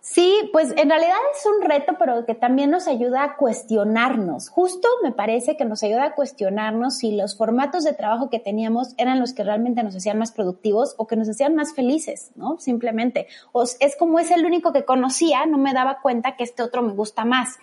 Sí, 0.00 0.48
pues 0.52 0.70
en 0.76 0.88
realidad 0.88 1.16
es 1.36 1.44
un 1.44 1.68
reto, 1.68 1.96
pero 1.98 2.24
que 2.24 2.34
también 2.34 2.70
nos 2.70 2.86
ayuda 2.86 3.24
a 3.24 3.36
cuestionarnos. 3.36 4.48
Justo 4.48 4.88
me 5.02 5.10
parece 5.10 5.56
que 5.56 5.64
nos 5.64 5.82
ayuda 5.82 6.04
a 6.04 6.14
cuestionarnos 6.14 6.98
si 6.98 7.16
los 7.16 7.36
formatos 7.36 7.82
de 7.82 7.92
trabajo 7.94 8.30
que 8.30 8.38
teníamos 8.38 8.94
eran 8.96 9.18
los 9.18 9.34
que 9.34 9.42
realmente 9.42 9.82
nos 9.82 9.96
hacían 9.96 10.18
más 10.18 10.30
productivos 10.30 10.94
o 10.98 11.08
que 11.08 11.16
nos 11.16 11.28
hacían 11.28 11.56
más 11.56 11.74
felices, 11.74 12.30
¿no? 12.36 12.58
Simplemente. 12.58 13.26
O 13.50 13.64
es 13.64 13.96
como 13.98 14.20
es 14.20 14.30
el 14.30 14.46
único 14.46 14.72
que 14.72 14.84
conocía, 14.84 15.44
no 15.46 15.58
me 15.58 15.74
daba 15.74 16.00
cuenta 16.00 16.36
que 16.36 16.44
este 16.44 16.62
otro 16.62 16.80
me 16.82 16.92
gusta 16.92 17.24
más. 17.24 17.56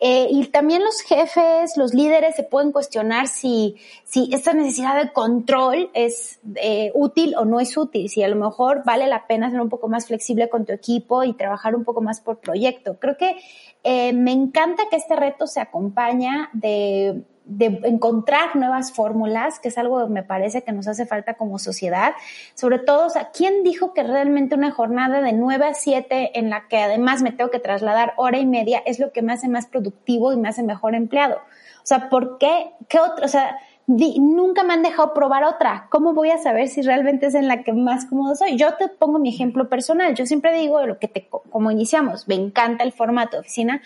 Eh, 0.00 0.26
y 0.30 0.44
también 0.48 0.82
los 0.82 1.00
jefes, 1.02 1.76
los 1.76 1.94
líderes 1.94 2.34
se 2.34 2.42
pueden 2.42 2.72
cuestionar 2.72 3.28
si, 3.28 3.76
si 4.04 4.28
esta 4.32 4.52
necesidad 4.54 5.00
de 5.00 5.12
control 5.12 5.90
es 5.94 6.40
eh, 6.56 6.90
útil 6.94 7.34
o 7.36 7.44
no 7.44 7.60
es 7.60 7.76
útil, 7.76 8.08
si 8.08 8.24
a 8.24 8.28
lo 8.28 8.36
mejor 8.36 8.82
vale 8.84 9.06
la 9.06 9.28
pena 9.28 9.50
ser 9.50 9.60
un 9.60 9.68
poco 9.68 9.88
más 9.88 10.08
flexible 10.08 10.48
con 10.48 10.66
tu 10.66 10.72
equipo 10.72 11.22
y 11.22 11.32
trabajar 11.32 11.75
un 11.76 11.84
poco 11.84 12.00
más 12.00 12.20
por 12.20 12.38
proyecto. 12.40 12.98
Creo 12.98 13.16
que 13.16 13.36
eh, 13.84 14.12
me 14.12 14.32
encanta 14.32 14.84
que 14.90 14.96
este 14.96 15.16
reto 15.16 15.46
se 15.46 15.60
acompaña 15.60 16.50
de, 16.52 17.24
encontrar 17.84 18.56
nuevas 18.56 18.92
fórmulas, 18.92 19.60
que 19.60 19.68
es 19.68 19.78
algo 19.78 20.04
que 20.04 20.12
me 20.12 20.24
parece 20.24 20.64
que 20.64 20.72
nos 20.72 20.88
hace 20.88 21.06
falta 21.06 21.34
como 21.34 21.60
sociedad. 21.60 22.14
Sobre 22.54 22.80
todo, 22.80 23.06
o 23.06 23.10
sea, 23.10 23.30
¿quién 23.30 23.62
dijo 23.62 23.94
que 23.94 24.02
realmente 24.02 24.56
una 24.56 24.72
jornada 24.72 25.20
de 25.20 25.32
9 25.32 25.64
a 25.64 25.74
7 25.74 26.38
en 26.38 26.50
la 26.50 26.66
que 26.66 26.78
además 26.78 27.22
me 27.22 27.30
tengo 27.30 27.50
que 27.50 27.60
trasladar 27.60 28.14
hora 28.16 28.38
y 28.38 28.46
media 28.46 28.82
es 28.84 28.98
lo 28.98 29.12
que 29.12 29.22
me 29.22 29.32
hace 29.32 29.48
más 29.48 29.66
productivo 29.66 30.32
y 30.32 30.36
me 30.36 30.48
hace 30.48 30.64
mejor 30.64 30.96
empleado? 30.96 31.36
O 31.36 31.86
sea, 31.86 32.08
¿por 32.08 32.38
qué? 32.38 32.72
¿Qué 32.88 32.98
otro? 32.98 33.24
O 33.24 33.28
sea, 33.28 33.56
nunca 33.86 34.64
me 34.64 34.74
han 34.74 34.82
dejado 34.82 35.14
probar 35.14 35.44
otra. 35.44 35.86
¿Cómo 35.90 36.12
voy 36.12 36.30
a 36.30 36.38
saber 36.38 36.68
si 36.68 36.82
realmente 36.82 37.26
es 37.26 37.34
en 37.34 37.48
la 37.48 37.62
que 37.62 37.72
más 37.72 38.06
cómodo 38.06 38.34
soy? 38.34 38.56
Yo 38.56 38.74
te 38.74 38.88
pongo 38.88 39.18
mi 39.18 39.28
ejemplo 39.28 39.68
personal. 39.68 40.14
Yo 40.14 40.26
siempre 40.26 40.54
digo 40.54 40.84
lo 40.86 40.98
que 40.98 41.08
te, 41.08 41.28
como 41.28 41.70
iniciamos, 41.70 42.26
me 42.26 42.34
encanta 42.34 42.84
el 42.84 42.92
formato 42.92 43.36
de 43.36 43.40
oficina 43.40 43.82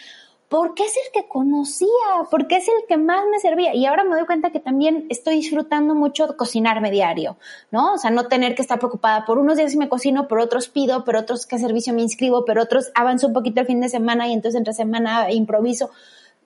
porque 0.51 0.83
es 0.83 0.97
el 0.97 1.13
que 1.13 1.29
conocía, 1.29 1.87
porque 2.29 2.57
es 2.57 2.67
el 2.67 2.85
que 2.89 2.97
más 2.97 3.23
me 3.31 3.39
servía. 3.39 3.73
Y 3.73 3.87
ahora 3.87 4.03
me 4.03 4.17
doy 4.17 4.27
cuenta 4.27 4.51
que 4.51 4.59
también 4.59 5.07
estoy 5.09 5.37
disfrutando 5.37 5.95
mucho 5.95 6.37
cocinarme 6.37 6.91
diario, 6.91 7.37
¿no? 7.71 7.95
O 7.95 7.99
sea, 7.99 8.11
no 8.11 8.27
tener 8.27 8.57
que 8.57 8.63
estar 8.63 8.81
preocupada 8.81 9.25
por 9.25 9.39
unos 9.39 9.59
días 9.59 9.71
si 9.71 9.79
me 9.79 9.89
cocino, 9.89 10.27
por 10.27 10.41
otros 10.41 10.69
pido, 10.69 11.05
por 11.05 11.15
otros 11.15 11.47
qué 11.47 11.61
servicio 11.61 11.95
me 11.95 12.03
inscribo, 12.03 12.45
pero 12.45 12.63
otros 12.63 12.91
avanzo 12.97 13.29
un 13.29 13.33
poquito 13.33 13.61
el 13.61 13.67
fin 13.69 13.81
de 13.81 13.89
semana 13.89 14.27
y 14.27 14.33
entonces 14.33 14.59
entre 14.59 14.75
semana 14.75 15.31
improviso 15.31 15.91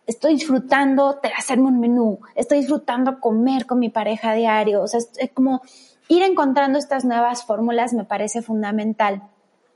estoy 0.06 0.34
disfrutando 0.34 1.20
hacerme 1.36 1.68
un 1.68 1.80
menú, 1.80 2.20
estoy 2.34 2.58
disfrutando 2.58 3.20
comer 3.20 3.66
con 3.66 3.78
mi 3.78 3.90
pareja 3.90 4.34
diario, 4.34 4.82
o 4.82 4.86
sea, 4.86 4.98
es, 4.98 5.30
como 5.32 5.62
ir 6.08 6.22
encontrando 6.22 6.78
estas 6.78 7.04
nuevas 7.04 7.44
fórmulas 7.44 7.92
me 7.92 8.04
parece 8.04 8.42
fundamental. 8.42 9.22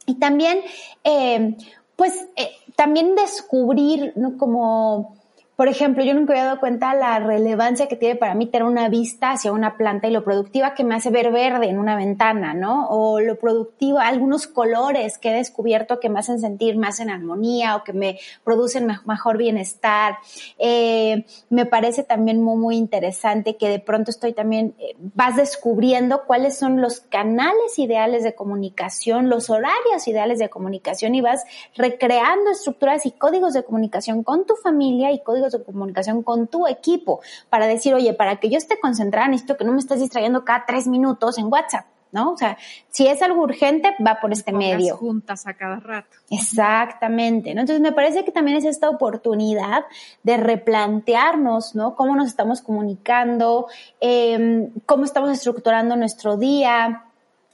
Y 0.07 0.15
también, 0.15 0.61
eh, 1.05 1.57
pues, 1.97 2.27
eh, 2.37 2.51
también 2.77 3.15
descubrir, 3.15 4.13
¿no? 4.17 4.39
Como 4.39 5.18
por 5.59 5.67
ejemplo, 5.67 6.05
yo 6.05 6.15
nunca 6.15 6.35
había 6.35 6.45
dado 6.45 6.61
cuenta 6.61 6.95
la 6.95 7.19
relevancia 7.19 7.89
que 7.89 7.97
tiene 7.97 8.15
para 8.15 8.37
mí 8.37 8.47
tener 8.47 8.65
una 8.65 8.89
vista 8.89 9.33
hacia 9.33 9.51
una 9.51 9.77
planta 9.77 10.07
y 10.07 10.13
lo 10.13 10.23
productiva 10.23 10.77
que 10.77 10.85
me 10.85 10.95
hace 10.95 11.11
ver 11.11 11.33
verde 11.33 11.69
en 11.69 11.81
una 11.81 11.97
ventana, 11.97 12.55
¿no? 12.55 12.87
O 12.91 13.19
lo 13.19 13.41
productivo, 13.41 13.99
algunos 13.99 14.47
colores 14.47 15.19
que 15.19 15.31
he 15.31 15.35
descubierto 15.35 15.99
que 15.99 16.11
me 16.11 16.21
hacen 16.21 16.39
sentir 16.39 16.77
más 16.77 17.01
en 17.01 17.11
armonía 17.11 17.75
o 17.75 17.83
que 17.83 17.93
me 17.93 18.21
producen 18.45 18.87
mejor 19.05 19.37
bienestar. 19.37 20.19
Eh, 20.61 21.27
me 21.51 21.67
parece 21.67 22.05
también 22.05 22.41
muy, 22.41 22.57
muy 22.57 22.77
interesante 22.77 23.57
que 23.57 23.69
de 23.69 23.81
pronto 23.81 24.13
estoy 24.13 24.35
también, 24.35 24.77
eh, 24.79 24.95
vas 25.13 25.35
descubriendo 25.35 26.23
cuáles 26.25 26.57
son 26.57 26.81
los 26.81 27.01
canales 27.01 27.81
ideales 27.81 28.23
de 28.23 28.37
comunicación, 28.37 29.29
los 29.29 29.51
horarios 29.51 30.07
ideales 30.07 30.39
de 30.39 30.51
comunicación 30.51 31.17
y 31.17 31.21
vas 31.21 31.43
recreando 31.75 32.49
estructuras 32.53 33.05
y 33.07 33.11
códigos 33.11 33.55
de 33.55 33.65
comunicación 33.65 34.23
con 34.23 34.47
tu 34.47 34.55
familia 34.55 35.11
y 35.11 35.21
códigos 35.21 35.48
de 35.53 35.63
comunicación 35.63 36.23
con 36.23 36.47
tu 36.47 36.67
equipo 36.67 37.21
para 37.49 37.67
decir, 37.67 37.95
oye, 37.95 38.13
para 38.15 38.37
que 38.37 38.51
yo 38.51 38.59
esté 38.59 38.79
concentrada, 38.79 39.29
necesito 39.29 39.57
que 39.57 39.65
no 39.65 39.73
me 39.73 39.79
estés 39.79 40.01
distrayendo 40.01 40.45
cada 40.45 40.67
tres 40.67 40.87
minutos 40.87 41.39
en 41.39 41.47
WhatsApp. 41.47 41.87
¿no? 42.13 42.33
O 42.33 42.37
sea, 42.37 42.57
si 42.89 43.07
es 43.07 43.21
algo 43.23 43.43
urgente, 43.43 43.95
va 44.05 44.19
por 44.21 44.33
este 44.33 44.53
medio. 44.53 44.97
juntas 44.97 45.47
a 45.47 45.55
cada 45.55 45.77
rato. 45.81 46.17
Exactamente, 46.31 47.55
¿no? 47.55 47.61
Entonces 47.61 47.83
me 47.83 47.93
parece 47.93 48.25
que 48.25 48.33
también 48.33 48.57
es 48.57 48.65
esta 48.65 48.89
oportunidad 48.89 49.85
de 50.23 50.37
replantearnos, 50.37 51.75
¿no? 51.75 51.95
Cómo 51.95 52.17
nos 52.17 52.29
estamos 52.29 52.63
comunicando, 52.63 53.67
em, 54.01 54.71
cómo 54.87 55.05
estamos 55.05 55.31
estructurando 55.31 55.97
nuestro 55.97 56.37
día. 56.37 57.05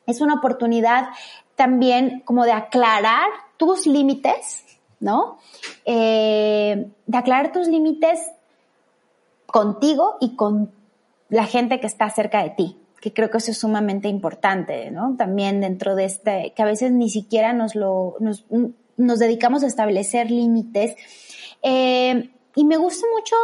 Es 0.06 0.20
una 0.20 0.34
oportunidad 0.34 1.08
también 1.56 2.22
como 2.24 2.44
de 2.44 2.52
aclarar 2.52 3.28
tus 3.56 3.86
límites, 3.86 4.63
¿no? 5.04 5.38
Eh, 5.84 6.88
de 7.06 7.18
aclarar 7.18 7.52
tus 7.52 7.68
límites 7.68 8.18
contigo 9.46 10.16
y 10.20 10.34
con 10.34 10.72
la 11.28 11.44
gente 11.44 11.78
que 11.78 11.86
está 11.86 12.08
cerca 12.08 12.42
de 12.42 12.50
ti, 12.50 12.76
que 13.00 13.12
creo 13.12 13.30
que 13.30 13.36
eso 13.36 13.50
es 13.50 13.58
sumamente 13.58 14.08
importante, 14.08 14.90
¿no? 14.90 15.14
También 15.16 15.60
dentro 15.60 15.94
de 15.94 16.06
este, 16.06 16.54
que 16.56 16.62
a 16.62 16.66
veces 16.66 16.90
ni 16.90 17.10
siquiera 17.10 17.52
nos 17.52 17.74
lo, 17.74 18.16
nos, 18.18 19.18
dedicamos 19.18 19.62
a 19.62 19.66
establecer 19.66 20.30
límites. 20.30 20.96
Eh, 21.62 22.30
y 22.56 22.64
me 22.64 22.78
gusta 22.78 23.06
mucho 23.14 23.36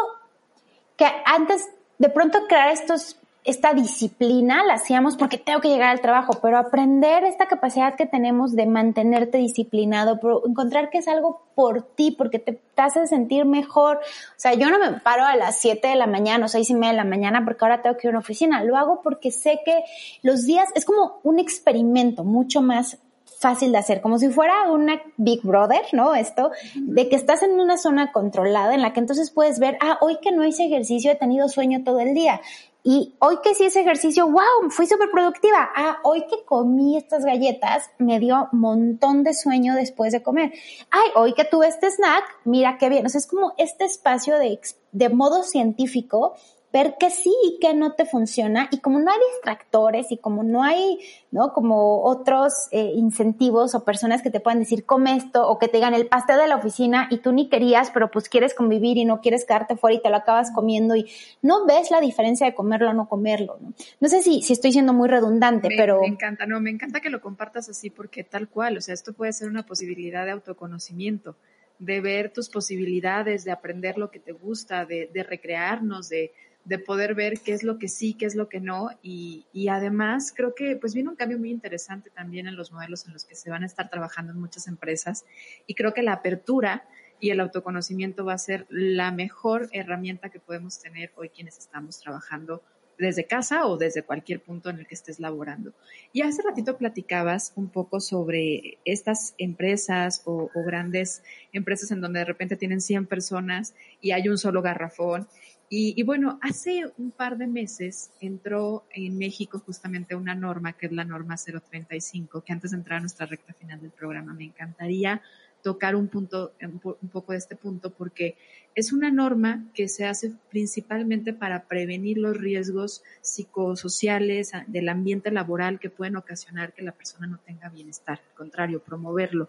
que 0.97 1.07
antes 1.27 1.69
de 1.99 2.09
pronto 2.09 2.47
crear 2.49 2.71
estos 2.71 3.20
esta 3.45 3.73
disciplina 3.73 4.65
la 4.65 4.75
hacíamos 4.75 5.17
porque 5.17 5.39
tengo 5.39 5.61
que 5.61 5.69
llegar 5.69 5.89
al 5.89 6.01
trabajo, 6.01 6.39
pero 6.43 6.59
aprender 6.59 7.25
esta 7.25 7.47
capacidad 7.47 7.97
que 7.97 8.07
tenemos 8.07 8.55
de 8.55 8.67
mantenerte 8.67 9.39
disciplinado, 9.39 10.21
encontrar 10.47 10.91
que 10.91 10.99
es 10.99 11.09
algo 11.09 11.43
por 11.55 11.83
ti, 11.83 12.11
porque 12.11 12.39
te, 12.39 12.61
hace 12.77 13.07
sentir 13.07 13.47
mejor. 13.47 13.97
O 13.97 14.01
sea, 14.37 14.55
yo 14.55 14.69
no 14.71 14.79
me 14.79 15.01
paro 15.01 15.25
a 15.25 15.37
las 15.37 15.57
7 15.59 15.89
de 15.89 15.97
la 15.97 16.07
mañana 16.07 16.47
o 16.47 16.49
6 16.49 16.69
y 16.69 16.75
media 16.75 16.91
de 16.91 16.97
la 16.97 17.05
mañana 17.05 17.45
porque 17.45 17.65
ahora 17.65 17.83
tengo 17.83 17.97
que 17.97 18.07
ir 18.07 18.11
a 18.11 18.11
una 18.11 18.19
oficina. 18.21 18.63
Lo 18.63 18.77
hago 18.77 19.01
porque 19.03 19.31
sé 19.31 19.61
que 19.65 19.85
los 20.23 20.45
días 20.45 20.69
es 20.75 20.85
como 20.85 21.21
un 21.23 21.39
experimento 21.39 22.25
mucho 22.25 22.61
más 22.61 22.99
fácil 23.41 23.73
de 23.73 23.79
hacer, 23.79 24.03
como 24.03 24.19
si 24.19 24.29
fuera 24.29 24.71
una 24.71 25.01
Big 25.17 25.41
Brother, 25.43 25.81
¿no? 25.93 26.15
Esto, 26.15 26.51
de 26.75 27.09
que 27.09 27.17
estás 27.17 27.43
en 27.43 27.59
una 27.59 27.79
zona 27.79 28.13
controlada 28.13 28.75
en 28.75 28.83
la 28.83 28.93
que 28.93 29.01
entonces 29.01 29.31
puedes 29.31 29.59
ver, 29.59 29.79
ah, 29.81 29.97
hoy 30.03 30.19
que 30.21 30.31
no 30.31 30.45
hice 30.45 30.67
ejercicio 30.67 31.11
he 31.11 31.15
tenido 31.15 31.49
sueño 31.49 31.83
todo 31.83 32.01
el 32.01 32.13
día. 32.13 32.43
Y 32.83 33.15
hoy 33.19 33.39
que 33.43 33.55
sí 33.55 33.65
ese 33.65 33.81
ejercicio, 33.81 34.27
wow, 34.27 34.71
fui 34.71 34.87
súper 34.87 35.11
productiva. 35.11 35.69
Ah, 35.75 35.99
hoy 36.03 36.27
que 36.27 36.45
comí 36.45 36.97
estas 36.97 37.25
galletas, 37.25 37.91
me 37.99 38.19
dio 38.19 38.49
un 38.53 38.61
montón 38.61 39.23
de 39.23 39.35
sueño 39.35 39.75
después 39.75 40.13
de 40.13 40.23
comer. 40.23 40.53
Ay, 40.91 41.11
hoy 41.15 41.35
que 41.35 41.45
tuve 41.45 41.69
este 41.69 41.91
snack, 41.91 42.25
mira 42.45 42.79
qué 42.79 42.89
bien. 42.89 43.05
O 43.05 43.09
sea, 43.09 43.19
es 43.19 43.27
como 43.27 43.53
este 43.59 43.85
espacio 43.85 44.39
de, 44.39 44.59
de 44.93 45.09
modo 45.11 45.43
científico 45.43 46.35
ver 46.73 46.95
que 46.99 47.11
sí 47.11 47.35
y 47.45 47.59
que 47.59 47.75
no 47.75 47.93
te 47.93 48.07
funciona 48.07 48.69
y 48.71 48.79
como 48.79 49.01
no 49.01 49.11
hay 49.11 49.19
distractores 49.33 50.13
y 50.13 50.19
como 50.19 50.43
no 50.43 50.63
hay, 50.63 50.99
¿no? 51.31 51.53
Como 51.53 52.03
otros 52.05 52.69
eh, 52.71 52.93
incentivos 52.95 53.75
o 53.75 53.85
personas 53.85 54.23
que 54.23 54.31
te 54.31 54.41
puedan 54.41 54.61
decir 54.61 54.85
come 54.85 55.17
esto 55.17 55.49
o 55.49 55.59
que 55.59 55.69
te 55.69 55.79
digan 55.79 55.95
el 55.95 56.07
pastel 56.07 56.39
de 56.39 56.47
la 56.47 56.57
oficina 56.57 57.09
y 57.11 57.19
tú 57.19 57.33
ni 57.33 57.49
querías, 57.49 57.91
pero 57.91 58.11
pues 58.11 58.29
quieres 58.29 58.55
convivir 58.55 58.99
y 58.99 59.05
no 59.05 59.21
quieres 59.21 59.45
quedarte 59.45 59.77
fuera 59.77 59.97
y 59.97 60.03
te 60.03 60.11
lo 60.11 60.17
acabas 60.17 60.53
comiendo 60.53 60.95
y 60.95 61.11
no 61.43 61.67
ves 61.67 61.91
la 61.91 62.01
diferencia 62.01 62.47
de 62.47 62.55
comerlo 62.55 62.91
o 62.91 62.95
no 62.95 63.09
comerlo, 63.09 63.59
¿no? 63.61 63.73
No 64.01 64.09
sé 64.09 64.23
si, 64.23 64.43
si 64.43 64.53
estoy 64.53 64.73
siendo 64.73 64.93
muy 64.93 65.09
redundante, 65.09 65.69
pero... 65.77 66.01
Me 66.01 66.07
encanta, 66.07 66.47
no, 66.47 66.61
me 66.61 66.71
encanta 66.71 67.01
que 67.01 67.11
lo 67.11 67.21
compartas 67.21 67.69
así 67.69 67.91
porque 67.91 68.23
tal 68.23 68.49
cual, 68.49 68.77
o 68.77 68.81
sea, 68.81 68.95
esto 68.95 69.13
puede 69.13 69.33
ser 69.33 69.49
una 69.49 69.67
posibilidad 69.67 70.25
de 70.25 70.33
autoconocimiento 70.33 71.35
de 71.81 72.03
ver 72.03 72.31
tus 72.31 72.51
posibilidades, 72.51 73.43
de 73.45 73.53
aprender 73.53 73.97
lo 73.97 74.11
que 74.11 74.21
te 74.21 74.33
gusta, 74.33 74.85
de, 74.85 75.11
de 75.15 75.23
recrearnos, 75.23 76.11
de, 76.11 76.31
de 76.65 76.79
poder 76.79 77.15
ver 77.15 77.41
qué 77.41 77.53
es 77.53 77.63
lo 77.63 77.79
que 77.79 77.89
sí, 77.89 78.15
qué 78.15 78.27
es 78.27 78.35
lo 78.35 78.49
que 78.49 78.61
no. 78.61 78.91
Y, 79.03 79.47
y, 79.53 79.69
además 79.69 80.33
creo 80.35 80.55
que 80.55 80.77
pues 80.77 80.95
viene 80.95 81.09
un 81.09 81.17
cambio 81.17 81.39
muy 81.39 81.51
interesante 81.51 82.11
también 82.11 82.47
en 82.47 82.57
los 82.57 82.73
modelos 82.73 83.07
en 83.07 83.13
los 83.13 83.25
que 83.25 83.35
se 83.35 83.51
van 83.51 83.63
a 83.63 83.67
estar 83.67 83.91
trabajando 83.91 84.33
en 84.33 84.41
muchas 84.41 84.69
empresas. 84.69 85.25
Y 85.67 85.75
creo 85.75 85.95
que 85.95 86.03
la 86.03 86.13
apertura 86.13 86.85
y 87.21 87.31
el 87.31 87.41
autoconocimiento 87.41 88.25
va 88.25 88.35
a 88.35 88.39
ser 88.39 88.67
la 88.71 89.13
mejor 89.13 89.69
herramienta 89.73 90.31
que 90.31 90.41
podemos 90.41 90.81
tener 90.81 91.13
hoy 91.17 91.29
quienes 91.29 91.59
estamos 91.59 92.01
trabajando 92.01 92.63
desde 92.99 93.25
casa 93.25 93.67
o 93.67 93.79
desde 93.79 94.03
cualquier 94.03 94.41
punto 94.41 94.69
en 94.69 94.79
el 94.79 94.87
que 94.87 94.95
estés 94.95 95.21
laborando. 95.21 95.73
Y 96.13 96.21
hace 96.23 96.43
ratito 96.43 96.77
platicabas 96.77 97.53
un 97.57 97.69
poco 97.69 98.01
sobre 98.01 98.79
estas 98.85 99.35
empresas 99.39 100.23
o, 100.27 100.51
o, 100.55 100.65
grandes 100.65 101.23
empresas 101.53 101.91
en 101.91 102.03
donde 102.03 102.21
de 102.21 102.27
repente 102.27 102.57
tienen 102.57 102.81
100 102.81 103.07
personas 103.07 103.75
y 104.03 104.11
hay 104.11 104.29
un 104.29 104.37
solo 104.37 104.61
garrafón 104.61 105.27
y, 105.73 106.03
bueno, 106.03 106.41
hace 106.43 106.91
un 106.99 107.13
par 107.13 107.39
de 107.39 107.47
meses 107.47 108.11
entró 108.21 108.83
en 108.93 109.17
México 109.17 109.63
justamente 109.65 110.17
una 110.17 110.35
norma 110.35 110.73
que 110.73 110.87
es 110.87 110.93
la 110.93 111.05
norma 111.05 111.37
035, 111.37 112.43
que 112.43 112.53
antes 112.53 112.73
de 112.73 112.79
entrar 112.79 112.97
a 112.97 113.01
nuestra 113.01 113.27
recta 113.27 113.53
final 113.53 113.81
del 113.81 113.93
programa 113.93 114.35
me 114.35 114.47
encantaría 114.47 115.23
tocar 115.63 115.95
un 115.95 116.09
punto, 116.09 116.55
un 116.61 117.09
poco 117.11 117.31
de 117.31 117.39
este 117.39 117.55
punto, 117.55 117.91
porque 117.91 118.37
es 118.75 118.93
una 118.93 119.13
norma 119.13 119.65
que 119.73 119.87
se 119.87 120.07
hace 120.07 120.33
principalmente 120.51 121.33
para 121.33 121.69
prevenir 121.69 122.19
los 122.19 122.37
riesgos 122.37 123.05
psicosociales 123.21 124.51
del 124.67 124.89
ambiente 124.89 125.31
laboral 125.31 125.79
que 125.79 125.89
pueden 125.89 126.17
ocasionar 126.17 126.73
que 126.73 126.83
la 126.83 126.93
persona 126.93 127.29
no 127.29 127.39
tenga 127.47 127.69
bienestar, 127.69 128.21
al 128.29 128.35
contrario, 128.35 128.83
promoverlo. 128.83 129.49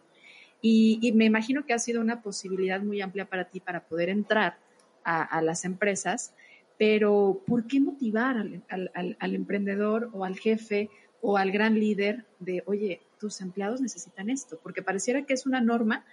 Y, 0.62 1.00
y 1.02 1.14
me 1.14 1.26
imagino 1.26 1.66
que 1.66 1.74
ha 1.74 1.80
sido 1.80 2.00
una 2.00 2.22
posibilidad 2.22 2.80
muy 2.80 3.02
amplia 3.02 3.26
para 3.26 3.46
ti 3.46 3.60
para 3.60 3.80
poder 3.88 4.10
entrar 4.10 4.58
a, 5.04 5.42
las 5.42 5.66
empresas, 5.66 6.34
pero 6.78 7.42
¿por 7.46 7.68
qué 7.68 7.80
motivar 7.80 8.38
al, 8.38 9.36
emprendedor 9.36 10.10
o 10.14 10.26
al 10.26 10.38
jefe 10.38 10.90
o 11.22 11.38
al 11.38 11.52
gran 11.52 11.80
líder 11.80 12.26
de, 12.40 12.64
oye, 12.66 13.02
tus 13.20 13.42
empleados 13.42 13.82
necesitan 13.82 14.30
esto? 14.30 14.60
Porque 14.62 14.82
pareciera 14.82 15.24
que 15.24 15.34
es 15.34 15.46
una 15.46 15.62
norma 15.62 16.06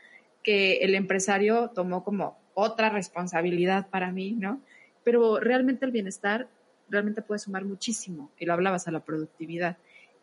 que 0.42 0.78
el 0.78 0.94
empresario 0.94 1.70
tomó 1.74 2.04
como 2.04 2.38
otra 2.54 2.90
responsabilidad 2.90 3.88
para 3.88 4.12
mí, 4.12 4.32
¿no? 4.32 4.60
Pero 5.04 5.40
realmente 5.40 5.86
el 5.86 5.92
bienestar 5.92 6.48
realmente 6.88 7.22
puede 7.22 7.38
sumar 7.38 7.64
muchísimo, 7.64 8.30
y 8.38 8.46
lo 8.46 8.52
hablabas 8.52 8.88
a 8.88 8.90
la 8.90 9.00
productividad. 9.00 9.76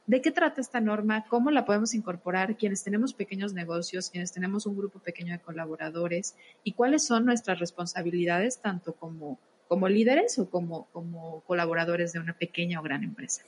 ¿De 0.08 0.22
qué 0.22 0.32
trata 0.32 0.62
esta 0.62 0.80
norma? 0.80 1.26
¿Cómo 1.28 1.50
la 1.50 1.66
podemos 1.66 1.96
incorporar 1.96 2.56
quienes 2.58 2.84
tenemos 2.84 3.14
pequeños 3.14 3.54
negocios, 3.54 4.10
quienes 4.12 4.32
tenemos 4.32 4.68
un 4.68 4.78
grupo 4.78 5.00
pequeño 5.00 5.34
de 5.34 5.40
colaboradores? 5.40 6.36
¿Y 6.64 6.74
cuáles 6.74 7.06
son 7.06 7.26
nuestras 7.26 7.60
responsabilidades 7.60 8.60
tanto 8.60 8.94
como, 8.94 9.40
como 9.68 9.90
líderes 9.90 10.38
o 10.38 10.48
como, 10.50 10.88
como 10.92 11.42
colaboradores 11.48 12.14
de 12.14 12.20
una 12.20 12.34
pequeña 12.34 12.80
o 12.80 12.84
gran 12.84 13.04
empresa? 13.04 13.42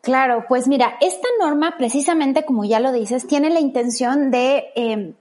Claro, 0.00 0.44
pues 0.48 0.68
mira, 0.68 0.96
esta 1.00 1.26
norma 1.40 1.74
precisamente, 1.76 2.44
como 2.44 2.64
ya 2.64 2.78
lo 2.78 2.92
dices, 2.92 3.26
tiene 3.26 3.50
la 3.50 3.60
intención 3.60 4.30
de... 4.30 4.66
Eh, 4.76 5.14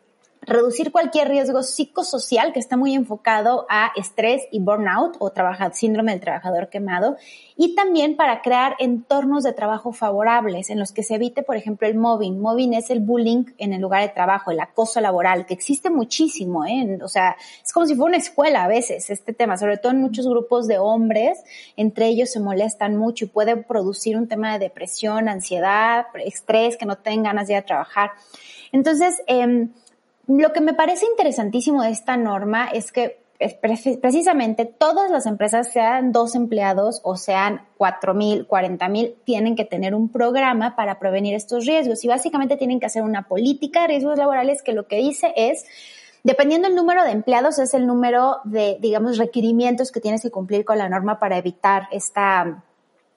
reducir 0.46 0.92
cualquier 0.92 1.30
riesgo 1.30 1.64
psicosocial 1.64 2.54
que 2.54 2.60
está 2.60 2.78
muy 2.78 2.94
enfocado 2.94 3.66
a 3.70 3.92
estrés 3.96 4.44
y 4.52 4.60
burnout 4.60 5.16
o 5.20 5.32
síndrome 5.74 6.12
del 6.12 6.22
trabajador 6.22 6.70
quemado 6.70 7.18
y 7.58 7.76
también 7.76 8.16
para 8.16 8.42
crear 8.42 8.76
entornos 8.80 9.44
de 9.44 9.54
trabajo 9.54 9.94
favorables 9.94 10.70
en 10.70 10.80
los 10.80 10.92
que 10.92 11.04
se 11.04 11.16
evite, 11.16 11.42
por 11.42 11.56
ejemplo, 11.56 11.88
el 11.88 11.96
mobbing. 11.96 12.40
Mobbing 12.40 12.74
es 12.74 12.90
el 12.90 13.00
bullying 13.00 13.46
en 13.58 13.74
el 13.74 13.82
lugar 13.82 14.02
de 14.02 14.10
trabajo, 14.10 14.52
el 14.52 14.60
acoso 14.60 15.00
laboral, 15.02 15.46
que 15.46 15.54
existe 15.54 15.90
muchísimo, 15.90 16.66
¿eh? 16.66 17.00
O 17.02 17.08
sea, 17.08 17.38
es 17.64 17.72
como 17.72 17.86
si 17.86 17.96
fuera 17.96 18.10
una 18.10 18.18
escuela 18.18 18.64
a 18.64 18.68
veces 18.68 19.10
este 19.10 19.34
tema, 19.34 19.58
sobre 19.58 19.78
todo 19.78 19.94
en 19.94 20.02
muchos 20.02 20.28
grupos 20.28 20.68
de 20.68 20.78
hombres, 20.78 21.44
entre 21.78 22.08
ellos 22.08 22.32
se 22.32 22.40
molestan 22.40 22.98
mucho 22.98 23.26
y 23.26 23.30
puede 23.30 23.56
producir 23.58 24.18
un 24.18 24.28
tema 24.28 24.54
de 24.54 24.60
depresión, 24.60 25.30
ansiedad, 25.30 26.08
estrés, 26.26 26.78
que 26.78 26.86
no 26.86 26.98
tengan 26.98 27.24
ganas 27.24 27.48
de 27.48 27.54
ir 27.54 27.60
a 27.60 27.66
trabajar. 27.66 28.12
Entonces, 28.72 29.22
eh, 29.28 29.70
lo 30.28 30.54
que 30.54 30.62
me 30.62 30.74
parece 30.74 31.06
interesantísimo 31.06 31.84
de 31.84 31.92
esta 31.92 32.18
norma 32.18 32.68
es 32.68 32.92
que 32.92 33.24
precisamente 34.02 34.66
todas 34.66 35.12
las 35.12 35.26
empresas, 35.26 35.72
sean 35.72 36.14
dos 36.14 36.36
empleados 36.36 37.02
o 37.04 37.18
sean 37.18 37.68
cuatro 37.78 38.14
mil, 38.14 38.48
cuarenta 38.48 38.88
mil, 38.88 39.16
tienen 39.26 39.56
que 39.56 39.66
tener 39.66 39.94
un 39.94 40.10
programa 40.10 40.76
para 40.76 41.00
prevenir 41.00 41.36
estos 41.36 41.66
riesgos 41.66 42.04
y 42.06 42.08
básicamente 42.08 42.56
tienen 42.56 42.80
que 42.80 42.86
hacer 42.86 43.04
una 43.04 43.28
política 43.28 43.82
de 43.82 43.88
riesgos 43.88 44.18
laborales 44.18 44.64
que 44.64 44.74
lo 44.74 44.88
que 44.88 44.98
dice 44.98 45.34
es 45.36 45.66
Dependiendo 46.26 46.68
del 46.68 46.76
número 46.76 47.04
de 47.04 47.12
empleados, 47.12 47.60
es 47.60 47.76
el 47.76 47.86
número 47.86 48.38
de, 48.46 48.80
digamos, 48.82 49.20
requerimientos 49.20 49.92
que 49.92 50.02
tienes 50.02 50.24
que 50.24 50.32
cumplir 50.32 50.66
con 50.66 50.80
la 50.80 50.90
norma 50.90 51.20
para 51.20 51.38
evitar 51.38 51.88
esta, 51.92 52.64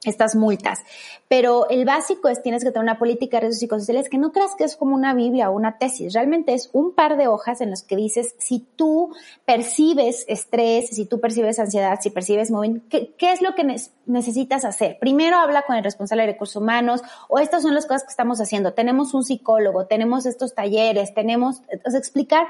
estas 0.04 0.36
multas. 0.36 0.80
Pero 1.28 1.68
el 1.68 1.84
básico 1.84 2.28
es 2.28 2.42
tienes 2.42 2.64
que 2.64 2.70
tener 2.70 2.82
una 2.82 2.98
política 2.98 3.36
de 3.36 3.42
redes 3.42 3.58
psicosociales 3.58 4.08
que 4.08 4.18
no 4.18 4.32
creas 4.32 4.54
que 4.56 4.64
es 4.64 4.76
como 4.76 4.94
una 4.94 5.12
Biblia 5.12 5.50
o 5.50 5.54
una 5.54 5.76
tesis. 5.78 6.14
Realmente 6.14 6.54
es 6.54 6.70
un 6.72 6.94
par 6.94 7.16
de 7.16 7.28
hojas 7.28 7.60
en 7.60 7.70
las 7.70 7.82
que 7.82 7.96
dices 7.96 8.34
si 8.38 8.60
tú 8.76 9.14
percibes 9.44 10.24
estrés, 10.28 10.88
si 10.90 11.04
tú 11.04 11.20
percibes 11.20 11.58
ansiedad, 11.58 11.98
si 12.00 12.10
percibes 12.10 12.50
movimiento, 12.50 12.86
¿qué, 12.88 13.14
¿qué, 13.18 13.32
es 13.32 13.42
lo 13.42 13.54
que 13.54 13.76
necesitas 14.06 14.64
hacer? 14.64 14.98
Primero 14.98 15.36
habla 15.36 15.62
con 15.62 15.76
el 15.76 15.84
responsable 15.84 16.22
de 16.22 16.32
recursos 16.32 16.56
humanos 16.56 17.02
o 17.28 17.38
estas 17.38 17.62
son 17.62 17.74
las 17.74 17.86
cosas 17.86 18.04
que 18.04 18.10
estamos 18.10 18.40
haciendo. 18.40 18.72
Tenemos 18.72 19.12
un 19.12 19.22
psicólogo, 19.22 19.86
tenemos 19.86 20.24
estos 20.24 20.54
talleres, 20.54 21.14
tenemos, 21.14 21.62
explicar 21.94 22.46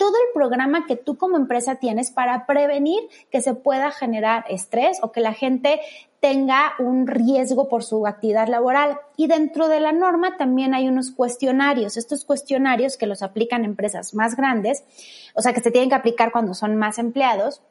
todo 0.00 0.14
el 0.16 0.32
programa 0.32 0.86
que 0.86 0.96
tú 0.96 1.18
como 1.18 1.36
empresa 1.36 1.74
tienes 1.74 2.10
para 2.10 2.46
prevenir 2.46 3.00
que 3.30 3.42
se 3.42 3.52
pueda 3.52 3.90
generar 3.90 4.46
estrés 4.48 4.98
o 5.02 5.12
que 5.12 5.20
la 5.20 5.34
gente 5.34 5.78
tenga 6.20 6.72
un 6.78 7.06
riesgo 7.06 7.68
por 7.68 7.82
su 7.82 8.06
laboral. 8.22 8.98
Y 9.16 9.26
dentro 9.26 9.68
de 9.68 9.80
la 9.80 9.92
norma 9.92 10.36
también 10.36 10.74
hay 10.74 10.88
unos 10.88 11.10
cuestionarios. 11.10 11.96
Estos 11.96 12.24
cuestionarios 12.24 12.96
que 12.96 13.06
los 13.06 13.22
aplican 13.22 13.64
empresas 13.64 14.14
más 14.14 14.36
grandes, 14.36 14.84
o 15.34 15.42
sea, 15.42 15.52
que 15.52 15.60
se 15.60 15.70
tienen 15.70 15.90
que 15.90 15.96
aplicar 15.96 16.32
cuando 16.32 16.54
son 16.54 16.76
más 16.76 16.98
empleados, 16.98 17.62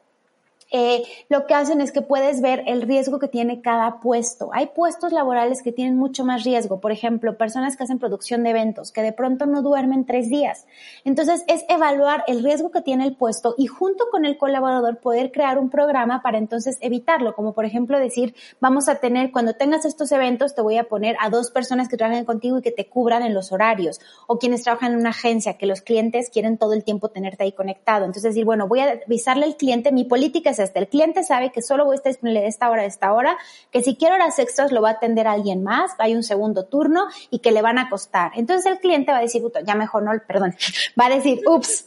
eh, 0.70 1.02
lo 1.28 1.46
que 1.46 1.54
hacen 1.54 1.80
es 1.80 1.90
que 1.90 2.00
puedes 2.00 2.40
ver 2.40 2.62
el 2.66 2.82
riesgo 2.82 3.18
que 3.18 3.28
tiene 3.28 3.60
cada 3.60 4.00
puesto. 4.00 4.50
Hay 4.52 4.66
puestos 4.66 5.12
laborales 5.12 5.62
que 5.62 5.72
tienen 5.72 5.96
mucho 5.96 6.24
más 6.24 6.44
riesgo. 6.44 6.80
Por 6.80 6.92
ejemplo, 6.92 7.36
personas 7.36 7.76
que 7.76 7.82
hacen 7.82 7.98
producción 7.98 8.44
de 8.44 8.50
eventos, 8.50 8.92
que 8.92 9.02
de 9.02 9.12
pronto 9.12 9.46
no 9.46 9.62
duermen 9.62 10.06
tres 10.06 10.28
días. 10.28 10.66
Entonces, 11.04 11.44
es 11.48 11.64
evaluar 11.68 12.24
el 12.28 12.44
riesgo 12.44 12.70
que 12.70 12.82
tiene 12.82 13.04
el 13.04 13.16
puesto 13.16 13.54
y 13.58 13.66
junto 13.66 14.04
con 14.10 14.24
el 14.24 14.38
colaborador 14.38 14.98
poder 14.98 15.32
crear 15.32 15.58
un 15.58 15.70
programa 15.70 16.22
para 16.22 16.38
entonces 16.38 16.78
evitarlo. 16.80 17.34
Como 17.34 17.52
por 17.52 17.64
ejemplo 17.64 17.98
decir, 17.98 18.34
vamos 18.60 18.88
a 18.88 18.96
tener, 18.96 19.32
cuando 19.32 19.54
tengas 19.54 19.84
estos 19.84 20.12
eventos, 20.12 20.54
te 20.54 20.62
voy 20.62 20.76
a 20.76 20.84
poner 20.84 21.16
a 21.20 21.30
dos 21.30 21.50
personas 21.50 21.88
que 21.88 21.96
trabajen 21.96 22.24
contigo 22.24 22.58
y 22.58 22.62
que 22.62 22.70
te 22.70 22.88
cubran 22.88 23.22
en 23.22 23.34
los 23.34 23.50
horarios. 23.50 24.00
O 24.28 24.38
quienes 24.38 24.62
trabajan 24.62 24.92
en 24.92 25.00
una 25.00 25.10
agencia, 25.10 25.58
que 25.58 25.66
los 25.66 25.80
clientes 25.80 26.30
quieren 26.30 26.58
todo 26.58 26.74
el 26.74 26.84
tiempo 26.84 27.08
tenerte 27.08 27.42
ahí 27.42 27.52
conectado. 27.52 28.04
Entonces, 28.04 28.34
decir, 28.34 28.44
bueno, 28.44 28.68
voy 28.68 28.80
a 28.80 29.00
avisarle 29.04 29.46
al 29.46 29.56
cliente, 29.56 29.90
mi 29.90 30.04
política 30.04 30.50
es 30.50 30.59
el 30.74 30.88
cliente 30.88 31.22
sabe 31.22 31.50
que 31.50 31.62
solo 31.62 31.84
voy 31.84 31.94
a 31.94 31.96
estar 31.96 32.12
disponible 32.12 32.46
esta 32.46 32.70
hora 32.70 32.82
a 32.82 32.86
esta 32.86 33.12
hora, 33.12 33.36
que 33.70 33.82
si 33.82 33.96
quiero 33.96 34.14
horas 34.14 34.38
extras 34.38 34.72
lo 34.72 34.82
va 34.82 34.90
a 34.90 34.92
atender 34.92 35.26
alguien 35.26 35.62
más, 35.62 35.92
hay 35.98 36.14
un 36.14 36.22
segundo 36.22 36.66
turno 36.66 37.06
y 37.30 37.40
que 37.40 37.52
le 37.52 37.62
van 37.62 37.78
a 37.78 37.88
costar. 37.88 38.32
Entonces 38.34 38.66
el 38.70 38.78
cliente 38.78 39.12
va 39.12 39.18
a 39.18 39.22
decir, 39.22 39.42
ya 39.66 39.74
mejor 39.74 40.02
no, 40.02 40.12
perdón, 40.26 40.54
va 41.00 41.06
a 41.06 41.10
decir, 41.10 41.40
ups, 41.46 41.86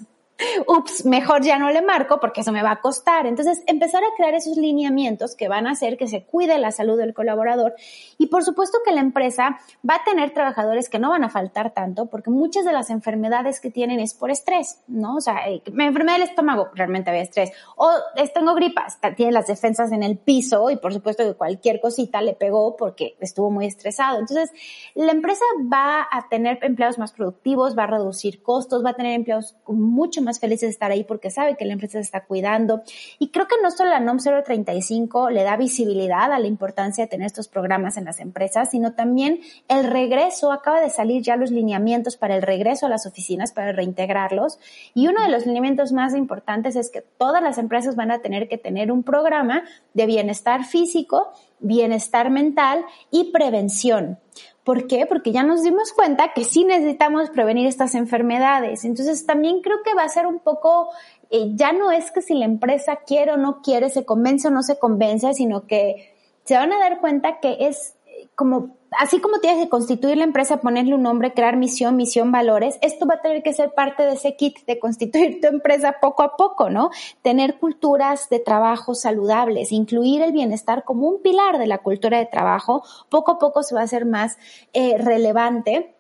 ups, 0.68 1.06
mejor 1.06 1.42
ya 1.42 1.58
no 1.58 1.70
le 1.70 1.82
marco 1.82 2.20
porque 2.20 2.42
eso 2.42 2.52
me 2.52 2.64
va 2.64 2.72
a 2.72 2.82
costar. 2.82 3.26
Entonces, 3.26 3.64
empezar 3.68 4.04
a 4.04 4.16
crear 4.16 4.34
esos 4.34 4.58
lineamientos 4.58 5.36
que 5.36 5.48
van 5.48 5.68
a 5.68 5.72
hacer 5.72 5.98
que 5.98 6.08
se 6.08 6.24
cuide 6.24 6.58
la 6.58 6.72
salud 6.72 6.98
del 6.98 7.14
colaborador. 7.14 7.76
Y 8.18 8.28
por 8.28 8.44
supuesto 8.44 8.80
que 8.86 8.92
la 8.92 9.02
empresa 9.02 9.60
va 9.88 9.96
a 9.96 10.04
tener 10.04 10.32
trabajadores 10.32 10.90
que 10.90 11.00
no 11.00 11.10
van 11.10 11.24
a 11.24 11.30
faltar 11.30 11.72
tanto 11.72 12.08
porque 12.08 12.30
muchas 12.30 12.66
de 12.66 12.72
las 12.72 12.90
enfermedades 12.90 13.60
que 13.60 13.70
tienen 13.70 14.00
es 14.00 14.14
por 14.14 14.32
estrés, 14.32 14.80
¿no? 14.88 15.16
O 15.16 15.22
sea, 15.22 15.50
eh, 15.50 15.62
me 15.72 15.86
enfermé 15.86 16.14
del 16.14 16.24
estómago, 16.24 16.70
realmente 16.74 17.10
había 17.10 17.24
estrés. 17.24 17.52
O 17.76 17.90
tengo 18.34 18.56
gripas, 18.56 19.00
tiene 19.16 19.32
las 19.32 19.48
defensas 19.48 19.92
en 19.92 20.04
el 20.04 20.18
piso 20.18 20.70
y 20.70 20.78
por 20.78 20.94
supuesto 20.94 21.24
que 21.24 21.34
cualquier 21.34 21.80
cosita 21.80 22.22
le 22.22 22.34
pegó 22.34 22.76
porque 22.76 23.16
estuvo 23.20 23.50
muy 23.52 23.66
estresado. 23.66 24.20
Entonces, 24.20 24.52
la 24.96 25.12
empresa 25.12 25.46
va 25.72 26.08
a 26.12 26.28
tener 26.30 26.60
empleados 26.62 26.98
más 26.98 27.12
productivos, 27.12 27.78
va 27.78 27.84
a 27.84 27.88
reducir 27.88 28.42
costos, 28.42 28.84
va 28.84 28.92
a 28.92 28.94
tener 28.94 29.14
empleados 29.14 29.56
mucho 29.68 30.22
más 30.22 30.33
felices 30.40 30.68
de 30.68 30.72
estar 30.72 30.92
ahí 30.92 31.04
porque 31.04 31.30
sabe 31.30 31.56
que 31.56 31.66
la 31.66 31.74
empresa 31.74 31.94
se 31.94 32.02
está 32.02 32.26
cuidando. 32.26 32.84
Y 33.20 33.30
creo 33.30 33.48
que 33.48 33.56
no 33.62 33.72
solo 33.72 33.90
la 33.90 34.00
NOM 34.00 34.18
035 34.18 35.30
le 35.30 35.44
da 35.44 35.58
visibilidad 35.58 36.32
a 36.32 36.40
la 36.40 36.48
importancia 36.48 37.04
de 37.04 37.10
tener 37.10 37.28
estos 37.28 37.48
programas 37.48 37.98
en 37.98 38.06
las 38.06 38.20
empresas, 38.20 38.72
sino 38.72 38.94
también 38.94 39.42
el 39.68 39.86
regreso, 39.86 40.52
acaba 40.52 40.80
de 40.80 40.90
salir 40.90 41.22
ya 41.22 41.36
los 41.36 41.52
lineamientos 41.52 42.18
para 42.18 42.36
el 42.36 42.42
regreso 42.42 42.86
a 42.86 42.90
las 42.90 43.06
oficinas, 43.06 43.52
para 43.52 43.72
reintegrarlos. 43.72 44.60
Y 44.94 45.08
uno 45.08 45.22
de 45.22 45.30
los 45.30 45.46
lineamientos 45.46 45.92
más 45.92 46.16
importantes 46.16 46.76
es 46.76 46.90
que 46.90 47.02
todas 47.02 47.42
las 47.42 47.58
empresas 47.58 47.96
van 47.96 48.12
a 48.12 48.20
tener 48.20 48.48
que 48.48 48.58
tener 48.58 48.92
un 48.92 49.04
programa 49.04 49.64
de 49.94 50.06
bienestar 50.06 50.66
físico, 50.66 51.32
bienestar 51.60 52.30
mental 52.30 52.86
y 53.12 53.32
prevención. 53.32 54.20
¿Por 54.64 54.88
qué? 54.88 55.06
Porque 55.06 55.32
ya 55.32 55.44
nos 55.44 55.62
dimos 55.64 55.92
cuenta 55.92 56.32
que 56.34 56.46
sí 56.46 56.64
necesitamos 56.64 57.30
prevenir 57.30 57.68
estas 57.68 57.96
enfermedades. 57.96 58.86
Entonces 58.86 59.26
también 59.26 59.62
creo 59.62 59.84
que 59.84 59.94
va 59.94 60.04
a 60.04 60.10
ser 60.10 60.26
un 60.26 60.40
poco, 60.40 60.90
eh, 61.30 61.52
ya 61.56 61.74
no 61.74 61.92
es 61.92 62.12
que 62.12 62.22
si 62.22 62.34
la 62.34 62.46
empresa 62.46 63.00
quiere 63.06 63.34
o 63.34 63.38
no 63.38 63.62
quiere, 63.62 63.90
se 63.90 64.06
convence 64.06 64.48
o 64.48 64.52
no 64.52 64.64
se 64.64 64.80
convence, 64.80 65.34
sino 65.34 65.68
que 65.68 66.14
se 66.46 66.56
van 66.56 66.72
a 66.72 66.80
dar 66.80 67.02
cuenta 67.02 67.40
que 67.42 67.58
es 67.68 67.93
como 68.36 68.76
así 68.98 69.20
como 69.20 69.40
tienes 69.40 69.64
que 69.64 69.70
constituir 69.70 70.18
la 70.18 70.24
empresa, 70.24 70.58
ponerle 70.58 70.96
un 70.96 71.04
nombre, 71.04 71.34
crear 71.34 71.58
misión, 71.58 71.96
misión, 71.96 72.32
valores, 72.32 72.78
esto 72.82 73.06
va 73.06 73.16
a 73.16 73.22
tener 73.22 73.44
que 73.44 73.54
ser 73.54 73.74
parte 73.74 74.04
de 74.04 74.14
ese 74.14 74.36
kit 74.36 74.58
de 74.66 74.80
constituir 74.80 75.42
tu 75.42 75.48
empresa 75.48 75.96
poco 76.02 76.24
a 76.24 76.36
poco, 76.36 76.70
¿no? 76.70 76.90
Tener 77.22 77.60
culturas 77.60 78.30
de 78.30 78.40
trabajo 78.40 78.96
saludables, 78.96 79.72
incluir 79.72 80.22
el 80.22 80.32
bienestar 80.32 80.84
como 80.84 81.08
un 81.08 81.22
pilar 81.22 81.58
de 81.58 81.68
la 81.68 81.80
cultura 81.80 82.18
de 82.18 82.26
trabajo, 82.26 82.84
poco 83.10 83.34
a 83.34 83.40
poco 83.40 83.64
se 83.64 83.76
va 83.76 83.82
a 83.82 83.86
hacer 83.86 84.06
más 84.06 84.38
eh, 84.74 84.98
relevante. 84.98 85.96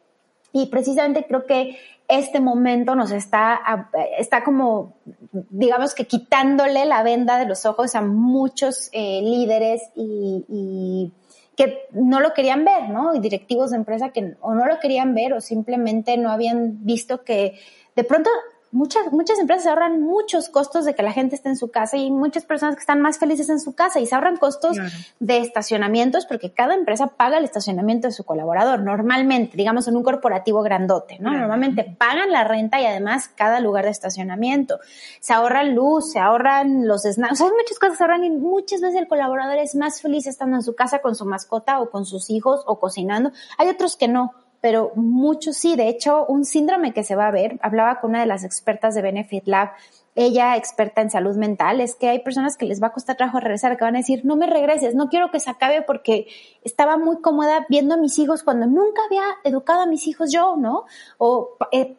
Y 0.56 0.68
precisamente 0.68 1.26
creo 1.28 1.48
que 1.48 1.78
este 2.08 2.40
momento 2.40 2.94
nos 2.94 3.12
está, 3.12 3.90
está 4.20 4.44
como, 4.44 4.94
digamos 5.32 5.96
que 5.96 6.06
quitándole 6.06 6.86
la 6.86 7.02
venda 7.02 7.40
de 7.40 7.48
los 7.48 7.66
ojos 7.66 7.96
a 7.96 8.02
muchos 8.02 8.90
eh, 8.92 9.22
líderes 9.24 9.82
y, 9.96 10.46
y 10.48 11.12
que 11.56 11.88
no 11.92 12.20
lo 12.20 12.34
querían 12.34 12.66
ver, 12.66 12.90
¿no? 12.90 13.14
Y 13.16 13.20
directivos 13.20 13.72
de 13.72 13.78
empresa 13.78 14.10
que 14.10 14.36
o 14.42 14.54
no 14.54 14.66
lo 14.66 14.80
querían 14.80 15.14
ver 15.14 15.34
o 15.34 15.42
simplemente 15.42 16.18
no 16.18 16.32
habían 16.32 16.84
visto 16.84 17.24
que 17.24 17.60
de 17.96 18.04
pronto 18.04 18.30
muchas, 18.74 19.12
muchas 19.12 19.40
empresas 19.40 19.68
ahorran 19.68 20.02
muchos 20.02 20.50
costos 20.50 20.84
de 20.84 20.96
que 20.96 21.04
la 21.04 21.14
gente 21.14 21.36
esté 21.36 21.50
en 21.50 21.56
su 21.56 21.72
casa 21.72 21.98
y 21.98 22.12
muchas 22.12 22.44
personas 22.44 22.76
que 22.76 22.82
están 22.82 23.02
más 23.02 23.20
felices 23.20 23.50
en 23.50 23.60
su 23.60 23.74
casa 23.74 24.00
y 24.00 24.06
se 24.06 24.16
ahorran 24.16 24.38
costos 24.38 24.78
de 25.20 25.38
estacionamientos 25.38 26.26
porque 26.26 26.52
cada 26.52 26.74
empresa 26.74 27.08
paga 27.08 27.38
el 27.38 27.46
estacionamiento 27.46 28.08
de 28.08 28.14
su 28.14 28.24
colaborador. 28.24 28.82
Normalmente, 28.82 29.56
digamos 29.56 29.88
en 29.88 29.96
un 29.96 30.04
corporativo 30.04 30.64
grandote, 30.64 31.18
¿no? 31.20 31.32
Normalmente 31.32 31.84
pagan 31.84 32.32
la 32.32 32.44
renta 32.44 32.82
y 32.82 32.86
además 32.86 33.30
cada 33.30 33.60
lugar 33.60 33.86
de 33.86 33.92
estacionamiento. 33.92 34.80
Se 35.20 35.34
ahorran 35.34 35.76
luz, 35.76 36.12
se 36.12 36.20
ahorran 36.20 36.88
los 36.88 37.04
snacks, 37.04 37.34
o 37.34 37.36
sea, 37.36 37.48
hay 37.48 37.54
muchas 37.54 37.80
cosas 37.80 37.94
que 37.94 37.98
se 37.98 38.04
ahorran 38.04 38.24
y 38.24 38.32
muchas 38.32 38.82
veces 38.82 39.00
el 39.00 39.08
colaborador 39.08 39.58
es 39.58 39.76
más 39.76 40.02
feliz 40.02 40.28
estando 40.28 40.56
en 40.58 40.64
su 40.64 40.76
casa 40.76 41.00
con 41.00 41.16
su 41.16 41.26
mascota 41.26 41.80
o 41.80 41.90
con 41.90 42.06
sus 42.06 42.30
hijos 42.30 42.62
o 42.66 42.80
cocinando. 42.80 43.32
Hay 43.58 43.70
otros 43.70 43.96
que 43.96 44.08
no 44.08 44.34
pero 44.64 44.94
muchos 44.96 45.58
sí. 45.58 45.76
De 45.76 45.90
hecho, 45.90 46.26
un 46.26 46.46
síndrome 46.46 46.94
que 46.94 47.04
se 47.04 47.18
va 47.18 47.28
a 47.28 47.32
ver, 47.32 47.60
hablaba 47.62 48.00
con 48.00 48.12
una 48.12 48.22
de 48.22 48.28
las 48.28 48.46
expertas 48.46 48.96
de 48.96 49.02
Benefit 49.02 49.46
Lab, 49.46 49.72
ella 50.16 50.56
experta 50.56 51.02
en 51.02 51.10
salud 51.10 51.36
mental, 51.36 51.82
es 51.82 51.96
que 51.96 52.08
hay 52.08 52.20
personas 52.20 52.56
que 52.56 52.66
les 52.66 52.82
va 52.82 52.88
a 52.88 52.94
costar 52.94 53.18
trabajo 53.18 53.40
regresar, 53.40 53.76
que 53.78 53.84
van 53.84 53.96
a 53.96 54.00
decir, 54.00 54.24
no 54.24 54.36
me 54.36 54.46
regreses, 54.46 54.94
no 54.94 55.10
quiero 55.10 55.32
que 55.32 55.40
se 55.40 55.50
acabe 55.50 55.82
porque 55.82 56.28
estaba 56.64 56.98
muy 56.98 57.20
cómoda 57.20 57.66
viendo 57.68 57.96
a 57.96 57.98
mis 57.98 58.20
hijos 58.20 58.44
cuando 58.44 58.68
nunca 58.68 59.02
había 59.06 59.24
educado 59.44 59.82
a 59.82 59.86
mis 59.88 60.08
hijos 60.08 60.32
yo, 60.32 60.56
¿no? 60.56 60.86
O 61.18 61.58
eh, 61.72 61.98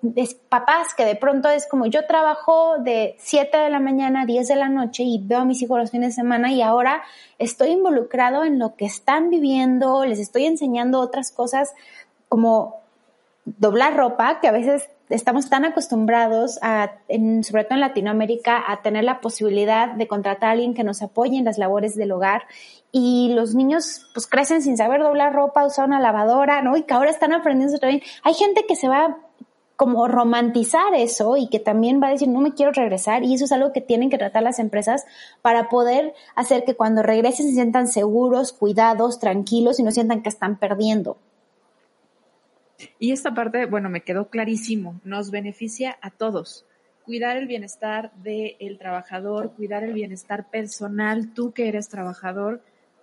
papás 0.48 0.94
que 0.96 1.04
de 1.04 1.16
pronto 1.16 1.48
es 1.48 1.66
como 1.66 1.86
yo 1.86 2.06
trabajo 2.06 2.78
de 2.78 3.16
7 3.18 3.58
de 3.58 3.68
la 3.68 3.80
mañana 3.80 4.22
a 4.22 4.26
10 4.26 4.46
de 4.46 4.56
la 4.56 4.68
noche 4.68 5.02
y 5.02 5.20
veo 5.20 5.40
a 5.40 5.44
mis 5.44 5.60
hijos 5.60 5.78
los 5.78 5.90
fines 5.90 6.10
de 6.10 6.22
semana 6.22 6.52
y 6.52 6.62
ahora 6.62 7.02
estoy 7.38 7.70
involucrado 7.70 8.44
en 8.44 8.60
lo 8.60 8.76
que 8.76 8.84
están 8.84 9.28
viviendo, 9.28 10.04
les 10.04 10.20
estoy 10.20 10.46
enseñando 10.46 11.00
otras 11.00 11.32
cosas 11.32 11.74
como 12.34 12.80
doblar 13.44 13.96
ropa, 13.96 14.40
que 14.40 14.48
a 14.48 14.50
veces 14.50 14.88
estamos 15.08 15.48
tan 15.48 15.64
acostumbrados 15.64 16.58
a, 16.62 16.96
sobre 17.42 17.62
todo 17.62 17.74
en 17.74 17.80
Latinoamérica, 17.80 18.60
a 18.66 18.82
tener 18.82 19.04
la 19.04 19.20
posibilidad 19.20 19.92
de 19.92 20.08
contratar 20.08 20.48
a 20.48 20.52
alguien 20.54 20.74
que 20.74 20.82
nos 20.82 21.00
apoye 21.00 21.36
en 21.36 21.44
las 21.44 21.58
labores 21.58 21.94
del 21.94 22.10
hogar 22.10 22.42
y 22.90 23.32
los 23.36 23.54
niños 23.54 24.10
pues 24.14 24.26
crecen 24.26 24.62
sin 24.62 24.76
saber 24.76 25.00
doblar 25.00 25.32
ropa, 25.32 25.64
usar 25.64 25.86
una 25.86 26.00
lavadora, 26.00 26.60
¿no? 26.60 26.76
Y 26.76 26.82
que 26.82 26.94
ahora 26.94 27.10
están 27.10 27.32
aprendiendo 27.32 27.78
también. 27.78 28.02
Hay 28.24 28.34
gente 28.34 28.64
que 28.66 28.74
se 28.74 28.88
va 28.88 29.16
como 29.76 30.08
romantizar 30.08 30.92
eso 30.92 31.36
y 31.36 31.46
que 31.46 31.60
también 31.60 32.02
va 32.02 32.08
a 32.08 32.10
decir 32.10 32.26
no 32.26 32.40
me 32.40 32.54
quiero 32.54 32.72
regresar 32.72 33.22
y 33.22 33.34
eso 33.34 33.44
es 33.44 33.52
algo 33.52 33.72
que 33.72 33.80
tienen 33.80 34.10
que 34.10 34.18
tratar 34.18 34.42
las 34.42 34.58
empresas 34.58 35.04
para 35.40 35.68
poder 35.68 36.14
hacer 36.34 36.64
que 36.64 36.74
cuando 36.74 37.04
regresen 37.04 37.46
se 37.46 37.52
sientan 37.52 37.86
seguros, 37.86 38.52
cuidados, 38.52 39.20
tranquilos 39.20 39.78
y 39.78 39.84
no 39.84 39.92
sientan 39.92 40.22
que 40.22 40.30
están 40.30 40.58
perdiendo. 40.58 41.16
Y 42.98 43.12
esta 43.12 43.34
parte, 43.34 43.66
bueno, 43.66 43.88
me 43.88 44.02
quedó 44.02 44.28
clarísimo, 44.28 45.00
nos 45.04 45.30
beneficia 45.30 45.98
a 46.02 46.10
todos. 46.10 46.66
Cuidar 47.04 47.36
el 47.36 47.46
bienestar 47.46 48.12
del 48.16 48.78
trabajador, 48.78 49.52
cuidar 49.54 49.84
el 49.84 49.92
bienestar 49.92 50.48
personal, 50.50 51.34
tú 51.34 51.52
que 51.52 51.68
eres 51.68 51.88
trabajador, 51.88 52.62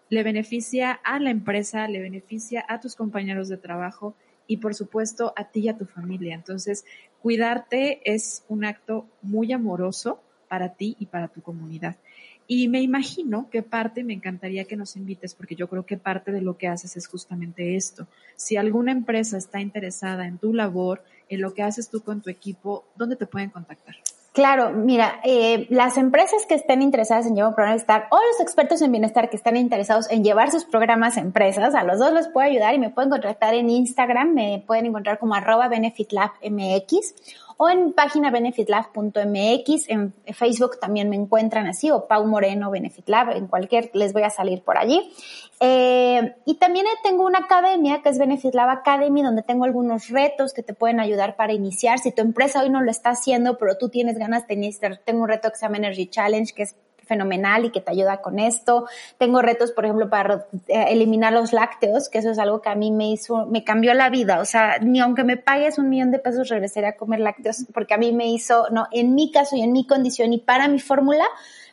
le 0.09 0.23
beneficia 0.23 0.91
a 0.91 1.19
la 1.19 1.29
empresa, 1.29 1.87
le 1.87 2.01
beneficia 2.01 2.65
a 2.67 2.79
tus 2.79 2.95
compañeros 2.95 3.47
de 3.47 3.57
trabajo 3.57 4.15
y 4.47 4.57
por 4.57 4.75
supuesto 4.75 5.33
a 5.37 5.45
ti 5.45 5.61
y 5.61 5.69
a 5.69 5.77
tu 5.77 5.85
familia. 5.85 6.35
Entonces, 6.35 6.83
cuidarte 7.21 8.01
es 8.03 8.43
un 8.49 8.65
acto 8.65 9.05
muy 9.21 9.53
amoroso 9.53 10.19
para 10.49 10.73
ti 10.73 10.97
y 10.99 11.05
para 11.05 11.29
tu 11.29 11.41
comunidad. 11.41 11.95
Y 12.47 12.67
me 12.67 12.81
imagino 12.81 13.49
que 13.49 13.63
parte, 13.63 14.03
me 14.03 14.13
encantaría 14.13 14.65
que 14.65 14.75
nos 14.75 14.95
invites, 14.95 15.35
porque 15.35 15.55
yo 15.55 15.67
creo 15.67 15.85
que 15.85 15.97
parte 15.97 16.31
de 16.31 16.41
lo 16.41 16.57
que 16.57 16.67
haces 16.67 16.97
es 16.97 17.07
justamente 17.07 17.75
esto. 17.75 18.07
Si 18.35 18.57
alguna 18.57 18.91
empresa 18.91 19.37
está 19.37 19.61
interesada 19.61 20.27
en 20.27 20.37
tu 20.37 20.53
labor, 20.53 21.03
en 21.29 21.41
lo 21.41 21.53
que 21.53 21.63
haces 21.63 21.89
tú 21.89 22.01
con 22.01 22.21
tu 22.21 22.29
equipo, 22.29 22.83
¿dónde 22.95 23.15
te 23.15 23.25
pueden 23.25 23.49
contactar? 23.49 23.95
Claro, 24.33 24.71
mira, 24.71 25.19
eh, 25.25 25.67
las 25.69 25.97
empresas 25.97 26.45
que 26.47 26.55
estén 26.55 26.81
interesadas 26.81 27.25
en 27.25 27.35
llevar 27.35 27.49
un 27.49 27.55
programa 27.55 27.73
de 27.73 27.83
bienestar 27.83 28.07
o 28.11 28.15
los 28.15 28.39
expertos 28.39 28.81
en 28.81 28.91
bienestar 28.91 29.29
que 29.29 29.35
están 29.35 29.57
interesados 29.57 30.09
en 30.09 30.23
llevar 30.23 30.51
sus 30.51 30.63
programas 30.63 31.17
a 31.17 31.19
empresas, 31.19 31.75
a 31.75 31.83
los 31.83 31.99
dos 31.99 32.13
les 32.13 32.29
puedo 32.29 32.47
ayudar 32.47 32.73
y 32.73 32.79
me 32.79 32.89
pueden 32.89 33.09
contactar 33.09 33.55
en 33.55 33.69
Instagram, 33.69 34.33
me 34.33 34.63
pueden 34.65 34.85
encontrar 34.85 35.19
como 35.19 35.35
arroba 35.35 35.67
benefitlabmx 35.67 37.13
o 37.63 37.69
en 37.69 37.93
página 37.93 38.31
benefitlab.mx, 38.31 39.89
en 39.89 40.15
Facebook 40.33 40.79
también 40.79 41.11
me 41.11 41.15
encuentran 41.15 41.67
así, 41.67 41.91
o 41.91 42.07
Pau 42.07 42.25
Moreno 42.25 42.71
Benefitlab, 42.71 43.37
en 43.37 43.45
cualquier, 43.45 43.91
les 43.93 44.13
voy 44.13 44.23
a 44.23 44.31
salir 44.31 44.63
por 44.63 44.79
allí. 44.79 45.13
Eh, 45.59 46.33
y 46.47 46.55
también 46.55 46.87
tengo 47.03 47.23
una 47.23 47.37
academia 47.37 48.01
que 48.01 48.09
es 48.09 48.17
Benefitlab 48.17 48.67
Academy, 48.67 49.21
donde 49.21 49.43
tengo 49.43 49.65
algunos 49.65 50.09
retos 50.09 50.53
que 50.53 50.63
te 50.63 50.73
pueden 50.73 50.99
ayudar 50.99 51.35
para 51.35 51.53
iniciar. 51.53 51.99
Si 51.99 52.11
tu 52.11 52.23
empresa 52.23 52.63
hoy 52.63 52.71
no 52.71 52.81
lo 52.81 52.89
está 52.89 53.11
haciendo, 53.11 53.59
pero 53.59 53.77
tú 53.77 53.89
tienes 53.89 54.17
ganas 54.17 54.47
iniciar, 54.55 54.99
tengo 55.05 55.21
un 55.21 55.29
reto 55.29 55.51
llama 55.61 55.77
Energy 55.77 56.07
Challenge, 56.07 56.51
que 56.55 56.63
es 56.63 56.75
fenomenal 57.11 57.65
y 57.65 57.71
que 57.71 57.81
te 57.81 57.91
ayuda 57.91 58.21
con 58.21 58.39
esto. 58.39 58.87
Tengo 59.17 59.41
retos, 59.41 59.73
por 59.73 59.83
ejemplo, 59.83 60.09
para 60.09 60.45
eh, 60.69 60.85
eliminar 60.87 61.33
los 61.33 61.51
lácteos, 61.51 62.07
que 62.07 62.19
eso 62.19 62.31
es 62.31 62.39
algo 62.39 62.61
que 62.61 62.69
a 62.69 62.75
mí 62.75 62.89
me 62.89 63.11
hizo, 63.11 63.47
me 63.47 63.65
cambió 63.65 63.93
la 63.93 64.09
vida. 64.09 64.39
O 64.39 64.45
sea, 64.45 64.77
ni 64.79 65.01
aunque 65.01 65.25
me 65.25 65.35
pagues 65.35 65.77
un 65.77 65.89
millón 65.89 66.11
de 66.11 66.19
pesos, 66.19 66.47
regresaré 66.47 66.87
a 66.87 66.95
comer 66.95 67.19
lácteos, 67.19 67.65
porque 67.73 67.93
a 67.93 67.97
mí 67.97 68.13
me 68.13 68.27
hizo, 68.27 68.67
no, 68.71 68.87
en 68.91 69.13
mi 69.13 69.29
caso 69.29 69.57
y 69.57 69.61
en 69.61 69.73
mi 69.73 69.85
condición 69.85 70.31
y 70.31 70.37
para 70.37 70.69
mi 70.69 70.79
fórmula, 70.79 71.25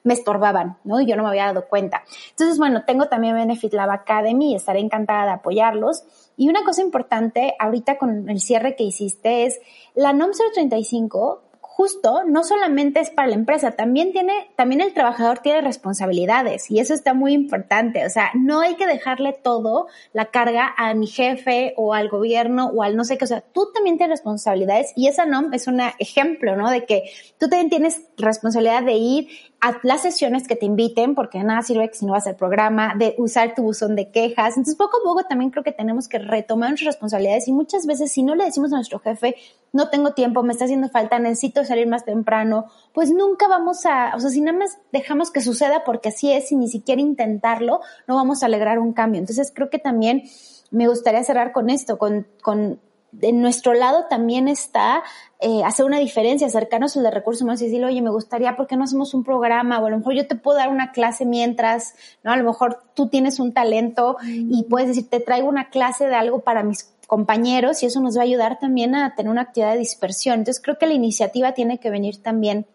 me 0.02 0.14
estorbaban, 0.14 0.76
¿no? 0.84 1.00
Y 1.00 1.06
yo 1.06 1.16
no 1.16 1.22
me 1.22 1.28
había 1.28 1.46
dado 1.46 1.68
cuenta. 1.68 2.02
Entonces, 2.30 2.58
bueno, 2.58 2.84
tengo 2.84 3.06
también 3.06 3.34
Benefit 3.34 3.74
Lab 3.74 3.90
Academy 3.90 4.56
estaré 4.56 4.80
encantada 4.80 5.26
de 5.26 5.32
apoyarlos. 5.32 6.02
Y 6.36 6.48
una 6.48 6.64
cosa 6.64 6.82
importante 6.82 7.54
ahorita 7.58 7.98
con 7.98 8.28
el 8.28 8.40
cierre 8.40 8.74
que 8.74 8.84
hiciste 8.84 9.44
es 9.46 9.60
la 9.94 10.12
NOM 10.12 10.30
035 10.54 11.47
justo 11.78 12.24
no 12.26 12.42
solamente 12.42 12.98
es 12.98 13.10
para 13.10 13.28
la 13.28 13.36
empresa, 13.36 13.70
también 13.70 14.10
tiene, 14.10 14.50
también 14.56 14.80
el 14.80 14.92
trabajador 14.92 15.38
tiene 15.38 15.60
responsabilidades 15.60 16.68
y 16.72 16.80
eso 16.80 16.92
está 16.92 17.14
muy 17.14 17.32
importante. 17.32 18.04
O 18.04 18.10
sea, 18.10 18.32
no 18.34 18.58
hay 18.58 18.74
que 18.74 18.88
dejarle 18.88 19.32
todo 19.32 19.86
la 20.12 20.24
carga 20.24 20.74
a 20.76 20.92
mi 20.94 21.06
jefe 21.06 21.74
o 21.76 21.94
al 21.94 22.08
gobierno 22.08 22.66
o 22.74 22.82
al 22.82 22.96
no 22.96 23.04
sé 23.04 23.16
qué. 23.16 23.26
O 23.26 23.28
sea, 23.28 23.42
tú 23.42 23.70
también 23.72 23.96
tienes 23.96 24.18
responsabilidades 24.18 24.92
y 24.96 25.06
esa 25.06 25.24
NOM 25.24 25.54
es 25.54 25.68
un 25.68 25.80
ejemplo, 26.00 26.56
¿no? 26.56 26.68
De 26.68 26.84
que 26.84 27.04
tú 27.38 27.48
también 27.48 27.70
tienes 27.70 28.02
responsabilidad 28.16 28.82
de 28.82 28.94
ir 28.94 29.28
a 29.60 29.78
las 29.82 30.02
sesiones 30.02 30.46
que 30.46 30.54
te 30.54 30.66
inviten, 30.66 31.14
porque 31.14 31.42
nada 31.42 31.62
sirve 31.62 31.88
que 31.88 31.94
si 31.94 32.06
no 32.06 32.12
vas 32.12 32.26
al 32.26 32.36
programa, 32.36 32.94
de 32.96 33.14
usar 33.18 33.54
tu 33.54 33.62
buzón 33.62 33.96
de 33.96 34.10
quejas. 34.10 34.56
Entonces, 34.56 34.76
poco 34.76 34.98
a 34.98 35.04
poco 35.04 35.24
también 35.24 35.50
creo 35.50 35.64
que 35.64 35.72
tenemos 35.72 36.08
que 36.08 36.18
retomar 36.18 36.70
nuestras 36.70 36.94
responsabilidades 36.94 37.48
y 37.48 37.52
muchas 37.52 37.86
veces 37.86 38.12
si 38.12 38.22
no 38.22 38.34
le 38.36 38.44
decimos 38.44 38.72
a 38.72 38.76
nuestro 38.76 39.00
jefe, 39.00 39.34
no 39.72 39.90
tengo 39.90 40.12
tiempo, 40.12 40.42
me 40.42 40.52
está 40.52 40.64
haciendo 40.64 40.88
falta, 40.88 41.18
necesito 41.18 41.64
salir 41.68 41.86
más 41.86 42.04
temprano, 42.04 42.66
pues 42.92 43.10
nunca 43.10 43.48
vamos 43.48 43.86
a, 43.86 44.12
o 44.16 44.20
sea, 44.20 44.30
si 44.30 44.40
nada 44.40 44.58
más 44.58 44.78
dejamos 44.92 45.30
que 45.30 45.40
suceda 45.40 45.84
porque 45.84 46.08
así 46.08 46.32
es 46.32 46.50
y 46.52 46.56
ni 46.56 46.68
siquiera 46.68 47.00
intentarlo, 47.00 47.80
no 48.06 48.16
vamos 48.16 48.42
a 48.42 48.46
alegrar 48.46 48.78
un 48.78 48.92
cambio. 48.92 49.20
Entonces, 49.20 49.52
creo 49.54 49.70
que 49.70 49.78
también 49.78 50.24
me 50.70 50.88
gustaría 50.88 51.22
cerrar 51.24 51.52
con 51.52 51.70
esto, 51.70 51.98
con, 51.98 52.26
con 52.42 52.80
de 53.12 53.32
nuestro 53.32 53.72
lado 53.72 54.04
también 54.08 54.48
está 54.48 55.02
eh, 55.40 55.62
hacer 55.64 55.86
una 55.86 55.98
diferencia, 55.98 56.46
acercarnos 56.46 56.96
al 56.96 57.04
de 57.04 57.10
recursos 57.10 57.42
humanos 57.42 57.62
y 57.62 57.66
decirle, 57.66 57.86
oye, 57.86 58.02
me 58.02 58.10
gustaría, 58.10 58.56
¿por 58.56 58.66
qué 58.66 58.76
no 58.76 58.84
hacemos 58.84 59.14
un 59.14 59.24
programa? 59.24 59.78
O 59.80 59.86
a 59.86 59.90
lo 59.90 59.98
mejor 59.98 60.14
yo 60.14 60.26
te 60.26 60.36
puedo 60.36 60.58
dar 60.58 60.68
una 60.68 60.92
clase 60.92 61.24
mientras, 61.24 61.94
¿no? 62.22 62.32
A 62.32 62.36
lo 62.36 62.44
mejor 62.44 62.82
tú 62.94 63.08
tienes 63.08 63.40
un 63.40 63.52
talento 63.52 64.16
y 64.24 64.64
puedes 64.64 64.88
decir, 64.88 65.08
te 65.08 65.20
traigo 65.20 65.48
una 65.48 65.70
clase 65.70 66.06
de 66.06 66.14
algo 66.14 66.40
para 66.40 66.62
mis 66.62 66.92
compañeros 67.08 67.82
y 67.82 67.86
eso 67.86 68.00
nos 68.00 68.18
va 68.18 68.20
a 68.20 68.24
ayudar 68.24 68.58
también 68.60 68.94
a 68.94 69.14
tener 69.14 69.32
una 69.32 69.40
actividad 69.40 69.72
de 69.72 69.78
dispersión. 69.78 70.40
Entonces 70.40 70.62
creo 70.62 70.78
que 70.78 70.86
la 70.86 70.92
iniciativa 70.92 71.54
tiene 71.54 71.80
que 71.80 71.90
venir 71.90 72.18
también 72.18 72.66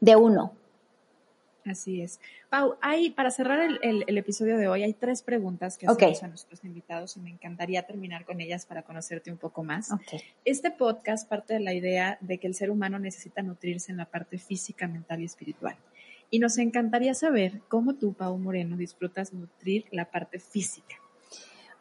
de 0.00 0.14
uno. 0.16 0.52
Así 1.66 2.00
es. 2.00 2.20
Pau, 2.50 2.76
hay, 2.80 3.10
para 3.10 3.32
cerrar 3.32 3.68
el, 3.82 4.18
episodio 4.18 4.58
de 4.58 4.68
hoy, 4.68 4.84
hay 4.84 4.94
tres 4.94 5.22
preguntas 5.22 5.76
que 5.76 5.86
hacemos 5.86 6.22
a 6.22 6.28
nuestros 6.28 6.64
invitados 6.64 7.16
y 7.16 7.20
me 7.20 7.30
encantaría 7.30 7.82
terminar 7.82 8.24
con 8.24 8.40
ellas 8.40 8.64
para 8.64 8.82
conocerte 8.82 9.32
un 9.32 9.38
poco 9.38 9.64
más. 9.64 9.90
Este 10.44 10.70
podcast 10.70 11.28
parte 11.28 11.54
de 11.54 11.60
la 11.60 11.74
idea 11.74 12.18
de 12.20 12.38
que 12.38 12.46
el 12.46 12.54
ser 12.54 12.70
humano 12.70 13.00
necesita 13.00 13.42
nutrirse 13.42 13.90
en 13.90 13.98
la 13.98 14.06
parte 14.06 14.38
física, 14.38 14.86
mental 14.86 15.20
y 15.20 15.24
espiritual. 15.24 15.76
Y 16.30 16.38
nos 16.38 16.58
encantaría 16.58 17.14
saber 17.14 17.60
cómo 17.68 17.94
tú, 17.94 18.12
Pau 18.12 18.38
Moreno, 18.38 18.76
disfrutas 18.76 19.32
nutrir 19.32 19.86
la 19.90 20.10
parte 20.10 20.38
física. 20.38 20.96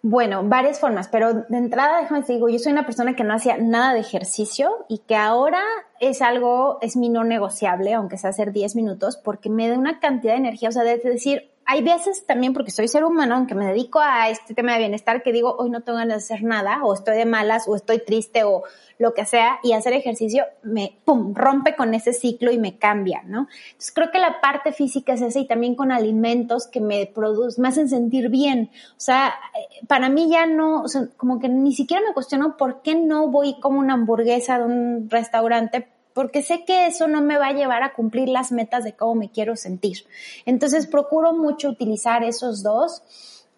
Bueno, 0.04 0.41
varias 0.43 0.80
formas, 0.80 1.08
pero 1.10 1.34
de 1.34 1.58
entrada 1.58 2.02
déjame 2.02 2.24
te 2.24 2.34
digo, 2.34 2.49
yo 2.49 2.58
soy 2.58 2.72
una 2.72 2.88
persona 2.88 3.16
que 3.16 3.24
no 3.24 3.36
hacía 3.36 3.58
nada 3.58 3.93
de 3.93 3.99
ejercicio 3.99 4.86
y 4.89 4.99
que 4.99 5.16
ahora 5.16 5.62
es 5.99 6.24
algo, 6.24 6.80
es 6.82 6.97
mi 6.97 7.10
no 7.10 7.24
negociable, 7.24 7.93
aunque 7.93 8.18
sea 8.18 8.32
hacer 8.32 8.52
10 8.52 8.76
minutos, 8.76 9.18
porque 9.18 9.52
me 9.52 9.70
da 9.70 9.78
una 9.78 9.99
cantidad 9.99 10.34
de 10.34 10.39
energía, 10.39 10.70
o 10.70 10.72
sea, 10.72 10.82
de 10.84 10.97
decir, 10.97 11.51
hay 11.66 11.82
veces 11.84 12.26
también, 12.26 12.53
porque 12.53 12.72
soy 12.72 12.88
ser 12.88 13.03
humano, 13.03 13.36
aunque 13.36 13.55
me 13.55 13.66
dedico 13.66 13.99
a 13.99 14.30
este 14.30 14.53
tema 14.53 14.74
de 14.74 14.80
bienestar, 14.80 15.24
que 15.24 15.32
digo, 15.32 15.55
hoy 15.57 15.70
no 15.70 15.82
tengo 15.82 15.99
ganas 15.99 16.28
de 16.28 16.34
hacer 16.34 16.45
nada, 16.45 16.84
o 16.84 16.93
estoy 16.93 17.18
de 17.18 17.26
malas, 17.26 17.68
o 17.68 17.76
estoy 17.76 17.99
triste, 17.99 18.43
o 18.43 18.64
lo 18.97 19.14
que 19.14 19.26
sea, 19.26 19.59
y 19.64 19.74
hacer 19.74 19.93
ejercicio 19.93 20.43
me, 20.64 20.97
pum, 21.05 21.34
rompe 21.34 21.76
con 21.76 21.93
ese 21.93 22.14
ciclo 22.14 22.51
y 22.51 22.57
me 22.57 22.78
cambia, 22.78 23.22
¿no? 23.26 23.47
Entonces 23.66 23.91
creo 23.93 24.12
que 24.12 24.20
la 24.20 24.41
parte 24.41 24.72
física 24.72 25.14
es 25.14 25.22
esa 25.22 25.39
y 25.39 25.47
también 25.47 25.76
con 25.76 25.91
alimentos 25.91 26.68
que 26.68 26.82
me 26.82 27.05
producen, 27.05 27.62
me 27.62 27.70
hacen 27.70 27.89
sentir 27.89 28.30
bien. 28.30 28.70
O 28.91 28.99
sea, 28.99 29.34
eh, 29.55 29.86
para 29.88 30.09
mí 30.09 30.30
ya 30.30 30.45
no, 30.45 30.84
como 31.18 31.39
que 31.39 31.49
ni 31.49 31.74
siquiera 31.74 32.03
me 32.05 32.14
cuestiono 32.14 32.57
por 32.57 32.82
qué 32.82 32.95
no 32.95 33.28
voy 33.28 33.59
como 33.59 33.80
una 33.80 33.93
hamburguesa 33.93 34.59
de 34.59 34.66
un 34.66 35.09
restaurante 35.09 35.88
porque 36.14 36.41
sé 36.41 36.64
que 36.66 36.88
eso 36.88 37.07
no 37.07 37.22
me 37.22 37.38
va 37.38 37.47
a 37.47 37.53
llevar 37.53 37.84
a 37.84 37.93
cumplir 37.93 38.30
las 38.30 38.51
metas 38.51 38.84
de 38.84 38.93
cómo 38.93 39.16
me 39.16 39.32
quiero 39.32 39.55
sentir. 39.55 40.05
Entonces 40.45 40.88
procuro 40.88 41.34
mucho 41.34 41.70
utilizar 41.70 42.24
esos 42.24 42.64
dos 42.64 43.01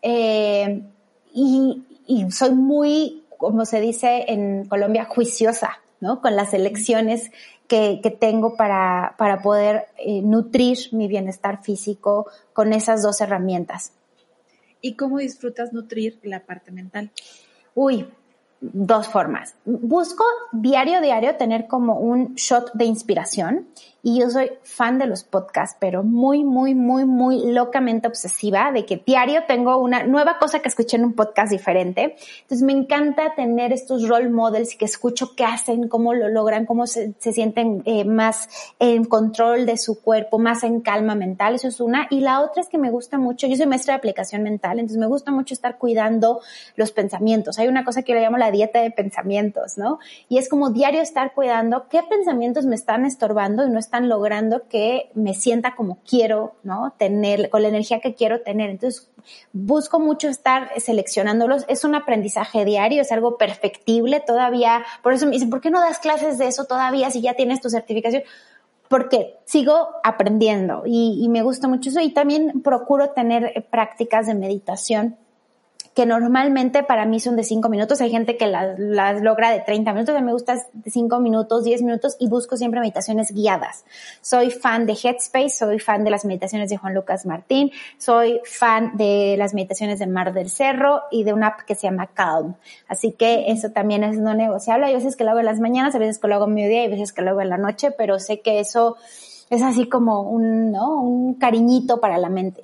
eh, 0.01 0.83
y, 1.33 1.83
soy 2.29 2.51
muy, 2.51 3.23
como 3.37 3.65
se 3.65 3.79
dice 3.79 4.25
en 4.27 4.65
Colombia, 4.65 5.05
juiciosa, 5.05 5.79
¿no? 5.99 6.21
Con 6.21 6.35
las 6.35 6.53
elecciones 6.53 7.31
que, 7.67 7.99
tengo 8.19 8.55
para, 8.55 9.15
para 9.17 9.41
poder 9.41 9.87
eh, 9.97 10.21
nutrir 10.21 10.77
mi 10.91 11.07
bienestar 11.07 11.63
físico 11.63 12.27
con 12.51 12.73
esas 12.73 13.01
dos 13.01 13.19
herramientas. 13.21 13.93
¿Y 14.81 14.95
cómo 14.95 15.17
disfrutas 15.17 15.73
nutrir 15.73 16.19
la 16.23 16.41
parte 16.41 16.71
mental? 16.71 17.09
Uy, 17.73 18.05
dos 18.71 19.09
formas. 19.09 19.55
Busco 19.65 20.23
diario, 20.51 21.01
diario 21.01 21.35
tener 21.35 21.67
como 21.67 21.99
un 21.99 22.35
shot 22.35 22.71
de 22.73 22.85
inspiración 22.85 23.67
y 24.05 24.19
yo 24.19 24.29
soy 24.29 24.51
fan 24.63 24.99
de 24.99 25.05
los 25.05 25.23
podcasts, 25.23 25.77
pero 25.79 26.03
muy, 26.03 26.43
muy, 26.43 26.75
muy, 26.75 27.05
muy 27.05 27.53
locamente 27.53 28.05
obsesiva 28.05 28.69
de 28.73 28.85
que 28.85 29.01
diario 29.05 29.43
tengo 29.47 29.77
una 29.77 30.03
nueva 30.03 30.39
cosa 30.39 30.59
que 30.59 30.67
escuché 30.67 30.97
en 30.97 31.05
un 31.05 31.13
podcast 31.13 31.49
diferente. 31.49 32.17
Entonces 32.41 32.63
me 32.63 32.73
encanta 32.73 33.33
tener 33.33 33.71
estos 33.71 34.09
role 34.09 34.27
models 34.27 34.75
y 34.75 34.77
que 34.77 34.83
escucho 34.83 35.37
qué 35.37 35.45
hacen, 35.45 35.87
cómo 35.87 36.13
lo 36.13 36.27
logran, 36.27 36.65
cómo 36.65 36.85
se, 36.85 37.13
sienten 37.17 37.81
eh, 37.85 38.03
más 38.03 38.49
en 38.77 39.05
control 39.05 39.65
de 39.65 39.77
su 39.77 40.01
cuerpo, 40.01 40.37
más 40.37 40.63
en 40.63 40.81
calma 40.81 41.15
mental. 41.15 41.55
Eso 41.55 41.69
es 41.69 41.79
una. 41.79 42.07
Y 42.09 42.19
la 42.19 42.41
otra 42.41 42.61
es 42.61 42.67
que 42.67 42.77
me 42.77 42.91
gusta 42.91 43.17
mucho, 43.17 43.47
yo 43.47 43.55
soy 43.55 43.67
maestra 43.67 43.93
de 43.93 43.99
aplicación 43.99 44.43
mental, 44.43 44.79
entonces 44.79 44.97
me 44.97 45.07
gusta 45.07 45.31
mucho 45.31 45.53
estar 45.53 45.77
cuidando 45.77 46.41
los 46.75 46.91
pensamientos. 46.91 47.57
Hay 47.57 47.69
una 47.69 47.85
cosa 47.85 48.01
que 48.01 48.11
yo 48.11 48.17
le 48.17 48.25
llamo 48.25 48.37
la 48.37 48.51
dieta 48.53 48.79
de 48.79 48.91
pensamientos, 48.91 49.77
¿no? 49.77 49.99
Y 50.29 50.37
es 50.37 50.47
como 50.47 50.69
diario 50.69 51.01
estar 51.01 51.33
cuidando 51.33 51.89
qué 51.89 52.01
pensamientos 52.03 52.65
me 52.65 52.75
están 52.75 53.05
estorbando 53.05 53.67
y 53.67 53.69
no 53.69 53.79
están 53.79 54.07
logrando 54.07 54.69
que 54.69 55.09
me 55.13 55.33
sienta 55.33 55.75
como 55.75 55.97
quiero, 56.09 56.55
¿no? 56.63 56.93
Tener, 56.97 57.49
con 57.49 57.61
la 57.61 57.67
energía 57.67 57.99
que 57.99 58.15
quiero 58.15 58.41
tener. 58.41 58.69
Entonces, 58.69 59.09
busco 59.51 59.99
mucho 59.99 60.29
estar 60.29 60.69
seleccionándolos. 60.79 61.65
Es 61.67 61.83
un 61.83 61.95
aprendizaje 61.95 62.63
diario, 62.63 63.01
es 63.01 63.11
algo 63.11 63.37
perfectible 63.37 64.21
todavía. 64.25 64.85
Por 65.01 65.13
eso 65.13 65.25
me 65.25 65.33
dicen, 65.33 65.49
¿por 65.49 65.59
qué 65.59 65.69
no 65.69 65.81
das 65.81 65.99
clases 65.99 66.37
de 66.37 66.47
eso 66.47 66.65
todavía 66.65 67.11
si 67.11 67.21
ya 67.21 67.33
tienes 67.33 67.59
tu 67.59 67.69
certificación? 67.69 68.23
Porque 68.87 69.37
sigo 69.45 69.89
aprendiendo 70.03 70.83
y, 70.85 71.19
y 71.21 71.27
me 71.27 71.41
gusta 71.41 71.67
mucho 71.67 71.89
eso. 71.89 71.99
Y 71.99 72.13
también 72.13 72.61
procuro 72.61 73.09
tener 73.09 73.65
prácticas 73.69 74.27
de 74.27 74.35
meditación 74.35 75.17
que 75.93 76.05
normalmente 76.05 76.83
para 76.83 77.05
mí 77.05 77.19
son 77.19 77.35
de 77.35 77.43
5 77.43 77.69
minutos. 77.69 78.01
Hay 78.01 78.09
gente 78.09 78.35
que 78.35 78.47
las, 78.47 78.79
las 78.79 79.21
logra 79.21 79.51
de 79.51 79.59
30 79.59 79.93
minutos. 79.93 80.15
A 80.15 80.19
mí 80.19 80.25
me 80.25 80.33
gusta 80.33 80.55
de 80.73 80.89
5 80.89 81.19
minutos, 81.19 81.63
10 81.63 81.83
minutos 81.83 82.15
y 82.19 82.27
busco 82.27 82.57
siempre 82.57 82.79
meditaciones 82.79 83.31
guiadas. 83.31 83.85
Soy 84.21 84.49
fan 84.49 84.85
de 84.85 84.93
Headspace, 84.93 85.49
soy 85.49 85.79
fan 85.79 86.03
de 86.03 86.09
las 86.09 86.25
meditaciones 86.25 86.69
de 86.69 86.77
Juan 86.77 86.93
Lucas 86.93 87.25
Martín, 87.25 87.71
soy 87.97 88.41
fan 88.43 88.97
de 88.97 89.35
las 89.37 89.53
meditaciones 89.53 89.99
de 89.99 90.07
Mar 90.07 90.33
del 90.33 90.49
Cerro 90.49 91.03
y 91.11 91.23
de 91.23 91.33
una 91.33 91.47
app 91.47 91.61
que 91.61 91.75
se 91.75 91.83
llama 91.83 92.07
Calm. 92.07 92.55
Así 92.87 93.11
que 93.11 93.51
eso 93.51 93.69
también 93.69 94.03
es 94.03 94.17
no 94.17 94.33
negociable. 94.33 94.87
Hay 94.87 94.95
veces 94.95 95.15
que 95.15 95.23
lo 95.23 95.31
hago 95.31 95.39
en 95.39 95.45
las 95.45 95.59
mañanas, 95.59 95.93
a 95.95 95.99
veces 95.99 96.19
que 96.19 96.27
lo 96.27 96.35
hago 96.35 96.45
en 96.45 96.55
mediodía, 96.55 96.81
hay 96.81 96.89
veces 96.89 97.13
que 97.13 97.21
lo 97.21 97.31
hago 97.31 97.41
en 97.41 97.49
la 97.49 97.57
noche, 97.57 97.91
pero 97.91 98.19
sé 98.19 98.41
que 98.41 98.59
eso 98.59 98.97
es 99.49 99.61
así 99.61 99.87
como 99.87 100.21
un, 100.21 100.71
¿no? 100.71 101.01
un 101.01 101.35
cariñito 101.35 101.99
para 101.99 102.17
la 102.17 102.29
mente. 102.29 102.63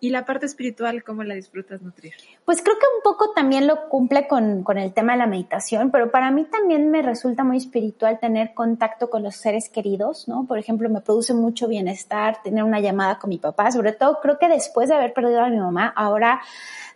¿Y 0.00 0.10
la 0.10 0.24
parte 0.24 0.46
espiritual, 0.46 1.02
cómo 1.02 1.24
la 1.24 1.34
disfrutas 1.34 1.82
nutrir? 1.82 2.12
Pues 2.44 2.62
creo 2.62 2.76
que 2.76 2.86
un 2.96 3.02
poco 3.02 3.32
también 3.34 3.66
lo 3.66 3.88
cumple 3.88 4.28
con, 4.28 4.62
con, 4.62 4.78
el 4.78 4.92
tema 4.92 5.12
de 5.14 5.18
la 5.18 5.26
meditación, 5.26 5.90
pero 5.90 6.12
para 6.12 6.30
mí 6.30 6.44
también 6.44 6.90
me 6.90 7.02
resulta 7.02 7.42
muy 7.42 7.56
espiritual 7.56 8.20
tener 8.20 8.54
contacto 8.54 9.10
con 9.10 9.24
los 9.24 9.34
seres 9.34 9.68
queridos, 9.68 10.28
¿no? 10.28 10.46
Por 10.46 10.58
ejemplo, 10.58 10.88
me 10.88 11.00
produce 11.00 11.34
mucho 11.34 11.66
bienestar 11.66 12.42
tener 12.44 12.62
una 12.62 12.78
llamada 12.78 13.18
con 13.18 13.30
mi 13.30 13.38
papá, 13.38 13.72
sobre 13.72 13.92
todo 13.92 14.20
creo 14.22 14.38
que 14.38 14.48
después 14.48 14.88
de 14.88 14.94
haber 14.94 15.12
perdido 15.12 15.40
a 15.40 15.48
mi 15.48 15.58
mamá, 15.58 15.92
ahora 15.96 16.40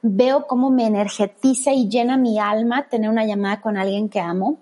veo 0.02 0.46
cómo 0.46 0.70
me 0.70 0.86
energetiza 0.86 1.72
y 1.72 1.88
llena 1.88 2.16
mi 2.16 2.38
alma 2.38 2.88
tener 2.88 3.10
una 3.10 3.24
llamada 3.24 3.60
con 3.60 3.76
alguien 3.76 4.08
que 4.08 4.20
amo. 4.20 4.58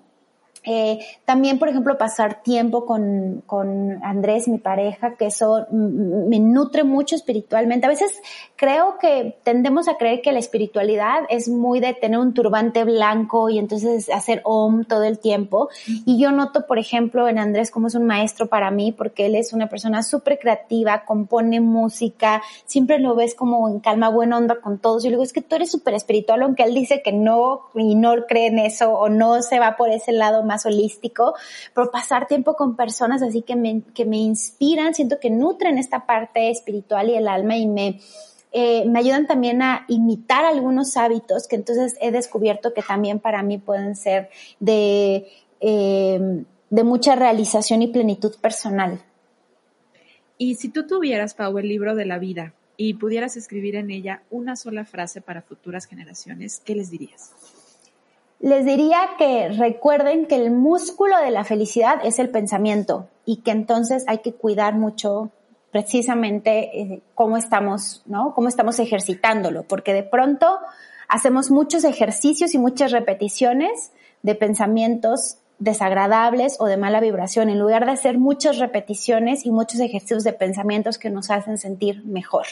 Eh, 0.64 0.98
también, 1.24 1.58
por 1.58 1.68
ejemplo, 1.68 1.96
pasar 1.96 2.42
tiempo 2.42 2.84
con, 2.84 3.42
con 3.46 4.02
Andrés, 4.04 4.46
mi 4.48 4.58
pareja, 4.58 5.16
que 5.16 5.26
eso 5.26 5.66
me 5.70 6.38
nutre 6.38 6.84
mucho 6.84 7.16
espiritualmente. 7.16 7.86
A 7.86 7.88
veces 7.88 8.20
creo 8.56 8.98
que 8.98 9.38
tendemos 9.42 9.88
a 9.88 9.96
creer 9.96 10.20
que 10.20 10.32
la 10.32 10.38
espiritualidad 10.38 11.22
es 11.28 11.48
muy 11.48 11.80
de 11.80 11.94
tener 11.94 12.18
un 12.18 12.34
turbante 12.34 12.84
blanco 12.84 13.48
y 13.48 13.58
entonces 13.58 14.10
hacer 14.10 14.42
om 14.44 14.84
todo 14.84 15.04
el 15.04 15.18
tiempo. 15.18 15.70
Y 15.86 16.20
yo 16.20 16.30
noto, 16.30 16.66
por 16.66 16.78
ejemplo, 16.78 17.28
en 17.28 17.38
Andrés 17.38 17.70
como 17.70 17.86
es 17.86 17.94
un 17.94 18.06
maestro 18.06 18.48
para 18.48 18.70
mí, 18.70 18.92
porque 18.92 19.26
él 19.26 19.36
es 19.36 19.52
una 19.52 19.68
persona 19.68 20.02
súper 20.02 20.38
creativa, 20.38 21.04
compone 21.04 21.60
música, 21.60 22.42
siempre 22.66 22.98
lo 22.98 23.14
ves 23.14 23.34
como 23.34 23.68
en 23.68 23.80
calma, 23.80 24.10
buena 24.10 24.36
onda 24.36 24.60
con 24.60 24.78
todos. 24.78 25.02
Yo 25.02 25.10
le 25.10 25.16
digo, 25.16 25.22
es 25.22 25.32
que 25.32 25.42
tú 25.42 25.56
eres 25.56 25.70
súper 25.70 25.94
espiritual, 25.94 26.42
aunque 26.42 26.64
él 26.64 26.74
dice 26.74 27.02
que 27.02 27.12
no 27.12 27.62
y 27.74 27.94
no 27.94 28.26
cree 28.28 28.48
en 28.48 28.58
eso 28.58 28.92
o 28.92 29.08
no 29.08 29.40
se 29.42 29.58
va 29.58 29.76
por 29.76 29.88
ese 29.88 30.12
lado 30.12 30.42
más 30.50 30.66
holístico, 30.66 31.34
pero 31.74 31.90
pasar 31.90 32.26
tiempo 32.26 32.54
con 32.54 32.76
personas 32.76 33.22
así 33.22 33.42
que 33.42 33.56
me, 33.56 33.82
que 33.94 34.04
me 34.04 34.18
inspiran, 34.18 34.94
siento 34.94 35.20
que 35.20 35.30
nutren 35.30 35.78
esta 35.78 36.04
parte 36.06 36.50
espiritual 36.50 37.08
y 37.08 37.14
el 37.14 37.28
alma 37.28 37.56
y 37.56 37.66
me, 37.66 38.00
eh, 38.52 38.84
me 38.86 38.98
ayudan 38.98 39.26
también 39.28 39.62
a 39.62 39.84
imitar 39.88 40.44
algunos 40.44 40.96
hábitos 40.96 41.46
que 41.46 41.56
entonces 41.56 41.96
he 42.00 42.10
descubierto 42.10 42.74
que 42.74 42.82
también 42.82 43.20
para 43.20 43.42
mí 43.42 43.58
pueden 43.58 43.94
ser 43.94 44.28
de, 44.58 45.28
eh, 45.60 46.44
de 46.70 46.84
mucha 46.84 47.14
realización 47.14 47.82
y 47.82 47.88
plenitud 47.88 48.34
personal. 48.40 49.00
Y 50.36 50.56
si 50.56 50.68
tú 50.70 50.86
tuvieras, 50.86 51.34
Pau, 51.34 51.58
el 51.58 51.68
libro 51.68 51.94
de 51.94 52.06
la 52.06 52.18
vida 52.18 52.54
y 52.76 52.94
pudieras 52.94 53.36
escribir 53.36 53.76
en 53.76 53.90
ella 53.90 54.22
una 54.30 54.56
sola 54.56 54.84
frase 54.84 55.20
para 55.20 55.42
futuras 55.42 55.86
generaciones, 55.86 56.62
¿qué 56.64 56.74
les 56.74 56.90
dirías? 56.90 57.59
Les 58.40 58.64
diría 58.64 59.00
que 59.18 59.50
recuerden 59.50 60.24
que 60.24 60.36
el 60.36 60.50
músculo 60.50 61.18
de 61.18 61.30
la 61.30 61.44
felicidad 61.44 61.96
es 62.02 62.18
el 62.18 62.30
pensamiento 62.30 63.08
y 63.26 63.42
que 63.42 63.50
entonces 63.50 64.04
hay 64.08 64.18
que 64.18 64.32
cuidar 64.32 64.74
mucho 64.74 65.30
precisamente 65.70 66.80
eh, 66.80 67.02
cómo 67.14 67.36
estamos, 67.36 68.02
¿no? 68.06 68.32
Cómo 68.34 68.48
estamos 68.48 68.78
ejercitándolo, 68.78 69.64
porque 69.64 69.92
de 69.92 70.02
pronto 70.02 70.58
hacemos 71.06 71.50
muchos 71.50 71.84
ejercicios 71.84 72.54
y 72.54 72.58
muchas 72.58 72.92
repeticiones 72.92 73.92
de 74.22 74.34
pensamientos 74.34 75.36
desagradables 75.58 76.56
o 76.60 76.64
de 76.64 76.78
mala 76.78 77.00
vibración, 77.00 77.50
en 77.50 77.58
lugar 77.58 77.84
de 77.84 77.92
hacer 77.92 78.18
muchas 78.18 78.58
repeticiones 78.58 79.44
y 79.44 79.50
muchos 79.50 79.80
ejercicios 79.80 80.24
de 80.24 80.32
pensamientos 80.32 80.96
que 80.96 81.10
nos 81.10 81.30
hacen 81.30 81.58
sentir 81.58 82.02
mejor. 82.06 82.46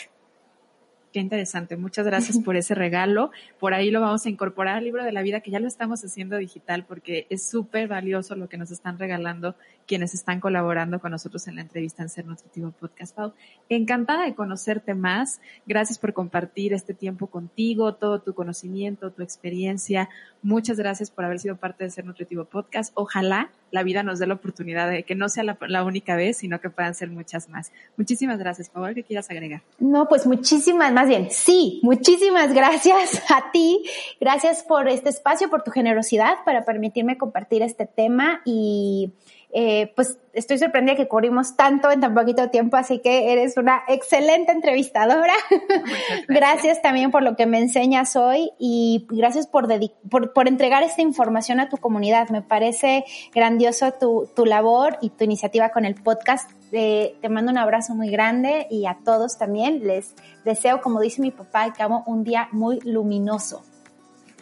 Qué 1.12 1.20
interesante. 1.20 1.76
Muchas 1.76 2.04
gracias 2.04 2.38
por 2.44 2.56
ese 2.56 2.74
regalo. 2.74 3.30
Por 3.58 3.74
ahí 3.74 3.90
lo 3.90 4.00
vamos 4.00 4.26
a 4.26 4.28
incorporar 4.28 4.76
al 4.76 4.84
libro 4.84 5.04
de 5.04 5.12
la 5.12 5.22
vida, 5.22 5.40
que 5.40 5.50
ya 5.50 5.60
lo 5.60 5.68
estamos 5.68 6.04
haciendo 6.04 6.36
digital 6.36 6.84
porque 6.86 7.26
es 7.30 7.48
súper 7.48 7.88
valioso 7.88 8.36
lo 8.36 8.48
que 8.48 8.58
nos 8.58 8.70
están 8.70 8.98
regalando 8.98 9.54
quienes 9.88 10.12
están 10.12 10.38
colaborando 10.38 11.00
con 11.00 11.10
nosotros 11.10 11.48
en 11.48 11.56
la 11.56 11.62
entrevista 11.62 12.02
en 12.02 12.10
Ser 12.10 12.26
Nutritivo 12.26 12.70
Podcast. 12.72 13.16
Pau, 13.16 13.32
encantada 13.70 14.24
de 14.24 14.34
conocerte 14.34 14.94
más. 14.94 15.40
Gracias 15.66 15.98
por 15.98 16.12
compartir 16.12 16.74
este 16.74 16.92
tiempo 16.92 17.28
contigo, 17.28 17.94
todo 17.94 18.20
tu 18.20 18.34
conocimiento, 18.34 19.10
tu 19.10 19.22
experiencia. 19.22 20.10
Muchas 20.42 20.76
gracias 20.76 21.10
por 21.10 21.24
haber 21.24 21.40
sido 21.40 21.56
parte 21.56 21.84
de 21.84 21.90
Ser 21.90 22.04
Nutritivo 22.04 22.44
Podcast. 22.44 22.92
Ojalá 22.94 23.50
la 23.70 23.82
vida 23.82 24.02
nos 24.02 24.18
dé 24.18 24.26
la 24.26 24.34
oportunidad 24.34 24.90
de 24.90 25.02
que 25.02 25.14
no 25.14 25.28
sea 25.28 25.44
la, 25.44 25.84
única 25.84 26.16
vez, 26.16 26.38
sino 26.38 26.60
que 26.60 26.70
puedan 26.70 26.94
ser 26.94 27.10
muchas 27.10 27.48
más. 27.48 27.72
Muchísimas 27.96 28.38
gracias. 28.38 28.68
Por 28.68 28.82
favor, 28.82 28.94
¿qué 28.94 29.04
quieras 29.04 29.30
agregar? 29.30 29.62
No, 29.78 30.08
pues 30.08 30.26
muchísimas, 30.26 30.92
bien, 31.08 31.28
sí, 31.30 31.80
muchísimas 31.82 32.52
gracias 32.54 33.22
a 33.30 33.50
ti. 33.50 33.82
Gracias 34.20 34.62
por 34.62 34.88
este 34.88 35.08
espacio, 35.08 35.50
por 35.50 35.62
tu 35.62 35.70
generosidad 35.70 36.44
para 36.44 36.64
permitirme 36.64 37.18
compartir 37.18 37.62
este 37.62 37.86
tema 37.86 38.42
y 38.44 39.12
eh, 39.50 39.92
pues 39.96 40.18
estoy 40.34 40.58
sorprendida 40.58 40.94
que 40.94 41.08
cubrimos 41.08 41.56
tanto 41.56 41.90
en 41.90 42.00
tan 42.00 42.14
poquito 42.14 42.50
tiempo, 42.50 42.76
así 42.76 42.98
que 42.98 43.32
eres 43.32 43.56
una 43.56 43.82
excelente 43.88 44.52
entrevistadora. 44.52 45.32
Gracias. 46.28 46.48
gracias. 46.48 46.82
también 46.82 47.10
por 47.10 47.22
lo 47.22 47.36
que 47.36 47.46
me 47.46 47.58
enseñas 47.58 48.16
hoy 48.16 48.50
y 48.58 49.06
gracias 49.10 49.46
por, 49.46 49.68
por, 50.10 50.32
por, 50.32 50.48
entregar 50.48 50.82
esta 50.82 51.02
información 51.02 51.60
a 51.60 51.68
tu 51.68 51.78
comunidad. 51.78 52.28
Me 52.28 52.42
parece 52.42 53.04
grandioso 53.34 53.92
tu, 53.92 54.28
tu 54.34 54.44
labor 54.44 54.98
y 55.00 55.10
tu 55.10 55.24
iniciativa 55.24 55.70
con 55.70 55.84
el 55.84 55.94
podcast. 55.94 56.50
Eh, 56.72 57.16
te 57.20 57.28
mando 57.28 57.50
un 57.50 57.58
abrazo 57.58 57.94
muy 57.94 58.10
grande 58.10 58.66
y 58.70 58.86
a 58.86 58.98
todos 59.04 59.38
también 59.38 59.86
les 59.86 60.14
deseo, 60.44 60.80
como 60.80 61.00
dice 61.00 61.22
mi 61.22 61.30
papá, 61.30 61.72
que 61.72 61.82
hago 61.82 62.02
un 62.06 62.24
día 62.24 62.48
muy 62.52 62.80
luminoso. 62.80 63.62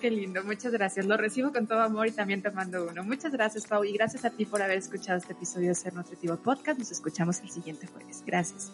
Qué 0.00 0.10
lindo, 0.10 0.44
muchas 0.44 0.72
gracias. 0.72 1.06
Lo 1.06 1.16
recibo 1.16 1.52
con 1.52 1.66
todo 1.66 1.80
amor 1.80 2.06
y 2.06 2.12
también 2.12 2.42
te 2.42 2.50
mando 2.50 2.86
uno. 2.86 3.02
Muchas 3.02 3.32
gracias, 3.32 3.66
Pau, 3.66 3.82
y 3.82 3.92
gracias 3.92 4.24
a 4.24 4.30
ti 4.30 4.44
por 4.44 4.60
haber 4.60 4.76
escuchado 4.76 5.18
este 5.18 5.32
episodio 5.32 5.68
de 5.68 5.74
Ser 5.74 5.94
Nutritivo 5.94 6.36
Podcast. 6.36 6.78
Nos 6.78 6.92
escuchamos 6.92 7.40
el 7.40 7.50
siguiente 7.50 7.86
jueves. 7.86 8.22
Gracias. 8.26 8.70